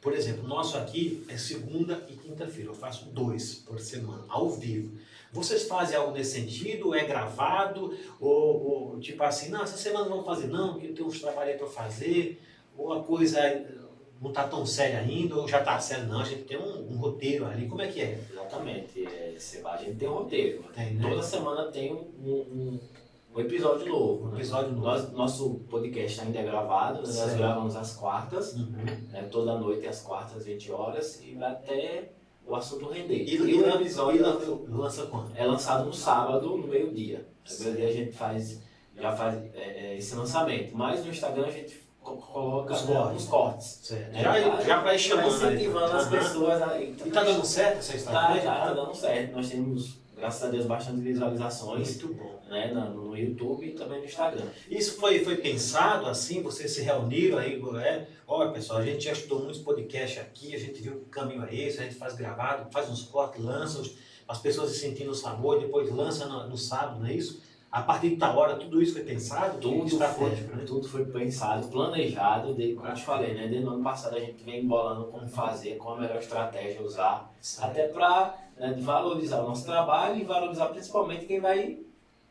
[0.00, 2.70] por exemplo, o nosso aqui é segunda e quinta-feira.
[2.70, 4.98] Eu faço dois por semana, ao vivo.
[5.32, 6.94] Vocês fazem algo nesse sentido?
[6.94, 7.96] É gravado?
[8.20, 11.20] Ou, ou, tipo assim, não, essa semana não vamos fazer não, porque eu tenho uns
[11.20, 12.42] trabalhos para fazer?
[12.76, 13.64] Ou a coisa, eh,
[14.20, 16.06] não está tão sério ainda, ou já está sério?
[16.06, 17.66] Não, a gente tem um, um roteiro ali.
[17.66, 18.18] Como é que é?
[18.30, 19.06] Exatamente.
[19.06, 20.64] É, a gente tem um roteiro.
[20.74, 21.08] Tem, né?
[21.08, 22.80] Toda semana tem um, um,
[23.34, 24.28] um episódio novo.
[24.28, 24.84] Um episódio novo.
[24.86, 27.06] Nós- nosso podcast ainda é gravado, né?
[27.06, 27.38] nós Certo.
[27.38, 28.72] gravamos às quartas, Uhum.
[29.10, 29.22] né?
[29.30, 32.10] toda noite às quartas, 20 horas, e vai até
[32.46, 33.14] o assunto render.
[33.22, 34.38] E, E, e, o episódio e lan-
[34.68, 35.32] lança quando?
[35.36, 37.26] é lançado no sábado, no meio-dia.
[37.58, 38.60] No meio-dia a gente faz,
[38.96, 40.76] já faz é, é, esse lançamento.
[40.76, 43.22] Mas no Instagram a gente co- coloca Os cortes.
[43.22, 43.90] uns cortes.
[43.92, 44.22] Né?
[44.22, 45.38] Já, Vai- já vai chamando.
[45.38, 46.80] vai incentivando as pessoas a.
[46.82, 48.42] E tá dando certo essa Tá, estratégia?
[48.50, 49.32] tá, tá dando certo.
[49.36, 52.38] Nós temos, graças a Deus, bastante visualizações Muito bom.
[52.48, 54.46] né, na- no YouTube e também no Instagram.
[54.70, 59.10] Isso foi, foi pensado assim, vocês se reuniram aí, é, olha pessoal, a gente já
[59.12, 62.14] estudou muitos podcasts aqui, a gente viu que o caminho é esse, a gente faz
[62.14, 63.82] gravado, faz uns cortes, lança,
[64.28, 67.42] as pessoas se sentindo o sabor, depois lança no, no sábado, não é isso?
[67.72, 69.58] A partir tal hora, tudo isso foi pensado?
[69.58, 70.64] Tudo estratégico, foi, né?
[70.64, 73.48] tudo foi pensado, planejado, como eu te falei, né?
[73.48, 77.32] Desde o ano passado a gente vem embolando como fazer, qual a melhor estratégia usar,
[77.60, 78.38] até para
[78.80, 81.78] valorizar o nosso trabalho e valorizar principalmente quem vai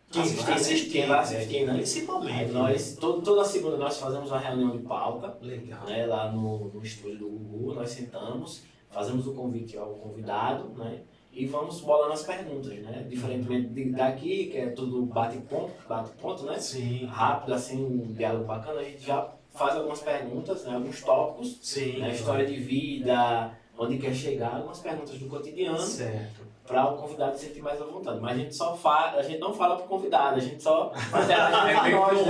[0.10, 0.56] Quem assistir, vai né?
[0.56, 1.24] assistir, quem vai né?
[1.24, 1.74] assistir, né?
[1.74, 2.34] Principalmente.
[2.40, 5.86] Aí nós, todo, toda segunda nós fazemos uma reunião de pauta, Legal.
[5.86, 11.02] né, lá no, no estúdio do Gugu, nós sentamos, fazemos o convite ao convidado, né,
[11.34, 16.60] e vamos bolando as perguntas, né, diferentemente de- daqui, que é tudo bate-ponto, bate-ponto, né,
[16.60, 21.58] Sim, rápido, assim, um diálogo bacana, a gente já faz algumas perguntas, né, alguns tópicos,
[21.62, 22.00] sim.
[22.00, 23.52] né, história de vida,
[23.82, 26.42] onde quer chegar, algumas perguntas do cotidiano, Certo.
[26.68, 28.20] para o convidado se sentir mais à vontade.
[28.22, 31.96] Mas a gente só fala, a gente não fala pro convidado, a gente só É
[32.16, 32.24] um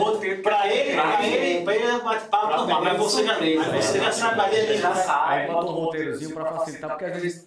[0.68, 0.76] né?
[0.76, 4.06] ele, Pra ele, pra ele é bate-papo normal, mas você já, mas você né?
[4.06, 5.34] já sabe ali, já sabe.
[5.34, 7.46] Aí bota um roteirozinho pra facilitar, porque às vezes vezes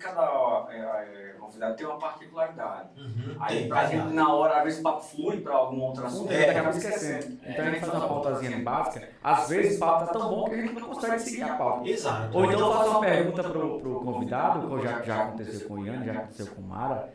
[0.67, 2.89] cada é, é, convidado tem uma particularidade.
[2.97, 6.51] Uhum, Aí gente, na hora, às vezes o papo flui pra algum outro assunto É,
[6.51, 7.39] acaba esquecendo.
[7.47, 9.09] Então a gente faz uma pautazinha básica.
[9.23, 11.89] Às vezes o papo tá tão bom que a gente não consegue seguir a pauta.
[11.89, 12.37] Exato.
[12.37, 16.05] Ou então faço uma pergunta pro, pro convidado, que já, já aconteceu com o Ian,
[16.05, 17.13] já aconteceu com o Mara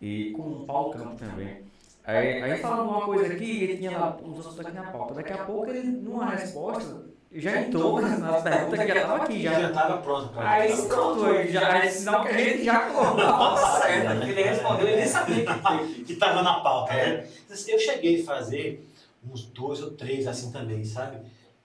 [0.00, 1.68] e com o Paulo Campos também.
[2.04, 5.12] Aí, aí falando uma coisa aqui, ele tinha lá os assuntos aqui na pauta.
[5.12, 9.42] Daqui a pouco ele, numa resposta, já entrou nas perguntas que já estava aqui.
[9.42, 9.68] já Já.
[9.68, 14.22] estava pronto Aí pronto, aí já, aí, sinal que a gente já Nossa, certo.
[14.22, 17.26] Ele respondeu, ele nem sabia que que estava na pauta, né?
[17.66, 18.88] Eu cheguei a fazer
[19.22, 21.18] uns dois ou três assim também, sabe?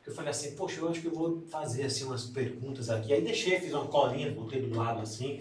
[0.05, 3.13] Eu falei assim, poxa, eu acho que eu vou fazer assim umas perguntas aqui.
[3.13, 5.39] Aí deixei, fiz uma colinha, botei do lado assim.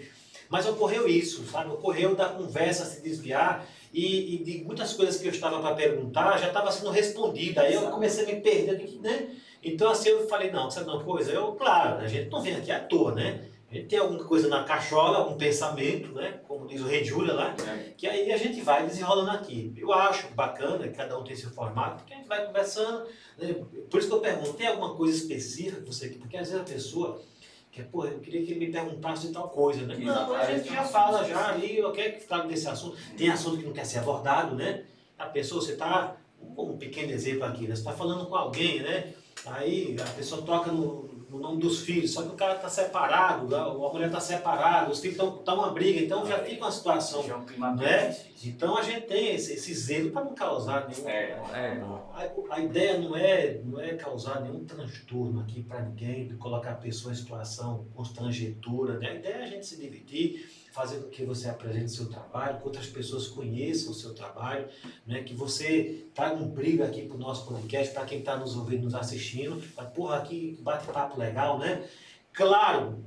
[0.49, 1.71] Mas ocorreu isso, sabe?
[1.71, 6.37] Ocorreu da conversa se desviar e, e de muitas coisas que eu estava para perguntar
[6.37, 7.61] já estava sendo respondida.
[7.61, 9.29] Aí eu comecei a me perder, né?
[9.63, 11.31] Então assim eu falei, não, sabe uma coisa?
[11.31, 13.45] Eu, claro, a gente não vem aqui à toa, né?
[13.71, 16.39] A gente tem alguma coisa na cachola, algum pensamento, né?
[16.47, 17.55] Como diz o Rei Júlia lá,
[17.97, 19.73] que aí a gente vai desenrolando aqui.
[19.75, 23.07] Eu acho bacana, cada um tem seu formato, que a gente vai conversando.
[23.35, 23.55] né?
[23.89, 26.09] Por isso que eu pergunto, tem alguma coisa específica que você...
[26.09, 27.19] Porque às vezes a pessoa
[27.71, 29.95] que pô, eu queria que ele me perguntasse de tal coisa, né?
[29.97, 32.95] Não, a gente já fala já ali, eu quero que fale desse assunto.
[33.17, 34.83] Tem assunto que não quer ser abordado, né?
[35.17, 36.15] A pessoa, você está...
[36.55, 37.69] Um pequeno exemplo aqui, né?
[37.73, 39.13] Você está falando com alguém, né?
[39.45, 43.55] Aí a pessoa toca no, no nome dos filhos, só que o cara está separado,
[43.55, 47.23] a mulher está separada, os filhos estão tá uma briga, então já fica uma situação
[47.23, 48.15] já é um clima Né?
[48.45, 51.09] então a gente tem esse, esse zelo para não causar nenhum.
[51.09, 51.41] É.
[51.53, 51.81] É.
[52.13, 56.71] A, a ideia não é, não é causar nenhum transtorno aqui para ninguém, de colocar
[56.71, 58.99] a pessoa em situação constrangetura.
[58.99, 59.09] Né?
[59.09, 62.65] A ideia é a gente se divertir, fazer com que você apresente seu trabalho, que
[62.65, 64.67] outras pessoas conheçam o seu trabalho,
[65.05, 65.21] né?
[65.21, 68.85] que você traga um brilho aqui para o nosso podcast, para quem está nos ouvindo,
[68.85, 69.61] nos assistindo.
[69.61, 71.87] Fala, Porra, aqui bate-papo legal, né?
[72.33, 72.97] Claro,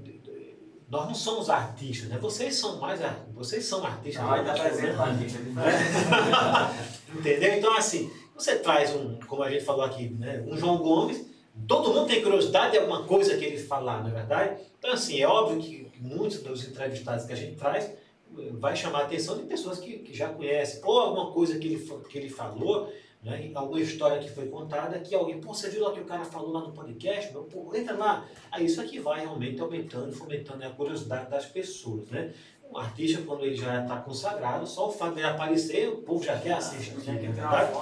[0.89, 2.17] nós não somos artistas, né?
[2.19, 3.01] Vocês são mais
[3.35, 4.25] vocês são artistas.
[4.25, 5.35] Vai dar exemplo a gente.
[7.19, 7.55] Entendeu?
[7.55, 11.27] Então, assim, você traz um, como a gente falou aqui, né, um João Gomes,
[11.67, 14.61] todo mundo tem curiosidade de alguma coisa que ele falar, não é verdade?
[14.79, 19.01] Então, assim, é óbvio que muitos dos entrevistados que a gente traz eh, vai chamar
[19.01, 22.29] a atenção de pessoas que, que já conhecem, ou alguma coisa que ele, que ele
[22.29, 22.93] falou,
[23.23, 26.25] né, alguma história que foi contada, que alguém, pô, você viu lá que o cara
[26.25, 27.33] falou lá no podcast?
[27.33, 28.25] Meu, pô, entra lá.
[28.53, 32.33] Aí isso aqui vai realmente aumentando, fomentando a curiosidade das pessoas, né?
[32.71, 36.23] Um artista, quando ele já está consagrado, só o fato de ele aparecer, o povo
[36.23, 37.73] já quer assistir, não é verdade?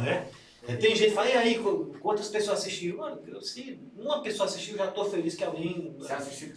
[0.00, 0.28] Né?
[0.66, 2.98] É, Tem gente que fala, e aí, qu- quantas pessoas assistiram?
[2.98, 5.94] Mano, eu, se uma pessoa assistiu, já estou feliz que alguém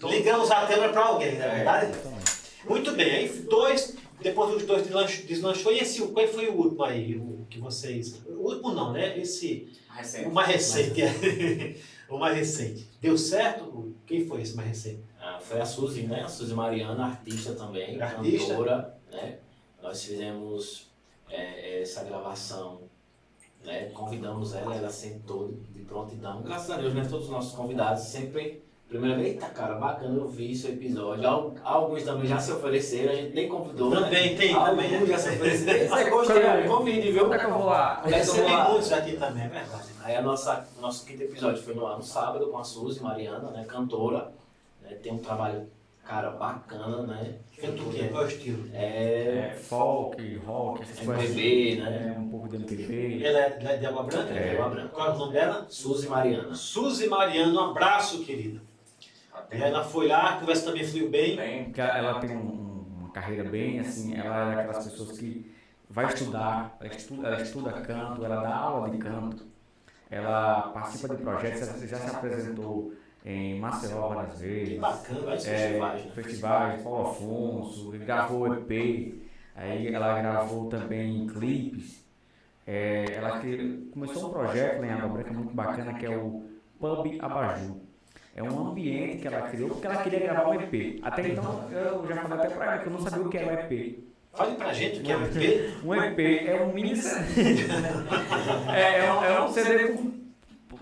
[0.09, 1.55] ligamos a câmera para alguém, não é É.
[1.55, 1.97] verdade?
[2.67, 6.83] Muito bem, aí dois, depois dos dois deslanch- deslanchou, e esse, qual foi o último
[6.83, 8.21] aí, o que vocês...
[8.27, 9.17] O último não, né?
[9.19, 10.27] Esse, Recente.
[10.27, 11.75] o mais recente, é.
[12.09, 12.87] o mais recente.
[13.01, 13.93] Deu certo?
[14.05, 15.01] Quem foi esse mais recente?
[15.19, 16.21] Ah, foi a Suzy, né?
[16.23, 18.47] A Suzy Mariana, artista também, Artista.
[18.49, 19.37] cantora, né?
[19.81, 20.87] Nós fizemos
[21.29, 22.81] é, essa gravação,
[23.67, 23.89] né?
[23.93, 26.41] Convidamos ela, ela sentou de prontidão.
[26.41, 27.05] Graças a Deus, né?
[27.07, 31.27] Todos os nossos convidados sempre Primeira vez, eita cara, bacana, eu vi esse episódio.
[31.27, 33.89] Al- Alguns também já se ofereceram, a gente nem convidou.
[33.89, 33.99] né?
[33.99, 35.05] Também tem, Alguns também.
[35.07, 35.89] já se ofereceram.
[35.89, 37.33] Você convide, viu?
[37.33, 38.01] É que eu vou lá?
[38.05, 38.69] Onde é que eu vou Recebi lá?
[38.69, 39.87] muitos aqui também, é verdade.
[40.01, 43.51] Aí a nossa, o nosso quinto episódio foi no, no sábado com a Suzy Mariana,
[43.51, 44.31] né, cantora.
[44.81, 45.67] né, tem um trabalho,
[46.07, 47.35] cara, bacana, né?
[47.59, 48.07] Canto o quê?
[48.09, 48.69] Qual é o estilo?
[48.73, 51.25] É, É, folk, rock, essas coisas.
[51.35, 52.13] MPB, né?
[52.15, 53.23] É, um pouco de MPB.
[53.23, 54.33] Ela é de- Água Branca?
[54.33, 54.89] É, de Água Branca.
[54.89, 55.65] Qual é o nome dela?
[55.69, 56.53] Suzy Mariana.
[56.55, 58.61] Suzy Mariano, um abraço, querida.
[59.49, 61.35] Ela foi lá, a conversa também fluiu bem.
[61.35, 65.51] Bem, Porque ela tem um- um- uma carreira bem assim, ela é daquelas pessoas que
[65.89, 69.45] vai estudar, ela estuda, ela estuda canto, ela dá aula de canto,
[70.09, 72.91] ela participa de projetos, ela já se apresentou
[73.29, 76.11] em Maceió várias Que vezes, bacana, vai ser é, festivais, né?
[76.15, 79.15] festivais, Paulo Afonso, gravou EP,
[79.55, 82.05] aí ela gravou também clipes,
[82.65, 86.43] é, ela cri- começou um projeto em Água Branca muito bacana que é o
[86.79, 87.81] Pub Abaju.
[88.35, 90.99] É um ambiente que ela criou porque ela queria gravar um EP.
[91.01, 93.47] Até então eu já falei até pra ela que eu não sabia o que era
[93.47, 93.99] um EP.
[94.31, 95.83] Fale pra gente o que é o EP.
[95.83, 97.63] Um EP é um mini CD.
[98.73, 100.13] é, é, um, é um CD com,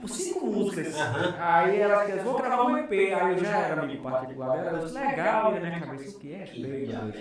[0.08, 0.96] com cinco músicas.
[0.96, 1.36] Aham.
[1.40, 2.92] Aí ela disse, vou gravar um EP.
[2.92, 4.78] Aí eu já era amigo particular dela.
[4.80, 6.54] Eu disse, legal, e na minha cabeça, o que é?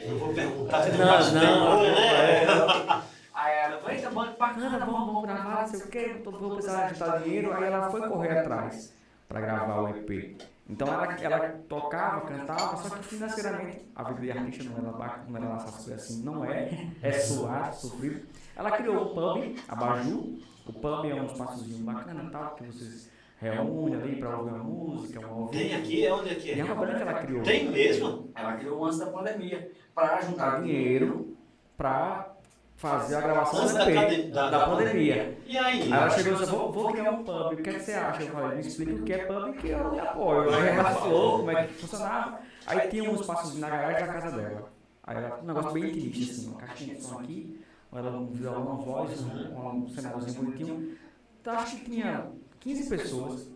[0.08, 3.02] Não vou perguntar se Não, não, bem, né?
[3.34, 6.50] Aí ela falou, eita, mano, bacana, vamos, vamos gravar, não sei o quê, tô- vou
[6.54, 7.52] precisar ajustar dinheiro.
[7.52, 8.94] Aí ela foi correr atrás
[9.28, 10.36] para gravar o EP.
[10.70, 15.18] Então ela, ela tocava, cantava, só que financeiramente a vida de artista não era, ba-
[15.28, 16.70] não era essas coisas assim, não é,
[17.02, 18.24] é suado, sofrido.
[18.56, 22.64] Ela criou o pub, a Baju, o pub é um espaçozinho bacana e tal, que
[22.64, 25.58] vocês reúnem ali para ouvir uma música, uma ouvir.
[25.58, 26.62] Tem aqui, é onde é que Em é?
[26.62, 27.42] Água Branca ela criou.
[27.42, 28.30] Tem mesmo?
[28.34, 31.36] ela criou antes da pandemia para juntar dinheiro
[31.76, 32.30] para
[32.76, 35.38] fazer a gravação Antes da EP, da- da, da pandemia.
[35.46, 35.82] E aí?
[35.82, 37.92] Aí ela chegou e disse, vou, vou criar um pub, o que, é que você
[37.92, 38.22] acha?
[38.22, 40.54] Eu falei, me explica o que é pub que eu lhe apoio.
[40.54, 42.38] Aí ela falou como é que funcionava.
[42.66, 44.72] Aí tinha um espaçozinho na garagem da casa dela.
[45.06, 47.60] Aí ela, um negócio bem intimista, assim, uma caixinha de som aqui,
[47.98, 50.96] ela um violão, uma voz, um, um cenáriozinho bonitinho.
[51.40, 52.26] Então acho que tinha
[52.60, 53.48] 15 pessoas.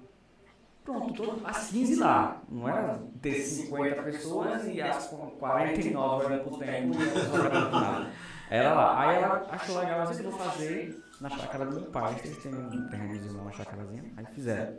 [0.85, 2.41] Pronto, todo, as 15 lá.
[2.49, 8.11] Não era ter 50 pessoas e as 49 olhando pro tempo e olhando nada.
[8.51, 9.01] Era lá.
[9.01, 12.17] Aí ela achou legal, assim, vou fazer na chácara do meu pai.
[12.25, 14.05] Eles têm um terrenozinho, uma chácarazinha.
[14.17, 14.77] Aí fizeram.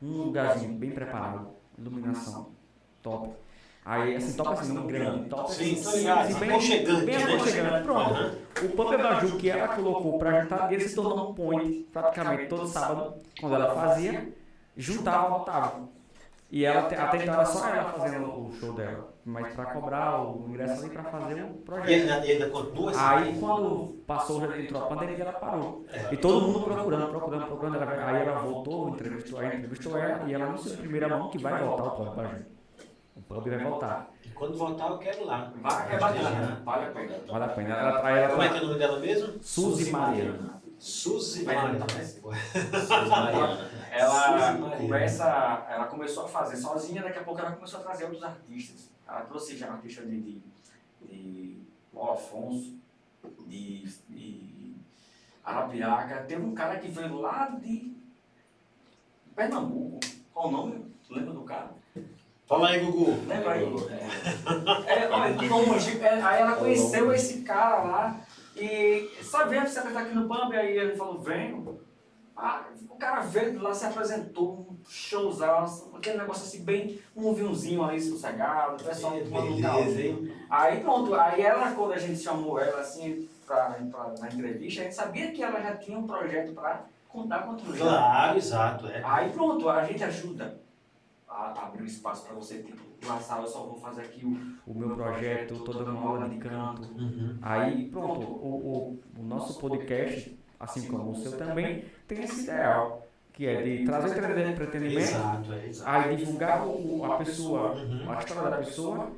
[0.00, 2.50] Um lugarzinho bem preparado, iluminação
[3.02, 3.34] top.
[3.84, 6.20] Aí, assim, top assim, não grande, top Sim, assim, tô ligado.
[6.20, 7.34] assim, bem, Aconchegante, bem né?
[7.34, 7.82] aconchegante.
[7.82, 8.38] Pronto.
[8.64, 12.66] O Pub Baju que ela colocou pra juntar dinheiro se tornou um point praticamente todo
[12.66, 14.32] sábado, quando ela fazia,
[14.76, 15.88] juntava, voltava.
[16.50, 20.44] E ela até então era só ela fazendo o show dela, mas pra cobrar o
[20.48, 21.88] ingresso ali pra fazer o projeto.
[21.88, 23.00] ainda, e ainda continua assim?
[23.00, 25.86] Aí quando passou, entrou a pandemia, ela parou.
[26.10, 27.76] E todo mundo procurando, procurando, procurando.
[27.76, 31.38] Ela, aí ela voltou, entrevistou, aí entrevistou ela e ela anunciou em primeira mão que
[31.38, 32.44] vai voltar o Pub Baju.
[33.14, 34.10] O pub vai voltar.
[34.24, 35.52] E Quando voltar, eu quero ir lá.
[35.56, 37.20] Vai, é bacana, vale a pena.
[37.26, 37.74] Vale a pena.
[37.74, 39.42] Ela, aí Como é que ela é o nome dela mesmo?
[39.42, 40.62] Suzy Mariana.
[40.78, 41.86] Suzy Mariana.
[41.88, 43.70] Suzy Mariana.
[43.92, 44.76] Ela Suzy Maria.
[44.78, 48.90] começa, ela começou a fazer sozinha, daqui a pouco ela começou a trazer outros artistas.
[49.06, 50.42] Ela trouxe já artistas de, de,
[51.02, 51.62] de
[51.92, 52.74] Paulo Afonso,
[53.46, 54.74] de, de
[55.44, 56.24] Arapiraca.
[56.24, 57.94] Teve um cara que veio lá de
[59.36, 60.00] Pernambuco.
[60.32, 60.92] Qual o nome?
[61.10, 61.81] Lembra do cara?
[62.46, 63.18] Fala aí, Gugu.
[63.26, 63.64] Lembra aí?
[64.86, 66.00] É, olha, de longe.
[66.02, 68.20] É, aí ela conheceu esse cara lá
[68.56, 71.80] e só veio se apresentar aqui no pub, aí ele falou, venho.
[72.36, 75.64] Ah, o cara veio de lá, se apresentou, um showzão,
[75.94, 80.34] aquele negócio assim, bem, um vinhozinho ali sossegado, o pessoal tomando um beleza, calzinho.
[80.50, 84.84] Aí pronto, aí ela, quando a gente chamou ela assim pra, pra, na entrevista, a
[84.84, 87.82] gente sabia que ela já tinha um projeto pra contar com o projeto.
[87.82, 88.86] Claro, exato.
[88.88, 89.02] É.
[89.04, 90.61] Aí pronto, a gente ajuda
[91.32, 94.52] a abrir um espaço pra você, tipo, lá sala eu só vou fazer aqui o
[94.70, 96.82] o meu projeto, toda uma aula de canto.
[96.96, 97.36] Uhum.
[97.42, 103.06] Aí, pronto, o, o, o nosso podcast, assim como o seu também, tem esse ideal,
[103.32, 105.90] que é de trazer entre- entretenimento, Exato, é, exato.
[105.90, 108.10] aí divulgar o, a pessoa, Uhum.
[108.10, 109.10] a história da pessoa,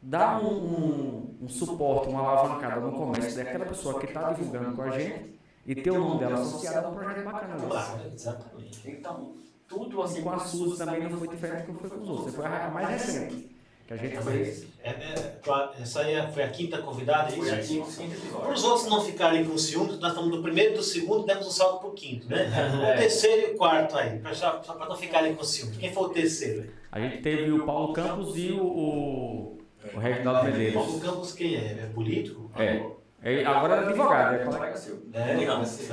[0.00, 4.82] dar um, um, um suporte, uma alavancada no comércio daquela pessoa que está divulgando com
[4.82, 7.56] a gente e ter o nome dela associado a um projeto bacana.
[7.56, 8.90] Claro, exatamente.
[8.90, 9.32] Então,
[9.68, 10.20] tudo assim.
[10.20, 12.36] E com a Suzy também não foi diferente do que foi com os outros, você
[12.36, 13.54] foi a mais recente
[13.86, 14.66] que a gente fez.
[14.82, 15.40] É, é,
[15.80, 18.02] essa aí é- foi a quinta convidada, é Foi isso?
[18.32, 21.46] Para os outros não ficarem com ciúme, nós estamos no primeiro e do segundo, demos
[21.46, 22.50] um salto para o quinto, né?
[22.90, 22.94] É.
[22.94, 25.76] O terceiro e o quarto aí, só, para não ficarem com ciúme.
[25.76, 26.70] Quem foi o terceiro?
[26.90, 29.58] A gente teve o Paulo Campos e o, o,
[29.94, 30.74] o Reginaldo Medeiros.
[30.74, 31.82] Paulo Campos quem é?
[31.82, 32.50] É político?
[32.56, 32.82] É.
[33.24, 35.02] Ele agora é advogado, é colega seu.
[35.14, 35.92] É, Digamos assim.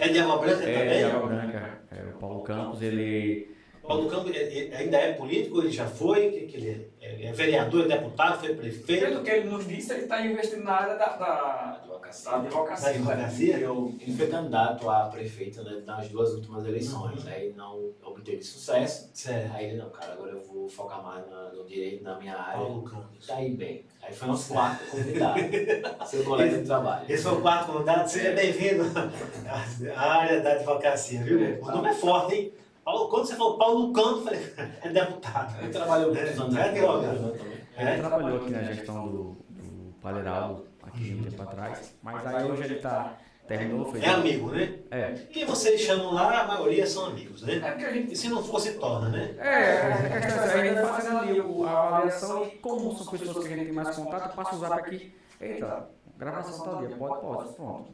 [0.00, 0.98] é de Água Branca É, também?
[0.98, 1.78] de Água Branca.
[1.90, 3.53] É, o Paulo Campos, ele
[3.86, 5.60] Paulo Campos é- é- ainda é político?
[5.60, 6.30] Ele já foi?
[6.30, 8.86] Que, que ele é, é vereador, é deputado, foi prefeito?
[9.06, 12.30] Pelo que ele nos disse, ele está investindo na área da, da, Advocacia.
[12.30, 12.84] da advocacia.
[12.84, 13.58] Da advocacia?
[13.58, 17.24] Eu- Ele foi candidato a prefeito né, nas duas últimas eleições, Uhum.
[17.24, 19.10] né, e não obteve sucesso.
[19.12, 19.52] Certo.
[19.54, 22.56] Aí ele, não, cara, agora eu vou focar mais na- no direito, na minha área.
[22.58, 23.26] Paulo Campos.
[23.26, 23.84] Tá aí bem.
[24.02, 25.40] Aí foi nosso quarto convidado,
[26.06, 27.04] seu colega de trabalho.
[27.08, 28.08] Esse foi o quarto convidado.
[28.10, 28.84] Seja bem-vindo
[29.94, 31.38] à área da advocacia, viu?
[31.62, 32.52] O nome é forte, hein?
[32.84, 34.52] Paulo, quando você falou Paulo Campos, eu falei,
[34.82, 35.62] é deputado.
[35.62, 37.20] Ele trabalhou muitos anos É advogado.
[37.20, 37.38] né.
[37.78, 37.96] Ele É?
[37.98, 42.74] trabalhou aqui na gestão do, do Paleralo, aqui um tempo atrás, mas aí hoje ele
[42.76, 43.16] tá,
[43.48, 44.00] terminou, foi...
[44.00, 44.78] É amigo, né?
[44.90, 47.56] É, E vocês chamam lá, a maioria são amigos, né?
[47.56, 49.34] É porque a gente E se não fosse, torna, né?
[49.38, 53.56] É, a questão é ainda fazendo ali a avaliação e como são pessoas que a
[53.56, 55.14] gente tem mais contato, passa o zap aqui.
[55.40, 57.90] Eita, gravação tal dia, pode, pode, pronto.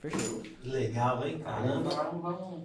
[0.00, 0.42] Fechou.
[0.64, 1.38] Legal, hein?
[1.40, 1.90] Caramba.
[1.90, 2.60] vamos, vamos.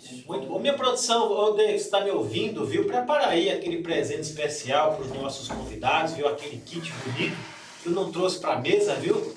[0.00, 0.26] Isso.
[0.26, 0.58] Muito bom.
[0.58, 2.86] Minha produção, ô você está me ouvindo, viu?
[2.86, 6.26] Prepara aí aquele presente especial para os nossos convidados, viu?
[6.26, 7.36] Aquele kit bonito
[7.82, 9.36] que eu não trouxe para a mesa, viu?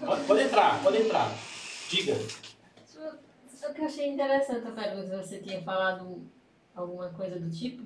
[0.00, 1.30] Pode, pode entrar, pode entrar.
[1.88, 2.16] Diga.
[3.54, 6.22] Só que eu achei interessante a pergunta, você tinha falado
[6.74, 7.84] alguma coisa do tipo.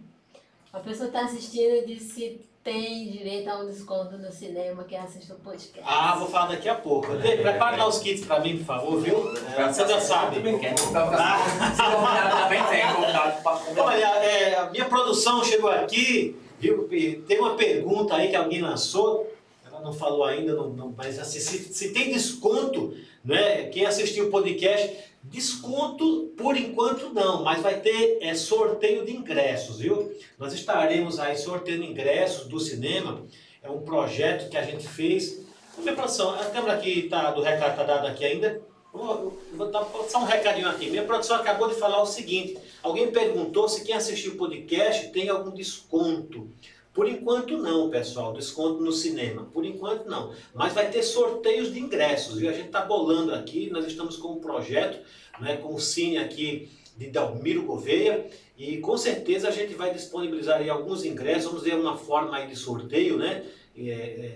[0.72, 4.96] A pessoa está assistindo e disse se tem direito a um desconto no cinema que
[4.96, 5.80] assiste o podcast.
[5.84, 7.14] Ah, vou falar daqui a pouco.
[7.18, 9.32] Dei, prepara lá os kits para mim, por favor, viu?
[9.56, 10.40] É, você já sabe.
[10.40, 10.74] Bem quer.
[10.74, 10.80] Tá?
[10.80, 13.82] Se convidado também tem para conversar.
[13.84, 16.88] Olha, é, a minha produção chegou aqui, viu?
[17.28, 19.32] Tem uma pergunta aí que alguém lançou,
[19.64, 22.96] ela não falou ainda, não, não- mas assim, se, se tem desconto,
[23.26, 23.64] né?
[23.64, 29.80] Quem assistiu o podcast, desconto por enquanto não, mas vai ter é, sorteio de ingressos,
[29.80, 30.14] viu?
[30.38, 33.26] Nós estaremos aí sorteando ingressos do cinema,
[33.62, 35.44] é um projeto que a gente fez.
[35.76, 38.62] Minha produção, a câmera aqui tá, do recado está dado aqui ainda?
[38.92, 40.88] Vou, vou dar só um recadinho aqui.
[40.88, 45.28] Minha produção acabou de falar o seguinte: alguém perguntou se quem assistiu o podcast tem
[45.28, 46.48] algum desconto.
[46.96, 49.46] Por enquanto não, pessoal, desconto no cinema.
[49.52, 50.32] Por enquanto não.
[50.54, 52.48] Mas vai ter sorteios de ingressos, viu?
[52.48, 54.98] A gente está bolando aqui, nós estamos com um projeto,
[55.38, 60.58] né, com o Cine aqui de Dalmiro Gouveia, e com certeza a gente vai disponibilizar
[60.58, 63.44] aí alguns ingressos, vamos ver uma forma aí de sorteio, né?
[63.76, 63.82] É,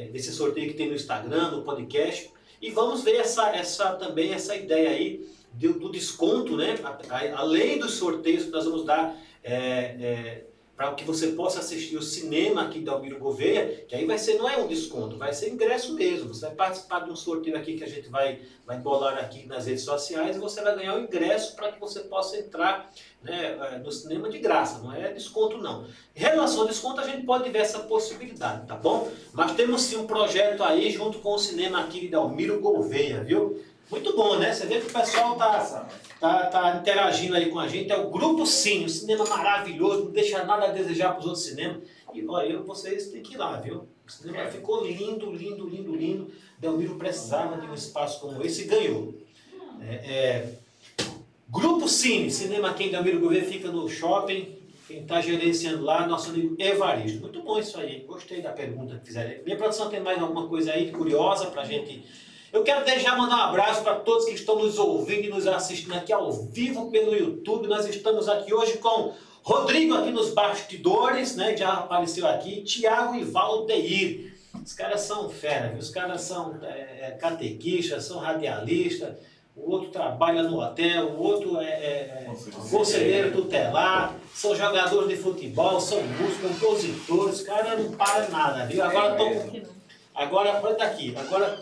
[0.03, 2.31] é, desse sorteio que tem no Instagram, no podcast.
[2.61, 6.75] E vamos ver essa, essa também essa ideia aí do, desconto, né?
[7.35, 10.45] Além dos sorteios que nós vamos dar é,
[10.81, 14.39] para que você possa assistir o cinema aqui da Almiro Gouveia, que aí vai ser,
[14.39, 16.33] não é um desconto, vai ser ingresso mesmo.
[16.33, 19.67] Você vai participar de um sorteio aqui que a gente vai, vai bolar aqui nas
[19.67, 22.91] redes sociais e você vai ganhar o ingresso para que você possa entrar
[23.23, 25.85] né, eh, no cinema de graça, não é desconto não.
[26.17, 29.13] Em relação ao desconto, a gente pode ver essa possibilidade, tá bom?
[29.35, 33.63] Mas temos sim um projeto aí junto com o cinema aqui da Almiro Gouveia, viu?
[33.91, 34.53] Muito bom, né?
[34.53, 35.89] Você vê que o pessoal tá,
[36.21, 37.91] tá, tá interagindo aí com a gente.
[37.91, 41.45] É o Grupo Sim, um cinema maravilhoso, não deixa nada a desejar para os outros
[41.45, 41.83] cinemas.
[42.15, 43.89] E olha, eu, vocês têm que ir lá, viu?
[44.07, 46.31] O cinema ficou lindo, lindo, lindo, lindo.
[46.59, 49.15] Delmiro precisava de um espaço como esse e ganhou.
[49.81, 50.49] É, é,
[51.49, 54.57] Grupo Cine, cinema aqui em Delmiro Gouveia fica no shopping.
[54.87, 57.21] Quem está gerenciando lá, nosso amigo Evaristo.
[57.21, 59.45] Muito bom isso aí, gostei da pergunta que fizeram.
[59.45, 62.05] Minha produção tem mais alguma coisa aí curiosa para a gente.
[62.53, 65.47] Eu quero desde já mandar um abraço para todos que estão nos ouvindo e nos
[65.47, 67.69] assistindo aqui ao vivo pelo YouTube.
[67.69, 71.57] Nós estamos aqui hoje com Rodrigo aqui nos bastidores, né?
[71.57, 72.63] Já apareceu aqui.
[72.63, 74.35] Tiago e Valdeir.
[74.65, 75.79] Os caras são fera, viu?
[75.79, 79.15] Os caras são é, é, catequistas, são radialistas.
[79.55, 85.17] O outro trabalha no hotel, o outro é, é, é conselheiro tutelar, são jogadores de
[85.17, 88.83] futebol, são músicos, compositores, os caras não param nada, viu?
[88.83, 89.81] Agora estão Que não.
[90.15, 91.59] Agora, olha aqui, agora,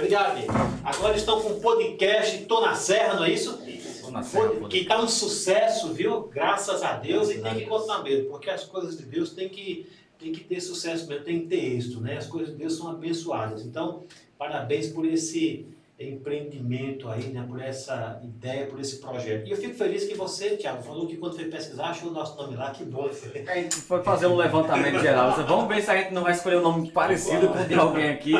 [0.00, 0.46] obrigado, Bê.
[0.82, 3.60] agora estão com um podcast Tô na Serra, não é isso?
[4.02, 6.22] Tô na serra, Que está um sucesso, viu?
[6.22, 9.86] Graças a Deus, e tem que continuar mesmo, porque as coisas de Deus tem que,
[10.18, 12.16] tem que ter sucesso mesmo, tem que ter êxito, né?
[12.16, 13.62] As coisas de Deus são abençoadas.
[13.62, 14.04] Então,
[14.38, 15.66] parabéns por esse
[15.98, 17.44] empreendimento aí, né?
[17.46, 19.46] Por essa ideia, por esse projeto.
[19.46, 22.36] E eu fico feliz que você, Thiago, falou que quando foi pesquisar, achou o nosso
[22.38, 23.06] nome lá, que bom.
[23.46, 25.32] A gente foi fazer um levantamento geral.
[25.46, 28.08] Vamos ver se a gente não vai escolher um nome parecido com o de alguém
[28.08, 28.32] aqui.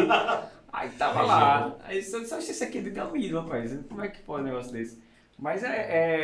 [0.72, 1.76] Aí tava lá.
[1.84, 3.76] Aí disse, "Oxe, esse aqui é de Delmiro, rapaz.
[3.88, 5.02] Como é que pode um negócio desse?
[5.38, 5.68] Mas é,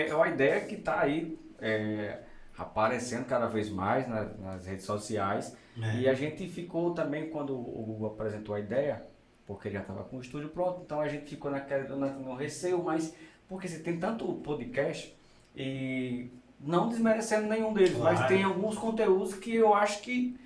[0.05, 2.18] é, é uma ideia que tá aí é,
[2.56, 5.56] aparecendo cada vez mais na- nas redes sociais.
[5.81, 5.97] É.
[6.01, 9.02] E a gente ficou também, quando o Hugo apresentou a ideia,
[9.47, 12.35] porque ele já estava com o estúdio pronto, então a gente ficou naquela, na- no
[12.35, 13.14] receio, mas
[13.48, 15.16] porque você tem tanto podcast
[15.55, 18.28] e não desmerecendo nenhum deles, mas Claro.
[18.35, 20.39] tem alguns conteúdos que eu acho que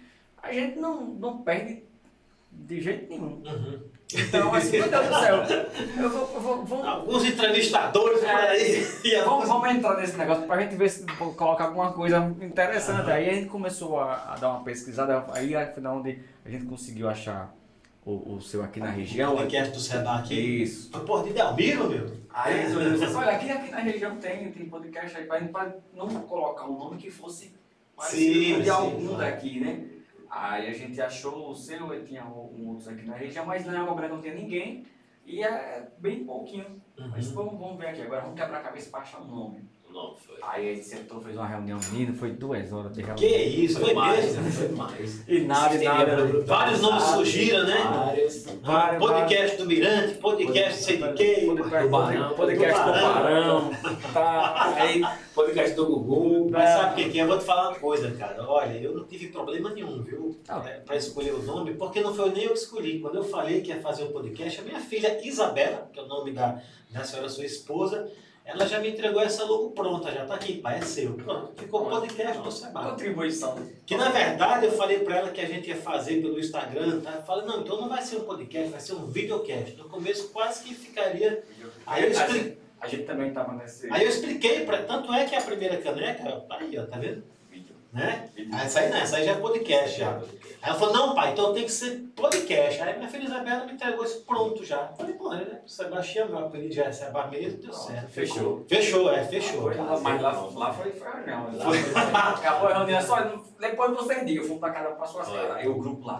[0.43, 1.85] a gente não, não perde
[2.53, 3.43] De jeito nenhum.
[3.45, 3.81] Uhum.
[4.13, 5.37] Então, assim, meu Deus do céu,
[5.97, 8.87] eu vou, eu vou, vou, Alguns entrevistadores por aí.
[9.05, 11.05] E vamos, vamos entrar nesse negócio pra gente ver se
[11.37, 13.03] coloca alguma coisa interessante.
[13.03, 13.13] Aham.
[13.13, 17.09] Aí a gente começou a, a dar uma pesquisada, aí afinal onde a gente conseguiu
[17.09, 17.55] achar
[18.05, 19.37] o, o seu aqui na O região.
[19.37, 20.63] podcast do Seba aqui.
[20.63, 20.91] Isso.
[20.91, 22.11] Foi por de Delmiro, meu.
[22.33, 25.73] Aí eles olharam e disseram, olha, aqui, aqui na região tem, tem podcast aí, pra
[25.95, 27.53] não colocar um nome que fosse
[27.97, 29.85] parecido Sim, de sim, algum daqui, né?
[30.31, 33.81] Aí a gente achou o seu, e tinha um outros aqui na região, mas na
[33.81, 34.87] Água Branca não tinha ninguém,
[35.27, 36.81] e é bem pouquinho.
[36.97, 37.35] Mas Uhum.
[37.35, 39.69] vamos, vamos ver aqui, agora vamos quebrar a cabeça pra achar um nome.
[39.93, 40.37] Não, foi.
[40.43, 43.17] Aí a gente sentou, fez uma reunião, menino, foi duas horas de reunião.
[43.17, 44.51] Que isso, foi mais, mesmo.
[44.51, 45.29] foi mais.
[45.29, 46.43] E nada, e nada.
[46.45, 47.79] Vários nomes surgiram, né?
[47.79, 48.47] Vários.
[48.63, 51.43] Vários, podcast do Mirante, podcast sei de quê.
[51.47, 52.93] Podcast, Tubarão, podcast do.
[52.93, 53.71] Barão.
[54.13, 55.03] Tá, aí,
[55.35, 56.51] Podcast do Gugu.
[56.51, 57.23] Mas sabe o que, é?
[57.23, 58.49] Eu vou te falar uma coisa, cara.
[58.49, 60.39] Olha, eu não tive problema nenhum, viu?
[60.49, 60.63] Ah.
[60.67, 63.01] É, Pra escolher o nome, porque não foi nem eu que escolhi.
[63.01, 66.07] Quando eu falei que ia fazer um podcast, a minha filha Isabela, que é o
[66.07, 66.61] nome da,
[66.91, 68.11] da senhora sua esposa,
[68.45, 71.15] ela já me entregou essa logo pronta, já tá aqui, pai, é seu.
[71.15, 72.91] Pronto, ficou podcast do Seba.
[72.91, 73.59] contribuição.
[73.87, 77.13] Que na verdade eu falei pra ela que a gente ia fazer pelo Instagram, tá?
[77.23, 79.77] Falei, não, então não vai ser um podcast, vai ser um videocast.
[79.77, 81.43] No começo quase que ficaria.
[81.87, 82.59] Aí eu expliquei.
[82.81, 86.41] a gente também tava nesse Aí eu expliquei, pra, tanto é que a primeira caneca,
[86.41, 87.23] tá aí, ó, tá vendo?
[87.93, 88.29] Né?
[88.53, 90.17] Ah, essa aí não, essa aí já é podcast já.
[90.17, 92.81] Aí ela falou, não pai, então tem que ser podcast.
[92.83, 94.89] Aí minha filha Isabela me entregou isso pronto já.
[94.91, 95.61] Eu falei, pô, né?
[95.67, 98.09] Sebastião, meu apelido já é Seba mesmo, deu certo.
[98.11, 98.65] Fechou.
[98.69, 99.65] Fechou, é, fechou.
[99.75, 101.57] Lá, mas lá, lá foi, a reunião.
[101.57, 101.79] Lá foi-
[102.47, 105.37] Acabou a reunião, só depois vocês digam, fomos pra cada pra suas Foi.
[105.39, 105.57] casas.
[105.57, 106.19] Aí o grupo lá.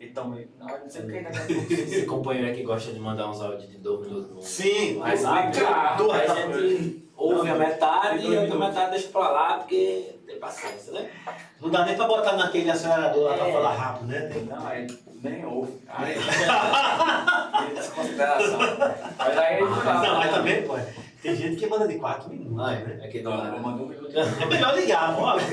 [0.00, 1.72] Então, na hora de dizer que daqui a pouco.
[1.72, 5.62] Esse companheiro aqui gosta de mandar uns áudios de dois minutos Sim, mas rápido.
[5.98, 10.14] duas- Aí a gente ouve a metade e a outra metade deixa pra lá, porque
[10.26, 11.10] tem paciência, né?
[11.60, 13.52] Não dá nem pra botar naquele acelerador lá pra É.
[13.52, 14.20] falar rápido, né?
[14.32, 14.86] Tem- Não, aí
[15.22, 15.72] nem ouve.
[15.88, 16.14] Aí.
[17.74, 18.58] Desconsideração.
[19.18, 20.02] Mas aí ele foi lá.
[20.02, 20.74] Não, mas também, pô,
[21.22, 23.00] tem gente que manda de 4 minutos, Ai, né?
[23.02, 24.04] é que do Não, eu mando um minuto.
[24.14, 25.36] É melhor ligar, ó.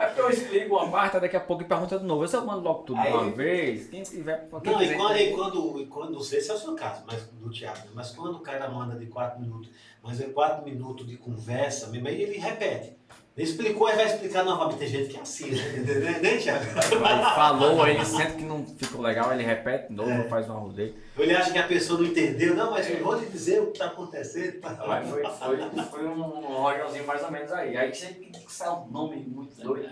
[0.00, 2.24] É porque eu explico uma parte, daqui a pouco e pergunta de novo.
[2.24, 3.88] Eu só mando logo tudo de uma vez.
[3.88, 4.48] Quem tiver.
[4.62, 7.02] Quem Não, e quando, e quando, e quando, não sei se é o seu caso,
[7.06, 7.84] mas do Thiago, né?
[7.94, 9.68] mas quando o cara manda de 4 minutos,
[10.02, 12.98] mas é 4 minutos de conversa mesmo, aí ele repete.
[13.36, 14.78] Ele explicou e vai explicar novamente.
[14.78, 15.68] Tem gente que é assim, né?
[15.70, 16.00] Entendeu?
[16.00, 16.64] né, Thiago?
[17.04, 20.54] Aí falou, aí ele sente que não ficou legal, ele repete de novo, faz um
[20.54, 20.94] rodeio.
[21.16, 23.72] Ele acha que a pessoa não entendeu, não, mas eu vou lhe dizer o que
[23.72, 24.60] está acontecendo.
[24.60, 24.76] tá?
[24.80, 27.76] Aí foi, foi, foi um rojãozinho mais ou menos aí.
[27.76, 29.88] Aí sempre que sai um nome muito doido.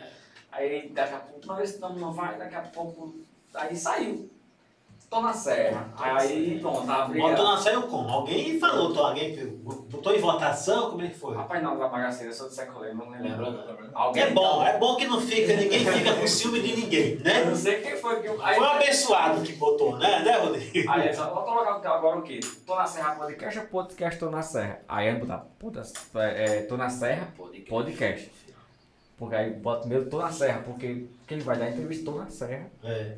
[0.51, 3.15] Aí daqui a pouco, não, esse nome não vai, daqui a pouco.
[3.55, 4.29] Aí saiu.
[5.11, 5.89] Tô na serra.
[5.97, 7.43] Aí pronto, Botou brigando.
[7.45, 8.09] na saiu como?
[8.11, 9.35] Alguém falou, tô, alguém
[9.91, 11.35] botou em votação, como é que foi?
[11.35, 13.91] Rapaz, não, da bagaceira, que eu lembro, não Lembra lembro.
[13.91, 13.99] não.
[13.99, 17.21] Alguém É bom, é bom que não fica, ninguém fica com ciúme de ninguém, Eu
[17.21, 17.45] né?
[17.47, 18.29] não sei quem foi que.
[18.29, 20.91] Aí, Foi o abençoado que botou, né, né, Rodrigo?
[20.91, 22.41] Aí, só vou colocar agora o quê?
[22.67, 24.81] Tô na Serra Podcast ou podcast Tô na Serra?
[24.87, 25.83] Aí eu botar, puta,
[26.17, 27.71] é, Tô na Serra, Podcast.
[27.71, 28.33] podcast.
[29.17, 32.71] Porque aí bota mesmo Tô na Serra, porque quem vai dar entrevista Tô na Serra,
[32.85, 33.17] É,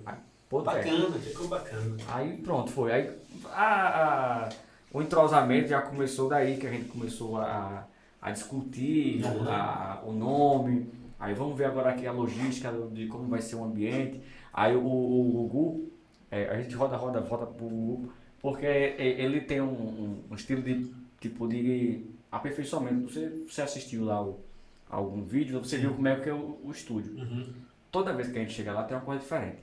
[0.50, 1.96] bacana, ficou bacana.
[2.08, 2.92] Aí pronto, foi.
[2.92, 3.10] Aí
[3.52, 4.48] a, a-
[4.92, 7.86] o entrosamento já começou daí, que a gente começou a,
[8.20, 9.48] a discutir Uhum.
[9.48, 10.90] a- o nome.
[11.18, 14.20] Aí vamos ver agora aqui a logística de como vai ser o ambiente.
[14.52, 15.92] Aí o, o Gugu,
[16.30, 20.62] é, a gente roda, roda, volta pro Gugu, porque e- ele tem um, um- estilo
[20.62, 20.90] de
[21.20, 23.08] tipo de aperfeiçoamento.
[23.12, 24.40] Você, você assistiu lá o,
[24.88, 27.12] algum vídeo, você viu como é que é o, o estúdio.
[27.16, 27.52] Uhum.
[27.92, 29.58] Toda vez que a gente chega lá tem uma coisa diferente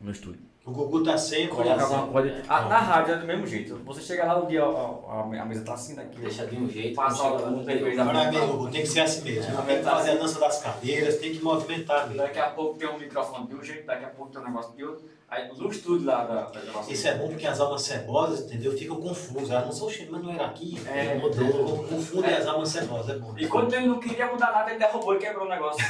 [0.00, 0.40] no estúdio.
[0.66, 1.94] O Gugu tá sempre Coloca assim.
[1.94, 2.42] alguma coisa.
[2.48, 3.76] Ah, na rádio é do mesmo jeito.
[3.84, 6.18] Você chega lá, o dia, a, a- a mesa tá assim daqui.
[6.18, 6.96] Deixa de um jeito.
[6.96, 9.62] Passa a- um depois Agora mesmo, Gugu, tem que ser assim mesmo.
[9.62, 12.22] Tem que fazer a dança das cadeiras, tem que movimentar mesmo.
[12.22, 14.74] Daqui a pouco tem um microfone de um jeito, daqui a pouco tem um negócio
[14.74, 15.04] de outro.
[15.28, 16.92] Aí no estúdio lá da, da gravação.
[16.92, 18.76] Isso é bom porque as almas cebosas, entendeu?
[18.76, 19.50] Ficam confusas.
[19.50, 20.78] Elas não são cheias, mas não era aqui.
[20.86, 21.84] É, mudou.
[21.88, 22.36] Confundem É.
[22.36, 23.34] as almas cebosas, é bom.
[23.36, 25.82] E quando ele não queria mudar nada, ele derrubou e quebrou o negócio.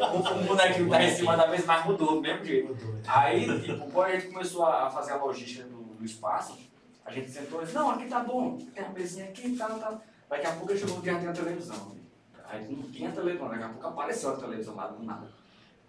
[0.00, 2.68] o, bonequinho tá em cima da mesa, mas mudou do mesmo jeito.
[2.68, 2.94] Mudou.
[3.06, 6.58] Aí, tipo, quando a gente começou a fazer a logística do, do espaço,
[7.04, 10.00] a gente sentou e disse, não, aqui tá bom, tem uma mesinha aqui tal, tal.
[10.30, 11.92] Daqui a pouco chegou o dia tem a televisão.
[12.48, 15.26] Aí não tinha televisão, daqui a pouco apareceu a televisão lá do nada.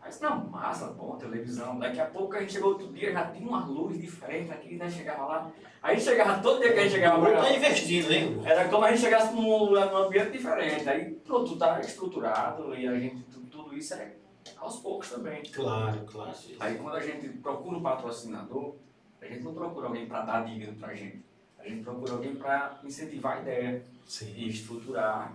[0.04, 1.80] Aí disse, não, massa, bom, televisão.
[1.80, 4.90] Daqui a pouco a gente chegou outro dia, já tinha uma luz diferente aqui, né?
[4.90, 5.52] Chegava lá.
[5.82, 7.42] Aí chegava todo dia que a gente chegava cá.
[7.42, 8.42] tá investindo, hein?
[8.46, 10.88] Era como a gente chegasse num, num ambiente diferente.
[10.90, 14.12] Aí pronto, tá estruturado e a gente, tu- tudo isso é
[14.58, 15.42] aos poucos também.
[15.44, 16.32] Claro, claro.
[16.60, 18.76] Aí quando a gente procura um patrocinador,
[19.22, 21.24] a gente não procura alguém para dar dívida pra gente.
[21.58, 24.34] A gente procura alguém para incentivar a ideia Sim.
[24.36, 25.34] e estruturar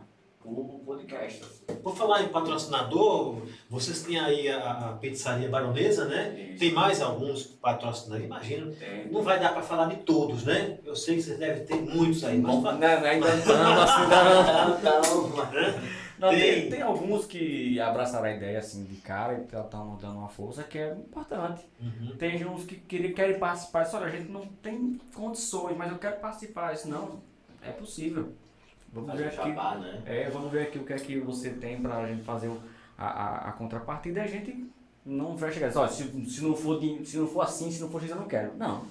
[0.55, 1.43] por podcast.
[1.83, 6.49] Por falar em patrocinador, vocês têm aí a, a pizzaria baronesa, né?
[6.51, 6.59] Isso.
[6.59, 8.73] Tem mais alguns patrocinadores, imagino.
[8.75, 9.09] Tem.
[9.11, 10.79] Não vai dar para falar de todos, né?
[10.85, 14.03] Eu sei que vocês devem ter muitos aí, mas Bom, fa- não, ainda não, assim,
[14.03, 14.79] ainda não.
[14.79, 15.79] Então,
[16.19, 16.71] Não, tem, Tem.
[16.71, 20.77] tem alguns que abraçaram a ideia assim de cara e estão dando uma força que
[20.79, 21.65] é importante.
[21.81, 22.17] Uhum.
[22.19, 26.17] Tem uns que querem, querem participar, só a gente não tem condições, mas eu quero
[26.17, 26.75] participar.
[26.75, 27.21] Isso não,
[27.63, 28.33] é possível.
[28.93, 29.49] Vamos Fazer ver aqui.
[29.51, 30.03] jabá, né?
[30.07, 32.51] É, vamos ver aqui o que é que você tem pra gente fazer
[32.97, 34.67] a, a, a contrapartida e a gente
[35.05, 35.75] não vai chegar.
[35.77, 38.17] Olha, se, se, não for de- se não for assim, se não for X, eu
[38.17, 38.55] não quero.
[38.57, 38.85] Não.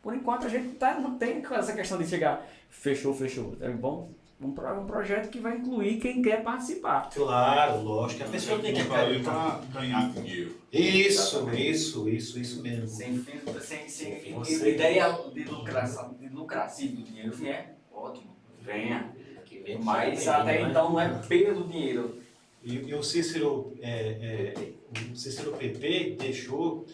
[0.00, 3.56] Por enquanto a gente tá, não tem essa questão de chegar, fechou, fechou.
[3.60, 4.10] É bom
[4.40, 7.08] um, um projeto que vai incluir quem quer participar.
[7.14, 8.24] Claro, lógico.
[8.24, 10.56] A pessoa tem que para ganhar dinheiro.
[10.72, 12.88] Isso, isso, isso, isso mesmo.
[12.88, 14.34] Sem fim, sem, sem fim.
[14.34, 15.88] Você- A ideia de lucrar,
[16.18, 19.12] de lucrar, se do dinheiro vier, ótimo, venha.
[19.64, 20.70] Vem Mas até né?
[20.70, 22.20] então não é pelo dinheiro.
[22.62, 24.72] E, e o Cícero, é, é,
[25.12, 26.86] o Cícero PP deixou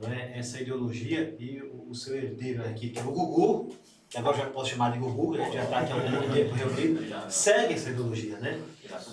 [0.00, 3.74] não é, essa ideologia e o, o seu herdeiro aqui, que é o Gugu,
[4.08, 7.02] que agora já posso chamar de Gugu, né, já está aqui há algum tempo reunido,
[7.30, 8.62] segue essa ideologia, né?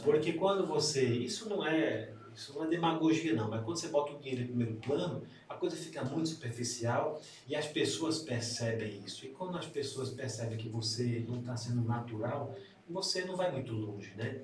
[0.04, 1.04] Porque quando você.
[1.04, 2.10] Isso não é.
[2.34, 3.50] Isso não é demagogia, não.
[3.50, 7.56] Mas quando você bota o dinheiro em primeiro plano, a coisa fica muito superficial e
[7.56, 9.26] as pessoas percebem isso.
[9.26, 12.56] E quando as pessoas percebem que você não está sendo natural,
[12.92, 14.42] você não vai muito longe, né?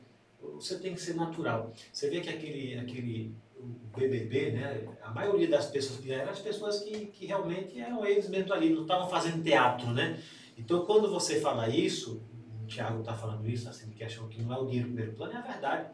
[0.56, 1.74] Você tem que ser natural.
[1.92, 3.36] Você vê que aquele, aquele
[3.96, 4.88] BBB, né?
[5.02, 8.70] A maioria das pessoas que eram as pessoas que, que realmente eram eles mesmos ali,
[8.70, 10.22] não estavam fazendo teatro, né?
[10.58, 12.22] Então, quando você fala isso,
[12.64, 15.34] o Thiago está falando isso, assim, que acham que não é o dinheiro primeiro plano,
[15.34, 15.90] é a verdade.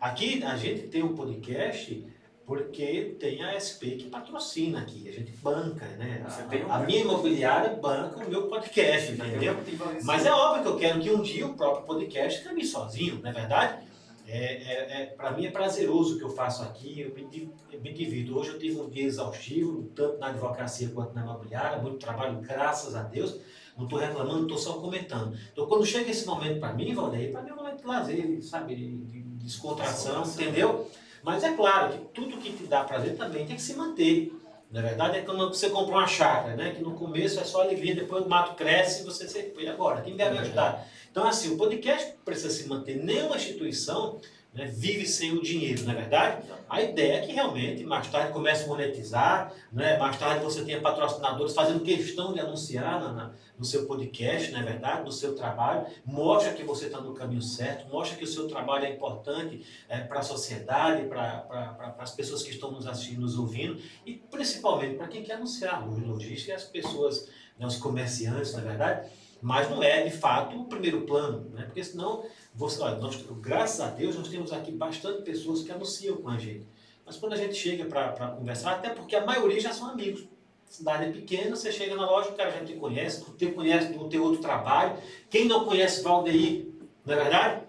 [0.00, 2.06] Aqui a gente tem um podcast
[2.46, 6.24] porque tem a SP que patrocina aqui, a gente banca, né?
[6.24, 9.56] A, tem um- a minha imobiliária banca o meu podcast, entendeu?
[10.04, 13.28] Mas é óbvio que eu quero que um dia o próprio podcast caminhe sozinho, não
[13.28, 13.84] é verdade?
[14.28, 17.80] É, é, é, para mim é prazeroso o que eu faço aqui, eu me, eu
[17.80, 18.36] me divido.
[18.38, 22.94] Hoje eu tive um dia exaustivo, tanto na advocacia quanto na imobiliária, muito trabalho, graças
[22.94, 23.38] a Deus.
[23.76, 25.36] Não estou reclamando, estou só comentando.
[25.52, 28.42] Então, quando chega esse momento para mim, Valdeir, para mim é um momento de lazer,
[28.42, 30.88] sabe, de, de descontração, entendeu?
[31.26, 34.32] Mas é claro que tudo que te dá prazer também tem que se manter.
[34.70, 36.70] Na verdade, é quando você compra uma chácara, né?
[36.70, 39.52] Que no começo é só alegria, depois o mato cresce e você se.
[39.58, 40.02] E agora?
[40.02, 40.86] Quem vai me ajudar?
[41.10, 43.02] Então, assim, o podcast precisa se manter.
[43.02, 44.20] Nenhuma instituição
[44.56, 46.42] né, vive sem o dinheiro, não é verdade?
[46.68, 49.96] A ideia é que realmente mais tarde comece a monetizar, né?
[49.98, 54.60] mais tarde você tenha patrocinadores fazendo questão de anunciar na- na- no seu podcast, não
[54.60, 55.04] é verdade?
[55.04, 55.86] No seu trabalho.
[56.04, 59.64] Mostra que você está no caminho certo, mostra que o seu trabalho é importante
[60.08, 65.06] para a sociedade, para as pessoas que estão nos assistindo, nos ouvindo e principalmente para
[65.08, 67.28] quem quer anunciar, os lojistas e as pessoas,
[67.58, 69.08] né, os comerciantes, na verdade.
[69.40, 71.64] Mas não é, de fato, o primeiro plano, né?
[71.64, 72.24] porque senão,
[72.56, 76.38] você, olha, nós, graças a Deus, nós temos aqui bastante pessoas que anunciam com a
[76.38, 76.66] gente.
[77.04, 80.24] Mas quando a gente chega para conversar, até porque a maioria já são amigos.
[80.68, 84.08] Cidade é pequena, você chega na loja, o cara já te conhece, te conhece do
[84.08, 84.96] teu outro trabalho.
[85.30, 86.66] Quem não conhece Valdeir,
[87.04, 87.62] não é verdade?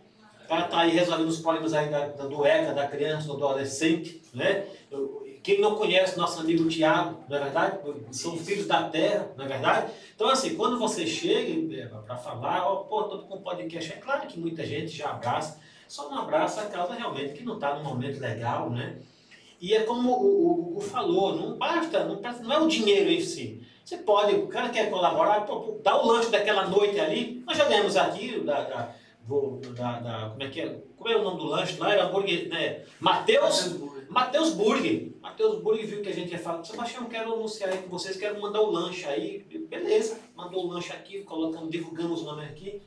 [0.46, 3.34] O cara está aí resolvendo os problemas aí da, da, do ECA, da criança, do
[3.34, 4.66] adolescente, né?
[4.90, 7.78] Eu- Quem não conhece nosso amigo Tiago, não é verdade?
[8.12, 9.94] São filhos da terra, não é verdade?
[10.14, 14.28] Então, assim, quando você chega para falar, ó, pô, estou com um podcast, é claro
[14.28, 15.58] que muita gente já abraça,
[15.88, 18.98] só não abraça a causa realmente que não está num momento legal, né?
[19.62, 23.22] E é como o, o Gugu falou, não basta, não, não é o dinheiro em
[23.22, 23.62] si.
[23.86, 27.64] Você pode, o cara quer colaborar, pô, dá o lanche daquela noite ali, nós já
[27.64, 28.94] ganhamos aqui, da, da,
[29.76, 30.76] da, da- como é que é?
[30.98, 31.94] Como é o nome do lanche lá?
[31.94, 32.82] Era hambúrguer, né?
[33.00, 33.78] Mateus,
[34.10, 35.12] Mateus Burger.
[35.22, 38.42] Mateus Burger viu que a gente ia falar, Sebastião, quero anunciar aí com vocês, quero
[38.42, 39.40] mandar o lanche aí.
[39.70, 42.82] Beleza, mandou o lanche aqui, colocamos, divulgamos o nome aqui.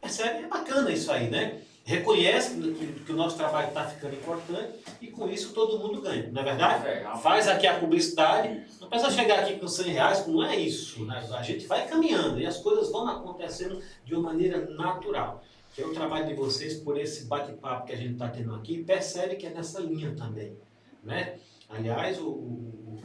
[0.00, 0.44] Percebe?
[0.44, 1.62] É bacana isso aí, né?
[1.86, 4.72] Reconhece que, que o nosso trabalho está ficando importante
[5.02, 6.88] e com isso todo mundo ganha, não é verdade?
[6.88, 11.04] É, Faz aqui a publicidade, não precisa chegar aqui com 100 reais, não é isso.
[11.04, 11.22] Né?
[11.36, 15.44] A gente vai caminhando e as coisas vão acontecendo de uma maneira natural.
[15.74, 18.84] Que é o trabalho de vocês, por esse bate-papo que a gente está tendo aqui,
[18.84, 20.56] percebe que é nessa linha também.
[21.02, 21.36] Né?
[21.68, 23.00] Aliás, o, o-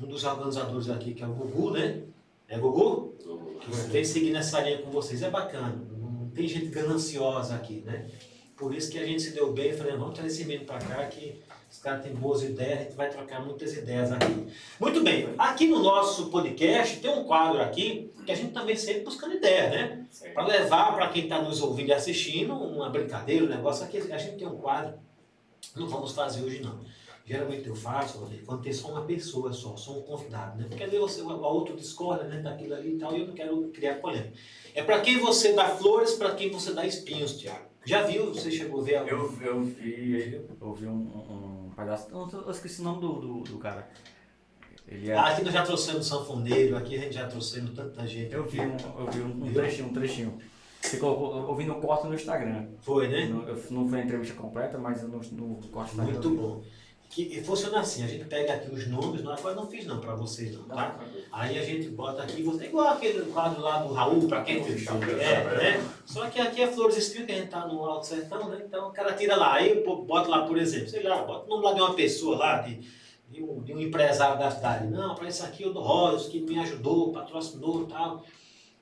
[0.00, 2.02] um dos organizadores aqui, que é o Gugu, né?
[2.48, 3.14] É Gugu?
[3.60, 5.74] Que vem seguir nessa linha com vocês, é bacana.
[5.98, 8.06] Não tem gente gananciosa aqui, né?
[8.56, 11.06] Por isso que a gente se deu bem, falei, vamos trazer esse menino para cá
[11.06, 11.40] que
[11.82, 14.46] os caras têm boas ideias, a gente vai trocar muitas ideias aqui.
[14.78, 19.02] Muito bem, aqui no nosso podcast tem um quadro aqui que a gente também sempre
[19.02, 20.06] buscando ideia, né?
[20.32, 23.98] Para levar para quem está nos ouvindo e assistindo uma brincadeira, um negócio aqui.
[24.12, 24.94] A gente tem um quadro,
[25.74, 26.78] não vamos fazer hoje não.
[27.26, 30.66] Geralmente eu faço, quando tem só uma pessoa só, só um convidado, né?
[30.68, 33.60] Porque vezes você, o outro discorda né, daquilo ali e tal, e eu não quero
[33.70, 34.34] criar polêmica.
[34.72, 37.72] É para quem você dá flores, para quem você dá espinhos, Tiago.
[37.84, 38.32] Já viu?
[38.32, 39.10] Você chegou a ver algum?
[39.10, 42.08] Eu, eu vi, eu vi um, um, pedaço.
[42.10, 43.88] Eu, eu esqueci o nome do, do, do cara.
[44.86, 45.16] Ele é.
[45.16, 48.34] Ah, aqui nós já trouxemos sanfoneiro, aqui a gente já trouxemos tanta gente.
[48.34, 50.38] Eu vi um, eu vi um, um trechinho, um trechinho.
[50.80, 52.66] Você colocou, eu vi no corte no Instagram.
[52.80, 53.26] Foi, né?
[53.26, 56.12] Não, eu, não foi a entrevista completa, mas no, no corte do Instagram.
[56.12, 56.62] Muito bom.
[57.12, 60.14] Que funciona assim, a gente pega aqui os nomes, não, agora não fiz não para
[60.14, 60.98] vocês não, tá?
[61.30, 65.44] Aí a gente bota aqui, você, igual aquele quadro lá do Raul, para quem é,
[65.58, 65.88] né?
[66.06, 68.62] Só que aqui é Flores Espinho, que a gente tá no Alto Sertão, né?
[68.66, 71.64] Então o cara tira lá, aí bota lá, por exemplo, sei lá, bota o nome
[71.64, 72.80] lá de uma pessoa lá, de,
[73.28, 74.86] de, um, de um empresário da cidade.
[74.86, 78.24] Não, para isso aqui eu dou Rosa, que me ajudou, patrocinou e tal.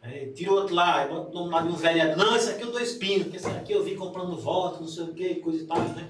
[0.02, 2.16] Aí, tira outro lá, bota o nome lá de um vereador.
[2.16, 5.02] Não, esse aqui eu dou espinho, porque esse aqui eu vim comprando voto, não sei
[5.02, 6.09] o que, coisa e tal, né?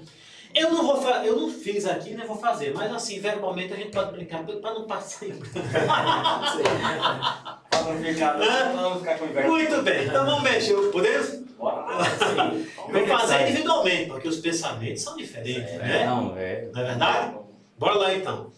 [0.53, 3.91] Eu não vou eu não fiz aqui, nem vou fazer, mas assim, verbalmente a gente
[3.91, 5.33] pode brincar para não passar em.
[7.69, 9.47] Para não ficar, pra não ficar com inveja.
[9.47, 11.41] Muito bem, então vamos mexer, podemos?
[11.57, 11.85] Bora.
[12.89, 16.05] Vamos fazer individualmente, porque os pensamentos são diferentes, né?
[16.05, 16.69] Não, é.
[16.73, 17.35] Não é verdade?
[17.77, 18.51] Bora lá então.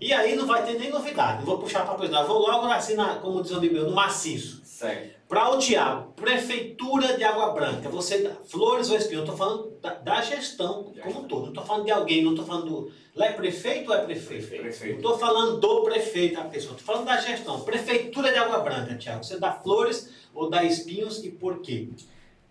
[0.00, 2.94] E aí não vai ter nem novidade, não vou puxar para coisa, vou logo assim,
[2.94, 4.62] na, como diz o amigo meu, no maciço.
[4.64, 5.16] Certo.
[5.26, 9.20] Para o Tiago, Prefeitura de Água Branca, você dá flores ou espinho?
[9.20, 11.42] Eu estou falando da, da, gestão como um todo.
[11.44, 12.92] Não estou falando de alguém, não estou falando do.
[13.14, 14.48] Lá é prefeito ou é prefeito?
[14.48, 14.92] Prefeito.
[14.92, 16.76] Não estou falando do prefeito, a pessoa.
[16.76, 17.60] Estou falando da gestão.
[17.62, 19.24] Prefeitura de Água Branca, Tiago.
[19.24, 21.88] Você dá flores ou dá espinhos e por quê?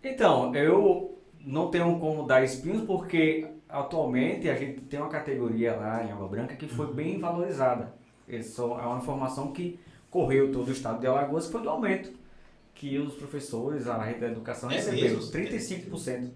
[0.03, 6.03] Então, eu não tenho como dar espinhos porque atualmente a gente tem uma categoria lá
[6.03, 7.93] em Água Branca que foi bem valorizada.
[8.27, 9.79] Isso é uma informação que
[10.09, 12.11] correu todo o estado de Alagoas, que foi do aumento
[12.73, 15.31] que os professores, a rede da educação É receberam mesmo?
[15.31, 16.29] 35%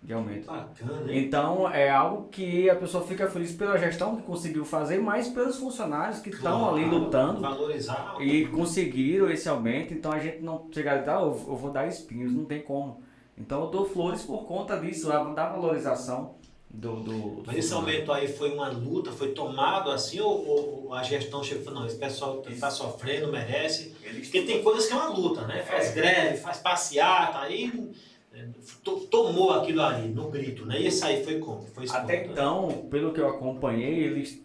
[0.00, 0.46] de aumento.
[0.46, 1.12] Bacana?
[1.14, 5.56] Então é algo que a pessoa fica feliz pela gestão que conseguiu fazer, mas pelos
[5.58, 8.16] funcionários que estão ali Claro, lutando Valorizar.
[8.20, 9.92] e conseguiram esse aumento.
[9.92, 13.02] Então a gente não chega e ah, eu eu vou dar espinhos, não tem como.
[13.36, 16.34] Então eu dou flores por conta disso, da valorização
[16.72, 16.96] do.
[16.96, 20.46] do, do Mas esse aumento aí foi uma luta, foi tomado assim, ou,
[20.86, 23.94] ou a gestão chegou e falou, não, esse pessoal que está sofrendo, merece.
[24.02, 25.62] Eles Porque tem coisas que é uma luta, né?
[25.62, 27.90] Faz greve, faz passeata, aí
[28.34, 28.46] é,
[28.82, 30.80] to- tomou aquilo ali, no grito, né?
[30.80, 31.62] E esse aí foi como?
[31.62, 34.42] Foi Até então, pelo que eu acompanhei, eles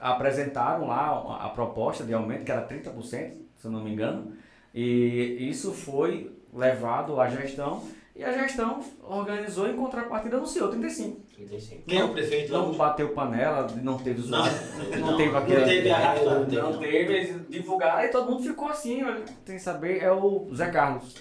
[0.00, 4.32] apresentaram lá a proposta de aumento, que era 30%, se eu não me engano,
[4.74, 7.82] e isso foi levado à gestão,
[8.18, 11.16] e a gestão organizou em contrapartida anunciou 35%.
[11.36, 11.82] 35.
[11.86, 12.52] Quem é o prefeito?
[12.52, 14.44] Não bateu panela, não teve os Não,
[14.98, 15.60] não, teve aquele.
[15.60, 16.62] Não teve não teve.
[16.62, 19.04] Não teve, eles divulgaram e todo mundo ficou assim,
[19.44, 21.14] tem que saber, é o Zé Carlos,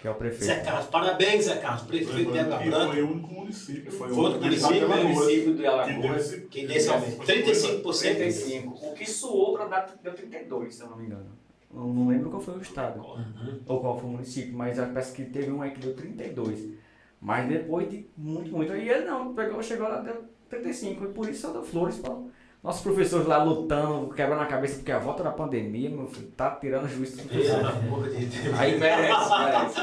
[0.00, 0.44] que é o prefeito.
[0.44, 2.92] Zé Carlos, parabéns, Zé Carlos, prefeito de Água Branca.
[2.92, 3.92] foi o único município.
[3.92, 6.34] Foi o único município, Alagoas município de que deu Alagoas.
[6.50, 7.26] Que desse aumento.
[7.26, 8.00] 35%.
[8.00, 8.86] 35.
[8.86, 11.43] O que suou para dar deu 32, se eu não me engano.
[11.74, 13.00] Eu não lembro qual foi o estado.
[13.00, 13.60] Uhum.
[13.66, 16.68] ou qual foi o município, mas parece que teve um aí que deu 32.
[17.20, 18.74] Mas depois de muito, muito.
[18.74, 21.04] E ele não, pegou, chegou lá, deu 35.
[21.04, 22.14] E por isso eu dou flores para
[22.62, 26.50] nossos professores lá lutando, quebrando a cabeça, porque a volta da pandemia, meu filho, tá
[26.52, 27.66] tirando juízo do Pelo professor.
[27.66, 28.58] amor de Deus.
[28.58, 29.82] Aí merece, merece.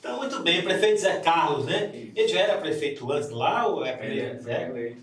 [0.00, 1.90] Então, muito bem, prefeito Zé Carlos, né?
[2.14, 4.38] Ele já era prefeito antes lá ou é primeiro?
[4.48, 5.02] É, eleito.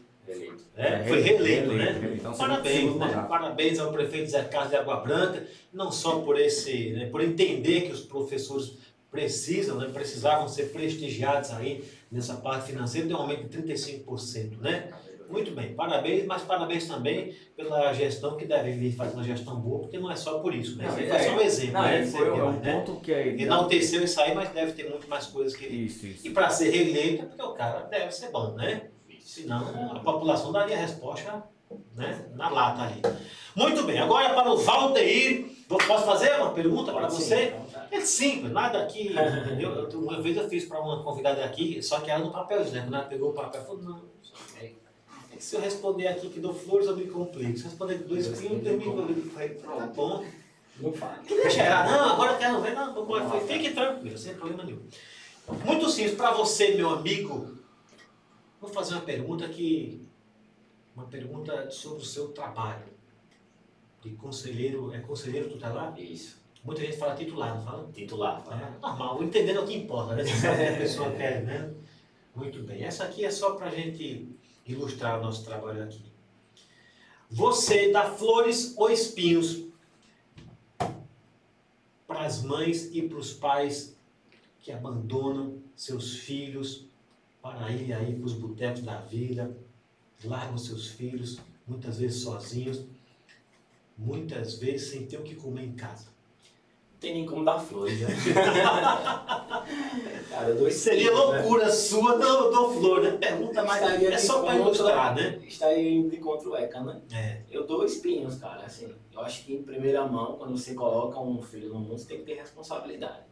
[0.76, 2.14] É, foi reeleito, né?
[2.16, 3.26] Então, Parabéns, né?
[3.30, 7.82] Parabéns ao prefeito Zé Carlos de Água Branca, não só por esse, né, por entender
[7.82, 8.78] que os professores
[9.10, 14.90] precisam, né, precisavam ser prestigiados aí nessa parte financeira, deu um aumento de 35%, né?
[15.30, 19.80] Muito bem, parabéns, mas parabéns também pela gestão que deve vir fazer uma gestão boa,
[19.80, 20.86] porque não é só por isso, né?
[20.86, 21.98] Não, é- é só um exemplo, Não, né?
[22.02, 22.74] ele foi é um né?
[22.74, 23.28] ponto que é.
[23.42, 26.28] Enalteceu isso aí, mas deve ter muito mais coisas que ele Isso, isso.
[26.28, 28.90] e para ser reeleito é porque o cara deve ser bom, né?
[29.32, 31.42] Senão a população daria resposta
[31.96, 33.02] né, na lata ali.
[33.56, 35.50] Muito bem, agora para o Valdeir.
[35.70, 37.56] Posso fazer uma pergunta para você?
[37.90, 39.72] É simples, nada aqui, entendeu?
[39.90, 42.82] Eu- Uma vez eu fiz para uma convidada aqui, só que era no papelzinho, né?
[42.82, 44.02] Quando ela pegou o papel, falou, não,
[44.60, 44.72] é,
[45.40, 47.58] se eu responder aqui que dou flores, eu me complico.
[47.58, 49.62] Se eu responder que dois pinhos, eu me complico.
[49.62, 50.26] Tá bom.
[50.78, 51.20] Não fala.
[51.26, 53.30] Deixa ela, não, agora eu quero ver, não, vamos lá.
[53.30, 54.82] Foi, fique tranquilo, sem problema nenhum.
[55.64, 57.61] Muito simples, para você, meu amigo,
[58.62, 60.08] vou fazer uma pergunta que.
[60.96, 62.86] Uma pergunta sobre o seu trabalho.
[64.02, 66.00] De conselheiro, é conselheiro tutelar?
[66.00, 66.40] Isso.
[66.64, 67.90] Muita gente fala titular, não fala?
[67.92, 68.44] Titular.
[68.52, 70.24] É, normal, entendendo o que importa, né?
[70.24, 71.74] Você sabe o que a pessoa quer, né?
[72.36, 72.84] Muito bem.
[72.84, 74.28] Essa aqui é só para a gente
[74.66, 76.04] ilustrar o nosso trabalho aqui.
[77.30, 79.66] Você dá flores ou espinhos
[82.06, 83.98] para as mães e para os pais
[84.60, 86.86] que abandonam seus filhos
[87.42, 89.56] para ir aí para os botecos da vida,
[90.24, 92.86] largam seus filhos, muitas vezes sozinhos,
[93.98, 96.08] muitas vezes sem ter o que comer em casa.
[97.00, 98.08] tem nem como dar flores, né?
[100.30, 101.36] cara, eu dou Seria espinhos, né?
[101.40, 103.12] loucura sua do, do flor, né?
[103.18, 105.40] Pergunta, mas Estaria é só pra contra- ilustrar, né?
[105.46, 107.02] Estaria indo de contra o ECA, né?
[107.12, 107.42] É.
[107.50, 108.94] Eu dou espinhos, cara, assim.
[109.12, 112.18] Eu acho que em primeira mão, quando você coloca um filho no mundo, você tem
[112.20, 113.31] que ter responsabilidade.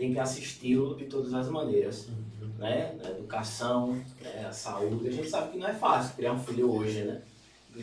[0.00, 2.08] Tem que assisti-lo de todas as maneiras,
[2.58, 2.96] né?
[3.02, 4.46] Na educação, né?
[4.48, 5.06] a saúde.
[5.06, 7.20] A gente sabe que não é fácil criar um filho hoje, né?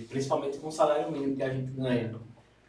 [0.10, 2.16] Principalmente com o salário mínimo que a gente ganha.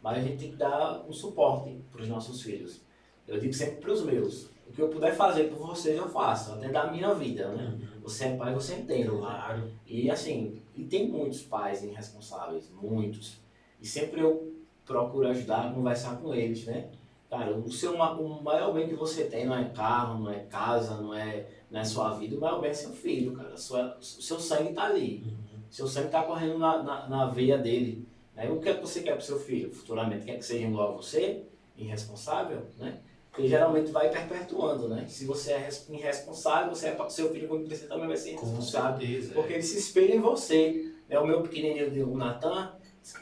[0.03, 2.81] Mas a gente tem que dar um suporte para os nossos filhos.
[3.27, 4.49] Eu digo sempre para os meus.
[4.67, 6.51] O que eu puder fazer por vocês, eu faço.
[6.51, 7.75] Até da minha vida, né?
[8.03, 9.09] Você é pai, você entende.
[9.09, 9.17] né?
[9.17, 9.71] Claro.
[9.87, 13.39] E assim, e tem muitos pais irresponsáveis, muitos.
[13.81, 14.53] E sempre eu
[14.85, 16.91] procuro ajudar, conversar com eles, né?
[17.29, 20.95] Cara, o, seu, o maior bem que você tem não é carro, não é casa,
[20.95, 23.55] não é, não é sua vida, o maior bem é seu filho, cara.
[23.55, 25.23] Sua, o seu sangue tá ali.
[25.69, 28.07] Seu sangue tá correndo na, na, na veia dele.
[28.35, 28.49] Né?
[28.49, 29.71] O que é que você quer pro seu filho?
[29.71, 31.43] Futuramente quer que seja igual a você?
[31.77, 32.97] Irresponsável, né?
[33.31, 35.05] Porque geralmente vai perpetuando, né?
[35.07, 38.47] Se você é res- irresponsável, você é, seu filho quando crescer também vai ser Com
[38.47, 38.99] irresponsável.
[39.07, 39.33] certeza.
[39.33, 40.91] Porque ele se espelha em você.
[41.07, 41.19] Né?
[41.19, 42.73] O meu pequenininho, o Natan,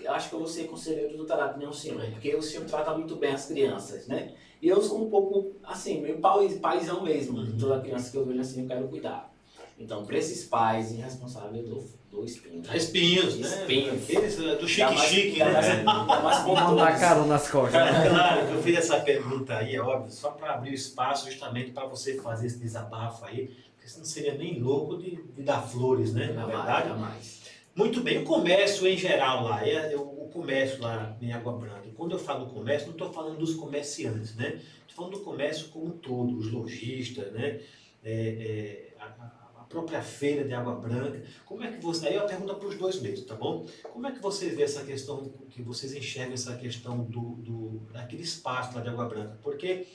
[0.07, 2.93] acho que eu vou ser conselheiro tutelar, que nem o senhor, porque o senhor trata
[2.95, 4.33] muito bem as crianças, né?
[4.61, 7.37] E eu sou um pouco, assim, meio pai- paizão mesmo.
[7.39, 7.57] Uhum.
[7.59, 9.31] Toda criança que eu vejo assim, eu quero cuidar.
[9.79, 12.63] Então, para esses pais irresponsáveis, eu dou, dou espinho.
[12.73, 13.47] Espinhos, né?
[13.47, 14.03] Espinhos.
[14.03, 15.51] Aqueles uh, do Dá chique mais- chique, dá né?
[15.51, 16.99] mais- dá mais dar pontuação.
[16.99, 17.73] carona nas costas.
[17.85, 18.09] né?
[18.09, 21.69] Claro que eu fiz essa pergunta aí, é óbvio, só para abrir o espaço justamente
[21.69, 25.61] para você fazer esse desabafo aí, porque você não seria nem louco de, de dar
[25.61, 26.31] flores, né?
[26.33, 26.89] Na verdade.
[26.89, 27.36] jamais.
[27.77, 31.87] Muito bem, o comércio em geral lá, é, é o comércio lá em Água Branca.
[31.87, 34.59] E Quando eu falo comércio, não estou falando dos comerciantes, né?
[34.87, 37.61] Estou falando do comércio como um todo, os lojistas, né?
[38.03, 39.37] É, é, a, a-
[39.69, 41.21] própria feira de Água Branca.
[41.45, 42.07] Como é que você.
[42.07, 43.65] Aí é uma pergunta para os dois mesmo, tá bom?
[43.91, 48.23] Como é que vocês vê essa questão, que vocês enxergam essa questão do, do, daquele
[48.23, 49.37] espaço lá de Água Branca?
[49.43, 49.85] Porque.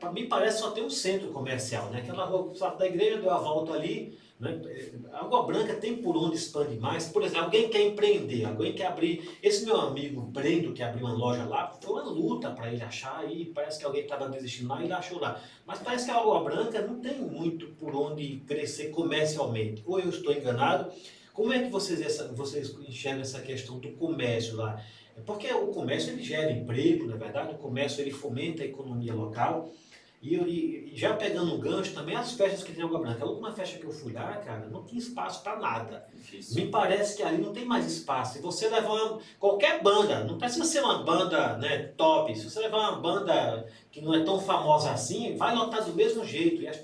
[0.00, 2.00] Para mim parece só ter um centro comercial, né?
[2.00, 4.60] Aquela rua da igreja deu a volta ali, né?
[5.12, 7.08] Água Branca tem por onde expandir mais.
[7.08, 9.36] Por exemplo, alguém quer empreender, alguém quer abrir.
[9.42, 13.28] Esse meu amigo Brendo, que abriu uma loja lá, foi uma luta para ele achar
[13.30, 15.40] e parece que alguém estava desistindo lá e ele achou lá.
[15.66, 19.82] Mas parece que a Água Branca não tem muito por onde crescer comercialmente.
[19.84, 20.92] Ou eu estou enganado?
[21.32, 24.80] Como é que vocês, essa, vocês enxergam essa questão do comércio lá?
[25.26, 29.70] Porque o comércio ele gera emprego, na verdade, o comércio ele fomenta a economia local.
[30.20, 33.24] E, e- e já pegando um gancho também, as festas que tem em Água Branca.
[33.24, 36.06] A última festa que eu fui lá, cara, não tinha espaço para nada.
[36.12, 36.56] Difícil.
[36.56, 38.34] Me parece que ali não tem mais espaço.
[38.34, 42.58] Se você levar uma, qualquer banda, não precisa ser uma banda né, top, se você
[42.60, 46.66] levar uma banda que não é tão famosa assim, vai lotar do mesmo jeito.
[46.68, 46.78] As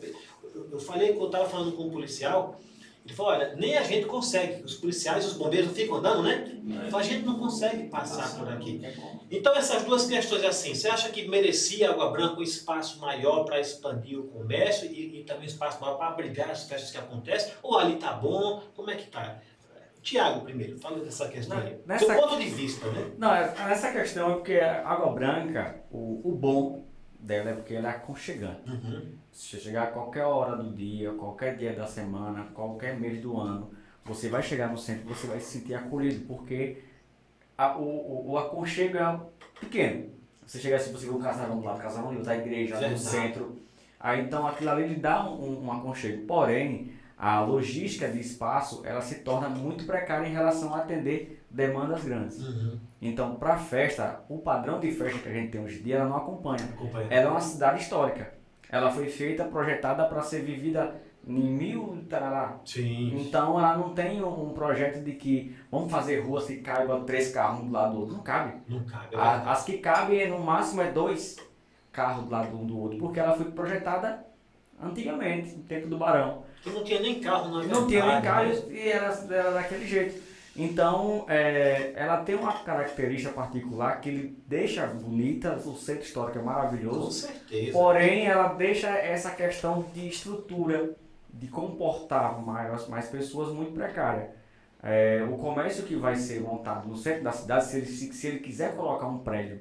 [0.55, 2.61] eu, eu falei que eu estava falando com um policial,
[3.05, 6.51] ele falou, olha, nem a gente consegue, os policiais, os bombeiros não ficam andando, né?
[6.87, 8.81] Então a gente não consegue passar por aqui.
[9.31, 13.45] Então essas duas questões é assim, você acha que merecia Água Branca um espaço maior
[13.45, 16.97] para expandir o comércio e, e também um espaço maior para abrigar as festas que
[16.99, 17.53] acontecem?
[17.63, 18.63] Ou ali tá bom?
[18.75, 19.39] Como é que tá?
[20.03, 21.79] Tiago, primeiro, fala dessa questão aí.
[21.87, 23.13] Nessa- Seu ponto de vista, né?
[23.19, 26.87] Não, é- essa questão é porque a Água Branca, o, o bom
[27.19, 28.69] dela é porque ela é aconchegante.
[28.71, 29.13] Uhum.
[29.35, 33.36] Se você chegar a qualquer hora do dia, qualquer dia da semana, qualquer mês do
[33.36, 33.70] ano,
[34.05, 36.85] você vai chegar no centro você vai se sentir acolhido, porque
[37.59, 39.20] a- o, o, o aconchego é
[39.61, 40.11] pequeno.
[40.47, 42.97] Você chega assim, você vê um casarão do lado, casarão do outro, a igreja no
[42.98, 43.56] centro.
[43.98, 46.27] Aí então aquilo ali lhe dá um, um aconchego.
[46.27, 52.05] Porém, a logística de espaço, ela se torna muito precária em relação a atender demandas
[52.05, 52.39] grandes.
[52.39, 52.78] Uhum.
[53.02, 56.09] Então, para festa, o padrão de festa que a gente tem hoje em dia, ela
[56.09, 56.65] não acompanha.
[56.74, 57.09] Acompanha.
[57.11, 58.44] Ela é uma cidade histórica.
[58.75, 60.95] Ela foi feita, projetada para ser vivida
[61.27, 62.59] em mil tarará.
[62.65, 63.17] Sim.
[63.21, 67.61] Então ela não tem um projeto de que vamos fazer ruas que caibam três carros
[67.61, 68.17] um do lado do outro.
[68.17, 68.55] Não cabe.
[68.69, 69.15] Não cabe.
[69.15, 69.49] é A- verdade.
[69.51, 71.37] As que cabem no máximo é dois
[71.93, 74.25] carros do lado um do outro, porque ela foi projetada
[74.83, 76.43] antigamente, no tempo do Barão.
[76.63, 78.63] Porque não tinha nem carro na Não tinha nem carro né?
[78.71, 80.34] e era, era daquele jeito.
[80.57, 86.41] Então, é, ela tem uma característica particular que ele deixa bonita, o centro histórico é
[86.41, 87.73] Com maravilhoso, certeza.
[87.73, 90.95] porém ela deixa essa questão de estrutura,
[91.33, 94.31] de comportar mais, mais pessoas muito precária.
[94.81, 98.39] É, o comércio que vai ser montado no centro da cidade, se ele, se ele
[98.39, 99.61] quiser colocar um prédio,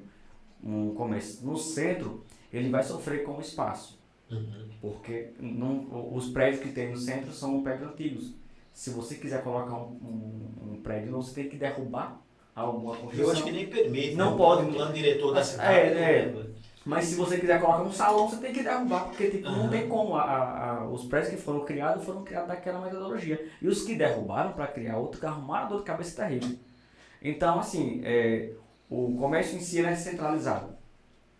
[0.62, 3.98] um comércio no centro, ele vai sofrer com o espaço.
[4.30, 4.68] Uhum.
[4.80, 8.34] Porque não, os prédios que tem no centro são prédios antigos.
[8.74, 12.20] Se você quiser colocar um, um, um prédio novo, você tem que derrubar
[12.54, 13.30] alguma Eu construção.
[13.32, 14.16] acho que nem permite.
[14.16, 14.36] Não né?
[14.36, 14.68] pode.
[14.68, 15.70] O plano diretor da É, cidade.
[15.78, 16.26] é.
[16.26, 16.46] né?
[16.84, 19.70] Mas se você quiser colocar um salão, você tem que derrubar, porque tipo, não Aham.
[19.70, 20.16] tem como.
[20.16, 23.48] A, a- a- os prédios que foram criados foram criados daquela metodologia.
[23.62, 26.58] E os que derrubaram para criar outro, arrumaram dor de cabeça terrível.
[27.22, 28.52] Então, assim, é,
[28.90, 30.74] o comércio em si é centralizado.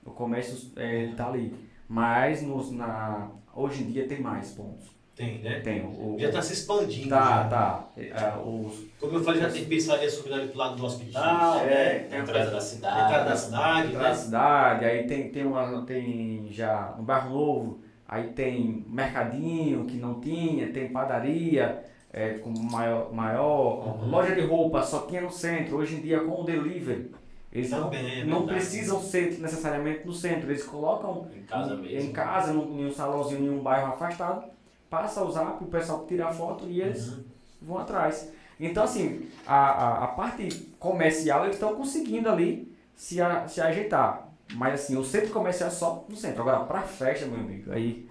[0.05, 1.55] O comércio está ali.
[1.87, 4.87] Mas nos, na, hoje em dia tem mais pontos.
[5.15, 5.61] Tem, né?
[5.61, 5.81] Tem.
[5.87, 7.09] O, Já está se expandindo.
[7.09, 7.45] Tá, já.
[7.49, 7.89] tá.
[7.97, 11.67] É, os, Como eu falei, já tem pizzaria subindo ali pro lado do hospital, É,
[11.67, 11.99] né?
[12.11, 13.01] Tem a entrada da cidade.
[13.05, 14.15] Entrada da cidade, da né?
[14.15, 17.79] cidade, aí tem, tem, uma, tem já no bairro novo,
[18.09, 24.11] aí tem mercadinho que não tinha, tem padaria é, com maior, maior Uhum.
[24.11, 27.13] loja de roupa só tinha no centro, hoje em dia com o delivery.
[27.53, 32.01] Eles não, Também, é não precisam ser necessariamente no centro, eles colocam Em casa mesmo.
[32.11, 34.47] em casa, num, em um salãozinho, em um bairro afastado,
[34.95, 37.25] passa o zap, o pessoal tira a foto e eles Uhum.
[37.63, 38.31] vão atrás.
[38.61, 40.49] Então, assim, a, a, a parte
[40.79, 44.29] comercial eles estão conseguindo ali se, a, se ajeitar.
[44.55, 46.43] Mas, assim, o centro comercial é só no centro.
[46.43, 48.09] Agora, pra festa, meu amigo, aí,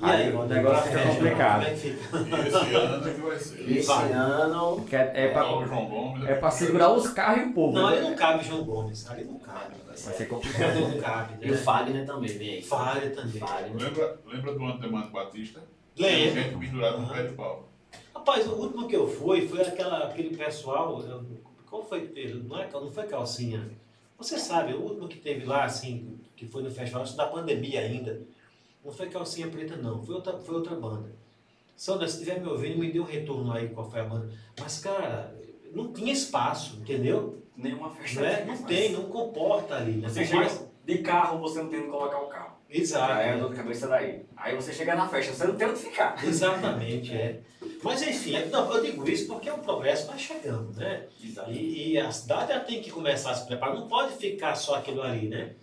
[0.00, 1.64] E aí, o Walter, negócio fica complicado.
[1.64, 3.70] É esse ano é que vai ser.
[3.76, 4.86] Esse ano.
[4.90, 7.74] é, é, pra, é segurar os carros e o povo.
[7.76, 7.98] Não, né?
[7.98, 9.74] ali não cabe João Gomes, ali não cabe.
[9.86, 10.80] Vai ser complicado.
[10.80, 11.58] Não cabe, E o né?
[11.58, 12.62] Fagner também vem aí.
[12.62, 13.40] Falha também.
[13.40, 13.76] Fagner.
[13.76, 15.60] Lembra, lembra do Antemano Batista?
[15.96, 16.42] Lembro.
[16.42, 17.68] Gente pendurado no pé de pau.
[18.14, 21.02] Rapaz, o último que eu fui foi aquela, aquele pessoal.
[21.68, 22.42] Qual foi ele?
[22.42, 23.70] Não, é, não foi calcinha.
[24.18, 27.80] Você sabe, o último que teve lá, assim, que foi no festival, antes da pandemia
[27.80, 28.22] ainda.
[28.84, 30.02] Não foi calcinha preta, não.
[30.02, 31.10] Foi outra, foi outra banda.
[31.76, 34.30] Sandra, se estiver me ouvindo, me dê um retorno aí qual foi a banda.
[34.60, 35.34] Mas, cara,
[35.72, 37.42] não tinha espaço, entendeu?
[37.56, 38.20] Nenhuma festa.
[38.20, 38.36] Não, é?
[38.36, 39.92] tem não tem, não comporta ali.
[39.92, 40.08] Né?
[40.08, 40.48] Você chega
[40.84, 42.53] de carro, você não tem onde colocar o carro.
[42.74, 43.12] Exato.
[43.12, 44.26] Aí é dor de cabeça daí.
[44.36, 46.22] Aí você chega na festa, você não tem onde ficar.
[46.24, 47.40] Exatamente, é.
[47.82, 51.06] Mas enfim, não, eu digo isso porque o progresso vai chegando, né?
[51.22, 51.52] Exato.
[51.52, 54.74] E, e a cidade ela tem que começar a se preparar, não pode ficar só
[54.74, 55.54] aquilo ali, né?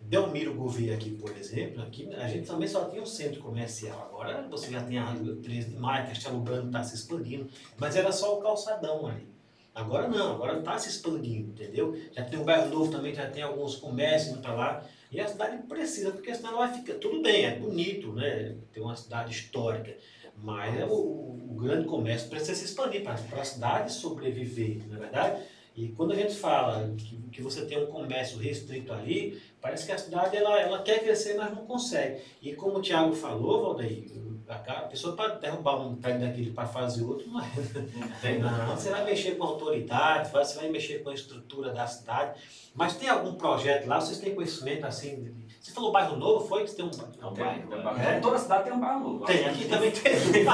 [0.00, 4.10] Delmiro Gouveia aqui, por exemplo, aqui a gente também só tinha um centro comercial.
[4.10, 7.96] Agora você já tem a Rua 13 de Maio, Castelo Branco está se expandindo, mas
[7.96, 9.28] era só o calçadão ali.
[9.74, 11.98] Agora não, agora está se expandindo, entendeu?
[12.12, 14.84] Já tem o bairro novo também, já tem alguns comércios para lá.
[15.14, 16.94] E a cidade precisa, porque senão ela vai ficar.
[16.94, 18.56] Tudo bem, é bonito, né?
[18.72, 19.96] Tem uma cidade histórica.
[20.36, 24.98] Mas é o, o grande comércio precisa se expandir para a cidade sobreviver, não é
[24.98, 25.42] verdade?
[25.74, 29.92] E quando a gente fala que, que você tem um comércio restrito ali, parece que
[29.92, 32.22] a cidade ela, ela quer crescer, mas não consegue.
[32.40, 34.12] E como o Tiago falou, Valdeir,
[34.48, 37.50] a pessoa para derrubar um prédio daquele para fazer outro, não é.
[38.20, 41.86] Tem Não, você vai mexer com a autoridade, você vai mexer com a estrutura da
[41.86, 42.40] cidade.
[42.74, 44.00] Mas tem algum projeto lá?
[44.00, 45.32] Vocês têm conhecimento assim?
[45.64, 46.64] Você falou bairro novo, foi?
[46.64, 47.66] Que tem um, É um Tem, bairro.
[47.68, 47.82] tem né?
[47.84, 48.00] bairro.
[48.02, 48.20] É?
[48.20, 49.24] Toda cidade tem um bairro novo.
[49.24, 50.12] Tem, aqui também tem.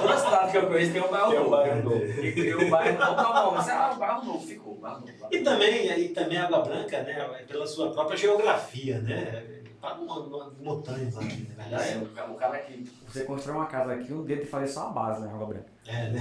[0.00, 1.56] Toda cidade que eu conheço tem um bairro Tem um novo.
[1.56, 2.04] bairro novo.
[2.04, 5.12] E um bairro novo, tá bom, mas ah, o bairro novo ficou, o bairro novo.
[5.18, 9.44] bairro E também, e também a Água Branca, né, é pela sua própria geografia, né?
[9.74, 11.92] Está numa, montanha lá, na Já verdade.
[11.94, 14.68] é, o ca- o cara que Você constrói uma casa aqui, um dia de fazer
[14.68, 15.66] só a base, né, Água Branca?
[15.88, 16.20] É, né?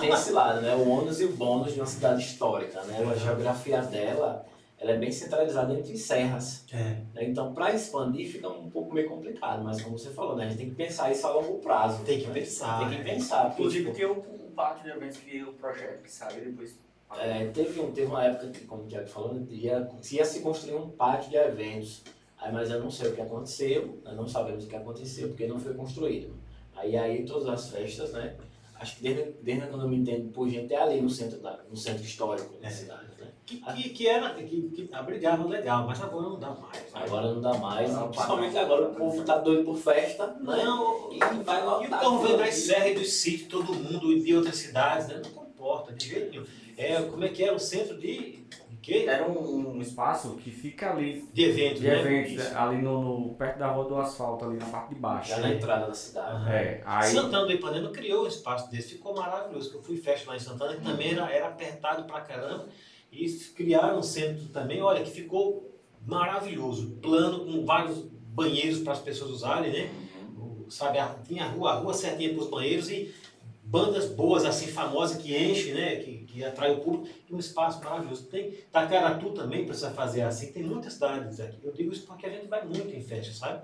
[0.00, 0.74] Tem esse lado, né?
[0.74, 2.96] O ônus e o bônus de uma cidade histórica, né?
[3.08, 4.46] A geografia dela,
[4.84, 6.66] ela é bem centralizada entre serras.
[6.70, 7.00] É.
[7.14, 7.24] né?
[7.24, 10.44] Então, para expandir fica um pouco meio complicado, mas como você falou, né?
[10.44, 12.04] A gente tem que pensar isso a longo prazo.
[12.04, 12.34] Tem que né?
[12.34, 12.80] pensar.
[12.80, 13.14] Tem que né?
[13.14, 13.46] pensar.
[13.46, 16.78] porque, Inclusive tipo, o, o pátio de eventos que o projeto que saiu depois.
[17.18, 20.40] É, teve, um, teve uma época que, como o Tiago falou, né, ia, ia se
[20.40, 22.02] construir um pátio de eventos.
[22.36, 25.46] Aí, mas eu não sei o que aconteceu, nós não sabemos o que aconteceu, porque
[25.46, 26.34] não foi construído.
[26.76, 28.36] Aí, aí todas as festas, né?
[28.84, 31.58] Acho que desde, desde quando eu me entendo por gente, é ali no centro, da,
[31.70, 32.70] no centro histórico da É.
[32.70, 33.28] cidade, né?
[33.46, 34.44] Que, que, que era, que,
[34.74, 36.76] que abrigava legal, mas agora não dá mais.
[36.76, 36.90] né?
[36.92, 40.64] Agora não dá mais, Não, principalmente agora o povo tá doido por festa, né?
[40.64, 41.82] Não, E vai lotar.
[41.82, 45.22] E o povo vem das serras dos sítios, todo mundo, e de outras cidades, né?
[45.24, 46.44] Não comporta de jeito nenhum.
[46.76, 47.50] É, como é que é?
[47.52, 48.44] O centro de,
[48.84, 49.04] quê?
[49.08, 52.00] Era um, um espaço que fica ali, De eventos, de né?
[52.00, 55.30] eventos, né, ali no, no- perto da rua do asfalto, ali na parte de baixo.
[55.30, 56.50] Já na entrada da cidade.
[56.50, 57.10] É, aí...
[57.12, 59.70] Santana do Ipanema criou um espaço desse, ficou maravilhoso.
[59.70, 62.66] que Eu fui festa lá em Santana, que também era, era apertado pra caramba.
[63.10, 65.72] E criaram um centro também, olha, que ficou
[66.06, 66.90] maravilhoso.
[67.02, 67.98] Plano, com vários
[68.34, 69.90] banheiros para as pessoas usarem, né?
[70.38, 73.14] O- Sabe, a- tinha a rua, a rua certinha para os banheiros e
[73.62, 75.96] bandas boas, assim, famosas, que enchem, né?
[75.96, 77.08] Que, que atrai o público.
[77.28, 78.24] E um espaço maravilhoso.
[78.24, 80.52] Tem Tacaratu também precisa fazer assim.
[80.52, 81.58] Tem muitas cidades aqui.
[81.62, 83.62] Eu digo isso porque a gente vai muito em festa, sabe?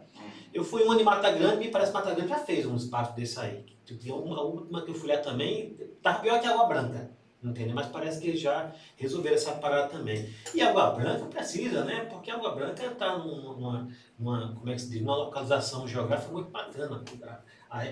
[0.54, 3.14] Eu fui um em Mata Grande, me parece que Mata Grande já fez um espaço
[3.14, 3.64] desse aí.
[3.84, 7.10] Tinha uma, a última que eu fui lá também, tava pior que Água Branca,
[7.42, 7.74] entendeu?
[7.74, 10.32] Mas parece que eles já resolveram essa parada também.
[10.54, 12.04] E Água Branca precisa, né?
[12.04, 16.50] Porque Água Branca está numa, numa, como é que se diz, numa localização geográfica muito
[16.50, 17.02] bacana.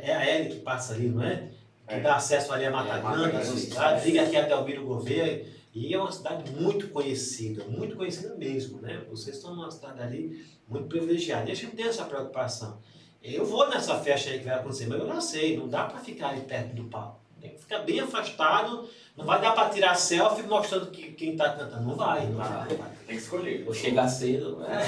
[0.02, 1.50] É a L que passa ali, não é?
[1.88, 2.00] Que É.
[2.00, 4.04] dá acesso ali a Mata É, Mata Grande, a cidade, é.
[4.04, 5.46] liga aqui até Albino Gouveia.
[5.74, 9.02] E é uma cidade muito conhecida, muito conhecida mesmo, né?
[9.10, 11.48] Vocês estão numa cidade ali muito privilegiada.
[11.48, 12.78] E a gente tem essa preocupação.
[13.22, 16.00] Eu vou nessa festa aí que vai acontecer, mas eu já sei, não dá para
[16.00, 17.20] ficar ali perto do pau.
[17.40, 18.88] Tem que ficar bem afastado.
[19.16, 21.84] Não vai dar para tirar selfie mostrando que quem está cantando.
[21.84, 22.68] Não vai, não vai.
[22.68, 22.90] Não vai.
[23.06, 23.64] Tem que escolher.
[23.64, 24.78] Vou chegar cedo, né?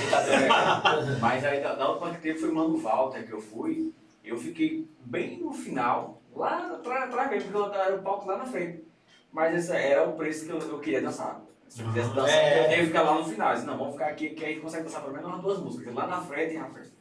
[1.20, 3.92] Mas aí da, da última que teve foi o Mano Walter que eu fui.
[4.24, 8.46] Eu fiquei bem no final, lá atrás, mesmo, porque eu era o palco lá na
[8.46, 8.84] frente.
[9.32, 11.40] Mas esse era o preço que eu, eu queria dançar.
[11.68, 12.64] Se eu quisesse dançar, É.
[12.64, 13.54] eu tenho que ficar lá no final.
[13.54, 15.94] Disse, não, vamos ficar aqui, que aí consegue dançar pelo menos umas duas músicas.
[15.94, 16.92] Lá na frente, rapaz,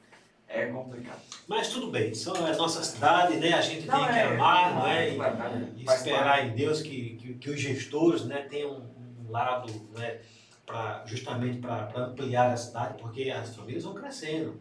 [0.48, 1.20] é complicado.
[1.48, 3.53] Mas tudo bem, isso é a nossa cidade, né?
[3.53, 5.10] A gente tem Não, que é, amar, não é?
[5.10, 8.84] E- claro, claro, e faz esperar em Deus que, que, que os gestores né, tenham
[9.28, 10.20] um lado né,
[10.66, 14.60] pra, justamente para ampliar a cidade, porque as famílias vão crescendo.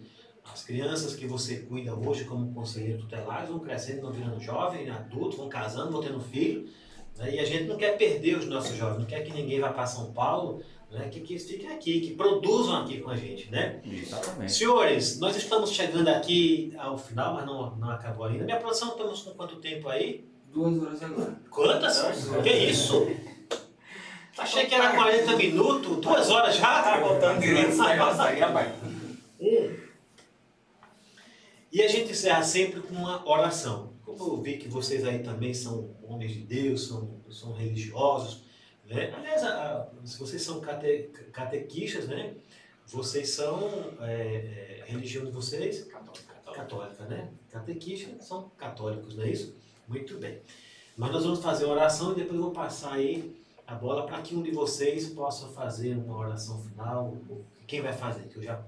[0.52, 5.36] As crianças que você cuida hoje como conselheiro tutelar vão crescendo, vão virando jovem, adulto,
[5.36, 6.68] vão casando, vão tendo filho.
[7.16, 9.70] né, e a gente não quer perder os nossos jovens, não quer que ninguém vá
[9.70, 13.50] para São Paulo, né, que, que fiquem aqui, que produzam aqui com a gente.
[13.50, 13.80] Né?
[13.84, 14.52] Exatamente.
[14.52, 18.44] Senhores, nós estamos chegando aqui ao final, mas não, não acabou ainda.
[18.44, 20.24] Minha produção, estamos com quanto tempo aí?
[20.52, 21.40] Duas horas agora.
[21.50, 22.30] Quantas?
[22.42, 23.06] Que isso?
[24.36, 26.82] Achei que era 40 minutos, duas horas já?
[26.82, 28.72] Tá contando direito esse negócio aí, rapaz.
[31.70, 33.92] E a gente encerra sempre com uma oração.
[34.04, 38.42] Como eu vi que vocês aí também são homens de Deus, são, são religiosos,
[38.86, 39.12] né?
[39.14, 39.48] Aliás, a-
[40.02, 42.34] a- se vocês são cate, catequistas, né?
[42.86, 43.68] Vocês são,
[44.00, 45.84] é, é, a religião de vocês?
[46.54, 47.28] Católica, né?
[47.50, 49.54] Catequistas são católicos, não é isso?
[49.86, 50.40] Muito bem.
[50.96, 53.36] Mas nós vamos fazer uma oração e depois eu vou passar aí
[53.66, 57.14] a bola para que um de vocês possa fazer uma oração final.
[57.66, 58.22] Quem vai fazer?
[58.28, 58.64] Que eu já...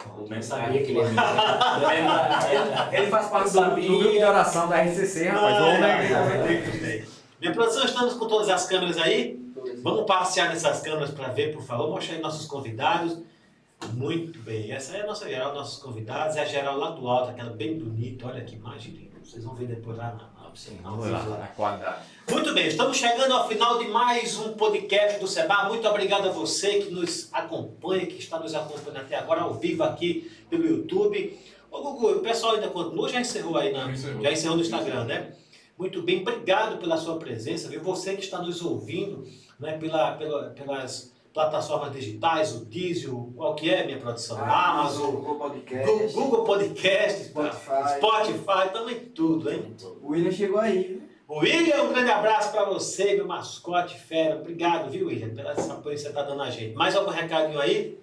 [0.00, 4.82] Eu nem sabia que ele ia Ele faz parte do, Do grupo de oração da
[4.82, 5.56] RCC, rapaz.
[5.56, 7.04] Ah, muito bem.
[7.40, 9.38] Minha produção, estamos com todas as câmeras aí.
[9.82, 11.90] Vamos passear nessas câmeras para ver, por favor.
[11.90, 13.18] Mostrar aí nossos convidados.
[13.92, 14.72] Muito bem.
[14.72, 16.36] Essa é a nossa geral, nossos convidados.
[16.36, 18.26] É a geral lá do alto, aquela bem bonita.
[18.26, 19.14] Olha que imagem linda.
[19.22, 23.76] Vocês vão ver depois lá na, na, Vamos lá, muito bem, estamos chegando ao final
[23.80, 25.64] de mais um podcast do Seba.
[25.64, 29.82] Muito obrigado a você que nos acompanha, que está nos acompanhando até agora ao vivo
[29.82, 31.36] aqui pelo YouTube.
[31.72, 34.22] Ô Gugu, o pessoal ainda continua, já encerrou aí, na, Já encerrou.
[34.22, 35.34] já encerrou no Instagram, né?
[35.76, 37.82] Muito bem, obrigado pela sua presença, viu?
[37.82, 39.26] Você que está nos ouvindo
[39.58, 44.38] né, pela, pela, pelas plataformas digitais, o Diesel, qual que é minha produção?
[44.40, 46.14] Ah, Amazon, Google Podcast.
[46.14, 47.96] Google Podcast, Spotify.
[47.96, 49.74] Spotify, também tudo, hein?
[50.00, 51.02] O William chegou aí, viu?
[51.28, 54.36] William, um grande abraço para você, meu mascote fera.
[54.36, 56.76] Obrigado, viu, William, pela essa apoio que você está dando a gente.
[56.76, 57.98] Mais algum recadinho aí?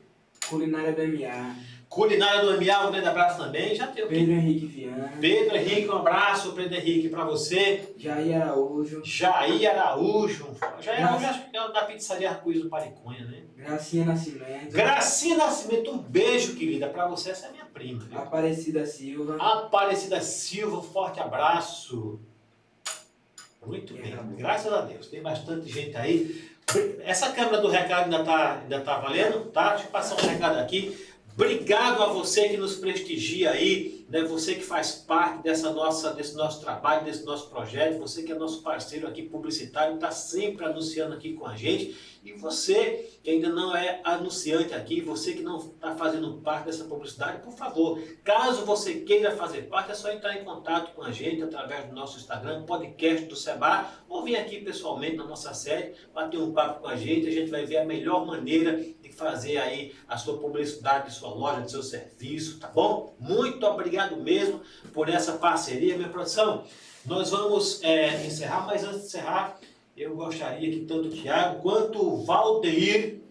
[0.49, 1.55] Culinária do MA.
[1.91, 3.75] Culinária do MA, um grande abraço também.
[3.75, 4.07] Já tem?
[4.07, 5.11] Pedro Henrique Viana.
[5.19, 7.93] Pedro Henrique, um abraço, Pedro Henrique, para você.
[7.97, 9.01] Jair Araújo.
[9.03, 10.55] Jair Araújo.
[10.79, 13.41] Jair Araújo, acho que é da pizzaria Arco-Íris do Pariconha, né?
[13.57, 14.71] Gracinha Nascimento.
[14.71, 16.87] Gracinha Nascimento, um beijo, querida.
[16.87, 17.99] Para você, essa é minha prima.
[17.99, 18.17] viu?
[18.17, 19.35] Aparecida Silva.
[19.37, 22.21] Aparecida Silva, um forte abraço.
[23.67, 25.07] Muito bem, graças a Deus.
[25.07, 26.49] Tem bastante gente aí.
[27.03, 29.71] Essa câmera do recado ainda está ainda tá valendo, tá?
[29.71, 31.10] Deixa eu passar um recado aqui.
[31.33, 34.21] Obrigado a você que nos prestigia aí, né?
[34.23, 38.35] Você que faz parte dessa nossa, desse nosso trabalho, desse nosso projeto, você que é
[38.35, 41.95] nosso parceiro aqui publicitário, está sempre anunciando aqui com a gente.
[42.23, 46.83] E você que ainda não é anunciante aqui, você que não está fazendo parte dessa
[46.85, 51.11] publicidade, por favor, caso você queira fazer parte, é só entrar em contato com a
[51.11, 55.95] gente através do nosso Instagram, podcast do Seba, ou vir aqui pessoalmente na nossa sede,
[56.13, 59.57] bater um papo com a gente, a gente vai ver a melhor maneira de fazer
[59.57, 63.15] aí a sua publicidade de sua loja, de seu serviço, tá bom?
[63.19, 64.61] Muito obrigado mesmo
[64.93, 66.65] por essa parceria, minha produção.
[67.05, 69.59] Nós vamos é, encerrar, mas antes de encerrar,
[70.01, 73.21] eu gostaria que tanto o Tiago quanto o Valdeir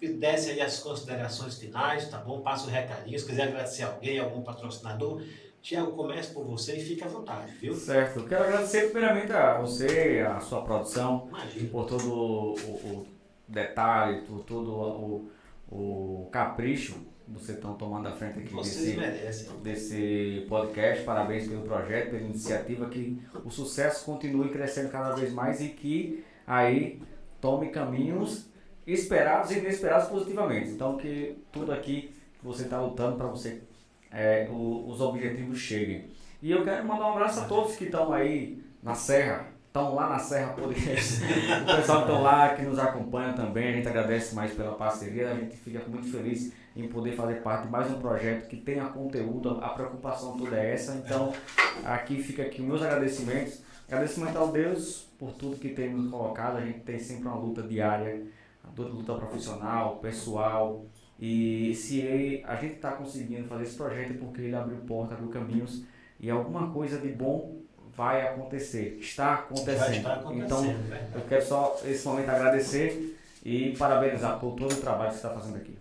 [0.00, 2.40] desse aí as considerações finais, tá bom?
[2.40, 5.22] Passa o recadinho, se quiser agradecer alguém, algum patrocinador.
[5.62, 7.74] Tiago, comece por você e fique à vontade, viu?
[7.74, 8.24] Certo.
[8.24, 11.70] Quero agradecer primeiramente a você, a sua produção, Imagina.
[11.70, 13.06] por todo o, o
[13.48, 15.30] detalhe, por todo o,
[15.68, 16.94] o capricho
[17.28, 19.48] vocês estão tomando à frente aqui Vocês desse, merecem.
[19.62, 21.04] desse podcast.
[21.04, 26.24] Parabéns pelo projeto, pela iniciativa, que o sucesso continue crescendo cada vez mais e que
[26.46, 27.00] aí
[27.40, 28.46] tome caminhos
[28.86, 30.70] esperados e inesperados positivamente.
[30.70, 33.60] Então que tudo aqui que você está lutando para você
[34.10, 36.04] é, o- os objetivos cheguem.
[36.40, 40.08] E eu quero mandar um abraço a todos que estão aí na Serra, estão lá
[40.10, 41.20] na Serra Podcast,
[41.64, 45.30] o pessoal que estão lá, que nos acompanha também, a gente agradece mais pela parceria,
[45.30, 48.84] a gente fica muito feliz em poder fazer parte de mais um projeto que tenha
[48.86, 51.32] conteúdo, a preocupação toda é essa, então
[51.84, 56.60] aqui fica aqui meus agradecimentos, agradecimento ao Deus por tudo que tem nos colocado, a
[56.60, 58.22] gente tem sempre uma luta diária,
[58.62, 60.84] a luta profissional, pessoal,
[61.18, 65.14] e se ele- a gente está conseguindo fazer esse projeto é porque ele abriu porta,
[65.14, 65.82] abriu caminhos
[66.20, 67.56] e alguma coisa de bom
[67.96, 69.94] vai acontecer, está acontecendo.
[69.96, 70.64] Está acontecendo, Então,
[71.14, 75.30] eu quero só esse momento agradecer e parabenizar por todo o trabalho que você está
[75.40, 75.75] fazendo aqui.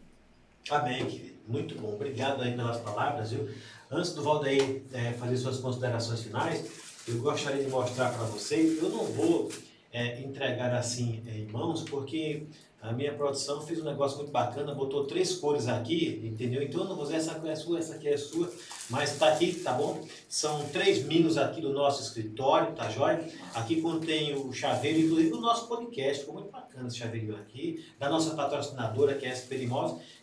[0.70, 1.36] Amém, querido.
[1.48, 1.94] Muito bom.
[1.94, 3.48] Obrigado aí pelas palavras, viu?
[3.92, 6.66] Antes do Valdeir eh, fazer suas considerações finais,
[7.08, 8.82] eu gostaria de mostrar para vocês.
[8.82, 9.52] Eu não vou
[9.94, 12.48] eh, entregar assim em mãos, porque
[12.88, 16.62] a minha produção fez um negócio muito bacana, botou três cores aqui, entendeu?
[16.62, 18.52] Então eu não vou usar essa aqui é sua, essa aqui é sua,
[18.90, 20.06] mas está aqui, tá bom?
[20.30, 23.28] São três mimos aqui do nosso escritório, tá jóia?
[23.56, 28.10] Aqui contém o chaveiro, inclusive o nosso podcast, ficou muito bacana esse chaveirinho aqui, da
[28.10, 29.56] nossa patrocinadora, que é a SP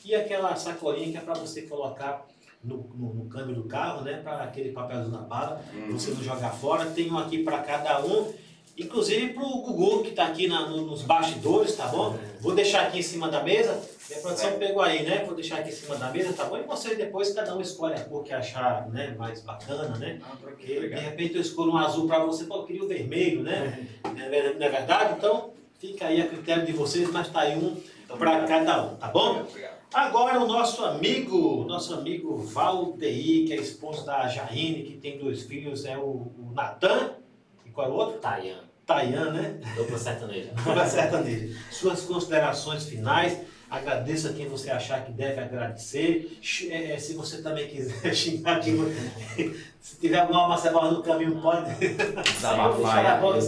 [0.05, 2.27] e aquela sacolinha que é para você colocar
[2.63, 4.21] no, no, no câmbio do carro, né?
[4.23, 5.61] Para aquele papelzinho na bala,
[5.91, 6.87] você não jogar fora.
[6.87, 8.33] Tem um aqui para cada um,
[8.79, 12.17] inclusive para o Gugu, que está aqui na- no- nos bastidores, tá bom?
[12.41, 13.81] Vou deixar aqui em cima da mesa.
[14.11, 15.23] E a produção pegou aí, né?
[15.25, 16.57] Vou deixar aqui em cima da mesa, tá bom?
[16.59, 20.19] E vocês depois, cada um escolhe a cor que achar né, mais bacana, né?
[20.41, 23.87] Porque de repente eu escolho um azul para você, pô, eu queria o vermelho, né?
[24.05, 25.15] Não é ver- não é verdade?
[25.19, 27.77] Então, fica aí a critério de vocês, mas tá aí um
[28.19, 29.47] para cada um, tá bom?
[29.95, 35.43] Agora o nosso amigo, nosso amigo Valdeir, que é esposo da Jaine, que tem dois
[35.43, 37.13] filhos, é o, o Natan,
[37.73, 38.19] qual é o outro?
[38.21, 39.61] Tayan, Tayan, né?
[39.77, 40.51] dupla sertaneja.
[40.57, 41.59] Dupla sertaneja.
[41.71, 43.39] Suas considerações finais,
[43.71, 46.39] agradeça a quem você achar que deve agradecer.
[46.69, 48.77] É, é, se você também quiser xingar quem
[49.81, 51.75] Se tiver alguma cebola no caminho, pode.
[51.77, 53.21] Desabafar.
[53.21, 53.47] Pode.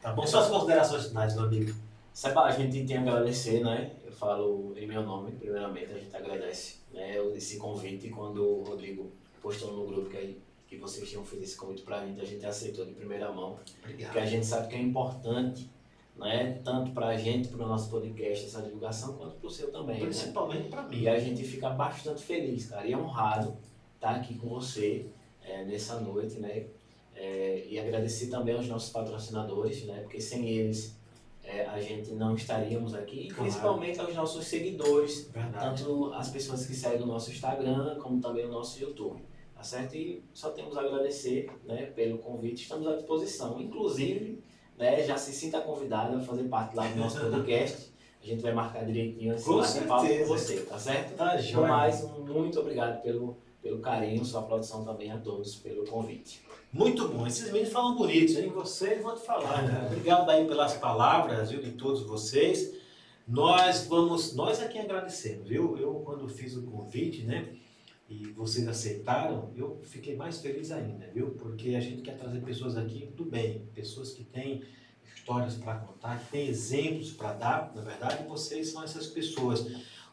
[0.00, 0.26] Tá bom?
[0.26, 1.72] Suas considerações finais, meu amigo.
[2.12, 3.90] Seba, a gente tem que agradecer, né?
[4.04, 8.08] Eu falo em meu nome, primeiramente, a gente agradece né, esse convite.
[8.08, 10.38] Quando o Rodrigo postou no grupo que, aí-
[10.72, 13.58] que vocês tinham feito esse convite pra gente, a gente aceitou de primeira mão.
[13.82, 15.70] Porque a gente sabe que é importante,
[16.16, 16.60] né?
[16.64, 19.96] Tanto pra gente, pro nosso podcast, essa divulgação, quanto pro seu também.
[19.96, 20.06] Né?
[20.06, 21.02] Principalmente para mim.
[21.02, 23.54] E a gente fica bastante feliz, cara, e honrado
[23.96, 25.06] estar aqui com você
[25.44, 26.64] é, nessa noite, né?
[27.14, 30.00] É, e agradecer também aos nossos patrocinadores, né?
[30.00, 30.96] Porque sem eles
[31.44, 33.42] é, a gente não estaríamos aqui, Claro.
[33.42, 35.82] principalmente aos nossos seguidores, Verdade.
[35.82, 39.22] tanto as pessoas que seguem o nosso Instagram, como também o nosso YouTube,
[39.62, 39.94] tá certo?
[39.94, 43.60] E só temos a agradecer, né, pelo convite, estamos à disposição.
[43.60, 44.42] Inclusive,
[44.76, 47.92] né, já se sinta convidado a fazer parte lá do nosso podcast.
[48.20, 50.18] A gente vai marcar direitinho esse Com certeza.
[50.18, 51.16] com você, tá certo?
[51.16, 51.68] Tá No jóia.
[51.68, 56.40] mais, muito obrigado pelo, pelo carinho, sua produção também a todos pelo convite.
[56.72, 57.26] Muito bom.
[57.26, 58.48] Esses meninos falam bonitos, hein?
[58.50, 59.62] Vocês vou te falar.
[59.62, 59.86] Né?
[59.90, 62.74] Obrigado aí pelas palavras, viu, de todos vocês.
[63.28, 65.76] Nós vamos, nós é quem agradecemos, viu?
[65.78, 67.48] Eu, quando fiz o convite, né?
[68.12, 71.30] E vocês aceitaram, eu fiquei mais feliz ainda, viu?
[71.30, 74.62] Porque a gente quer trazer pessoas aqui do bem, pessoas que têm
[75.14, 79.66] histórias para contar, que têm exemplos para dar, na verdade, vocês são essas pessoas.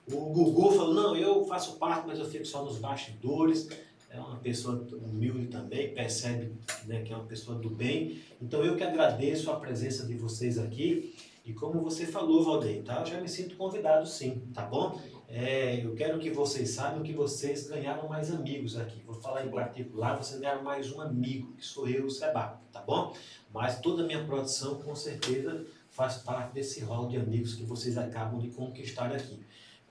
[0.07, 3.67] O Gugu falou, não, eu faço parte, mas eu fico só nos bastidores.
[4.09, 6.53] É uma pessoa humilde também, percebe
[6.85, 8.21] né, que é uma pessoa do bem.
[8.41, 11.15] Então eu que agradeço a presença de vocês aqui.
[11.45, 13.01] E como você falou, Valdeir, tá?
[13.01, 14.99] eu já me sinto convidado sim, tá bom?
[15.31, 18.99] É, eu quero que vocês saibam que vocês ganharam mais amigos aqui.
[19.05, 22.81] Vou falar em particular, vocês ganharam mais um amigo, que sou eu, o Seba, tá
[22.81, 23.15] bom?
[23.53, 27.95] Mas toda a minha produção, com certeza, faz parte desse rol de amigos que vocês
[27.95, 29.39] acabam de conquistar aqui.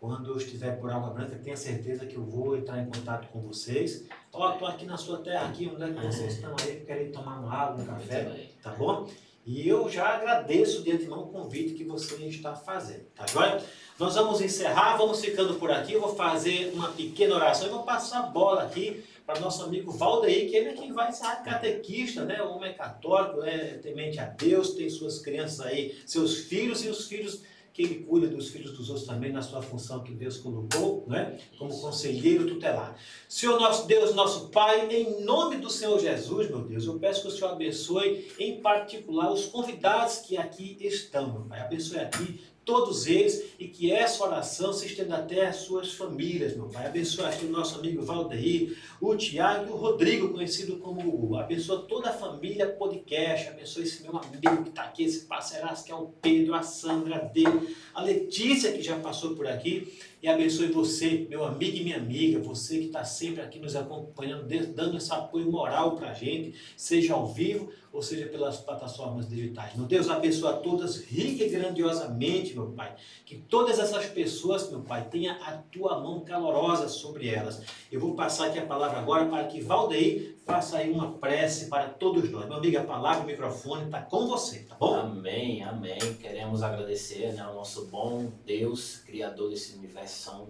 [0.00, 3.40] Quando eu estiver por Água Branca, tenha certeza que eu vou entrar em contato com
[3.40, 4.06] vocês.
[4.32, 7.38] Ó, tô aqui na sua terra, aqui, onde é que vocês estão aí, querem tomar
[7.38, 9.08] uma água, um café, tá bom?
[9.48, 13.64] E eu já agradeço de antemão o convite que você está fazendo, tá joia?
[13.98, 15.94] Nós vamos encerrar, vamos ficando por aqui.
[15.94, 19.90] Eu vou fazer uma pequena oração e vou passar a bola aqui para nosso amigo
[19.90, 22.42] Valdeir, que ele é quem vai ser catequista, né?
[22.42, 23.78] O homem é católico, né?
[23.82, 27.42] temente a Deus, tem suas crianças aí, seus filhos e os filhos
[27.78, 31.38] que ele cuida dos filhos dos outros também na sua função que Deus colocou, né?
[31.56, 32.96] Como conselheiro tutelar.
[33.28, 37.28] Senhor nosso Deus, nosso Pai, em nome do Senhor Jesus, meu Deus, eu peço que
[37.28, 41.60] o Senhor abençoe, em particular, os convidados que aqui estão, meu Pai.
[41.60, 46.66] Abençoe aqui todos eles e que essa oração se estenda até as suas famílias, meu
[46.66, 46.86] Pai.
[46.86, 51.38] Abençoe aqui o nosso amigo Valdeir, o Tiago e o Rodrigo, conhecido como Gugu.
[51.38, 55.90] Abençoa toda a família podcast, abençoe esse meu amigo que está aqui, esse parceiraço que
[55.90, 59.90] é o Pedro, a Sandra, a Dele, a Letícia que já passou por aqui.
[60.22, 64.46] E abençoe você, meu amigo e minha amiga, você que está sempre aqui nos acompanhando,
[64.74, 69.74] dando esse apoio moral para a gente, seja ao vivo ou seja pelas plataformas digitais.
[69.74, 72.94] Meu Deus, abençoa todas rica e grandiosamente, meu Pai.
[73.24, 77.62] Que todas essas pessoas, meu Pai, tenha a tua mão calorosa sobre elas.
[77.90, 81.88] Eu vou passar aqui a palavra agora para que Valdeir faça aí uma prece para
[81.88, 82.46] todos nós.
[82.46, 84.94] Meu amigo, a palavra, o microfone está com você, tá bom?
[84.94, 85.98] Amém, amém.
[86.20, 90.48] Queremos agradecer né, ao nosso bom Deus, Criador desse universo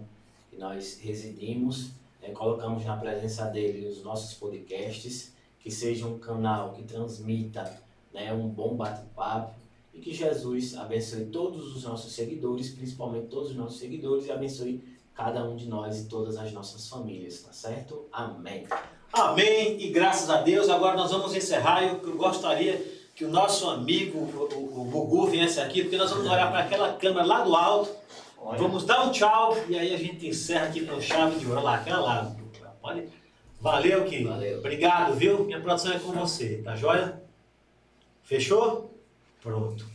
[0.49, 1.91] que nós residimos.
[2.21, 7.81] É, é, colocamos na presença dele os nossos podcasts, que seja um canal que transmita
[8.13, 9.53] né, um bom bate-papo
[9.93, 14.83] e que Jesus abençoe todos os nossos seguidores, principalmente todos os nossos seguidores, e abençoe
[15.13, 18.07] cada um de nós e todas as nossas famílias, tá certo?
[18.11, 18.65] Amém.
[19.11, 20.69] Amém e graças a Deus.
[20.69, 21.83] Agora nós vamos encerrar.
[21.83, 22.81] Eu, gostaria
[23.13, 26.93] que o nosso amigo, o, o, Gugu, viesse aqui, porque nós vamos olhar para aquela
[26.93, 27.91] câmera lá do alto.
[28.57, 31.75] Vamos dar um tchau e aí a gente encerra aqui com chave de ouro lá,
[31.75, 32.35] aquela lá.
[32.81, 33.09] Pode?
[33.59, 34.25] Valeu, Kim.
[34.25, 34.59] Valeu.
[34.59, 35.43] Obrigado, viu?
[35.43, 37.21] Minha produção é com você, tá joia?
[38.23, 38.97] Fechou?
[39.41, 39.85] Pronto.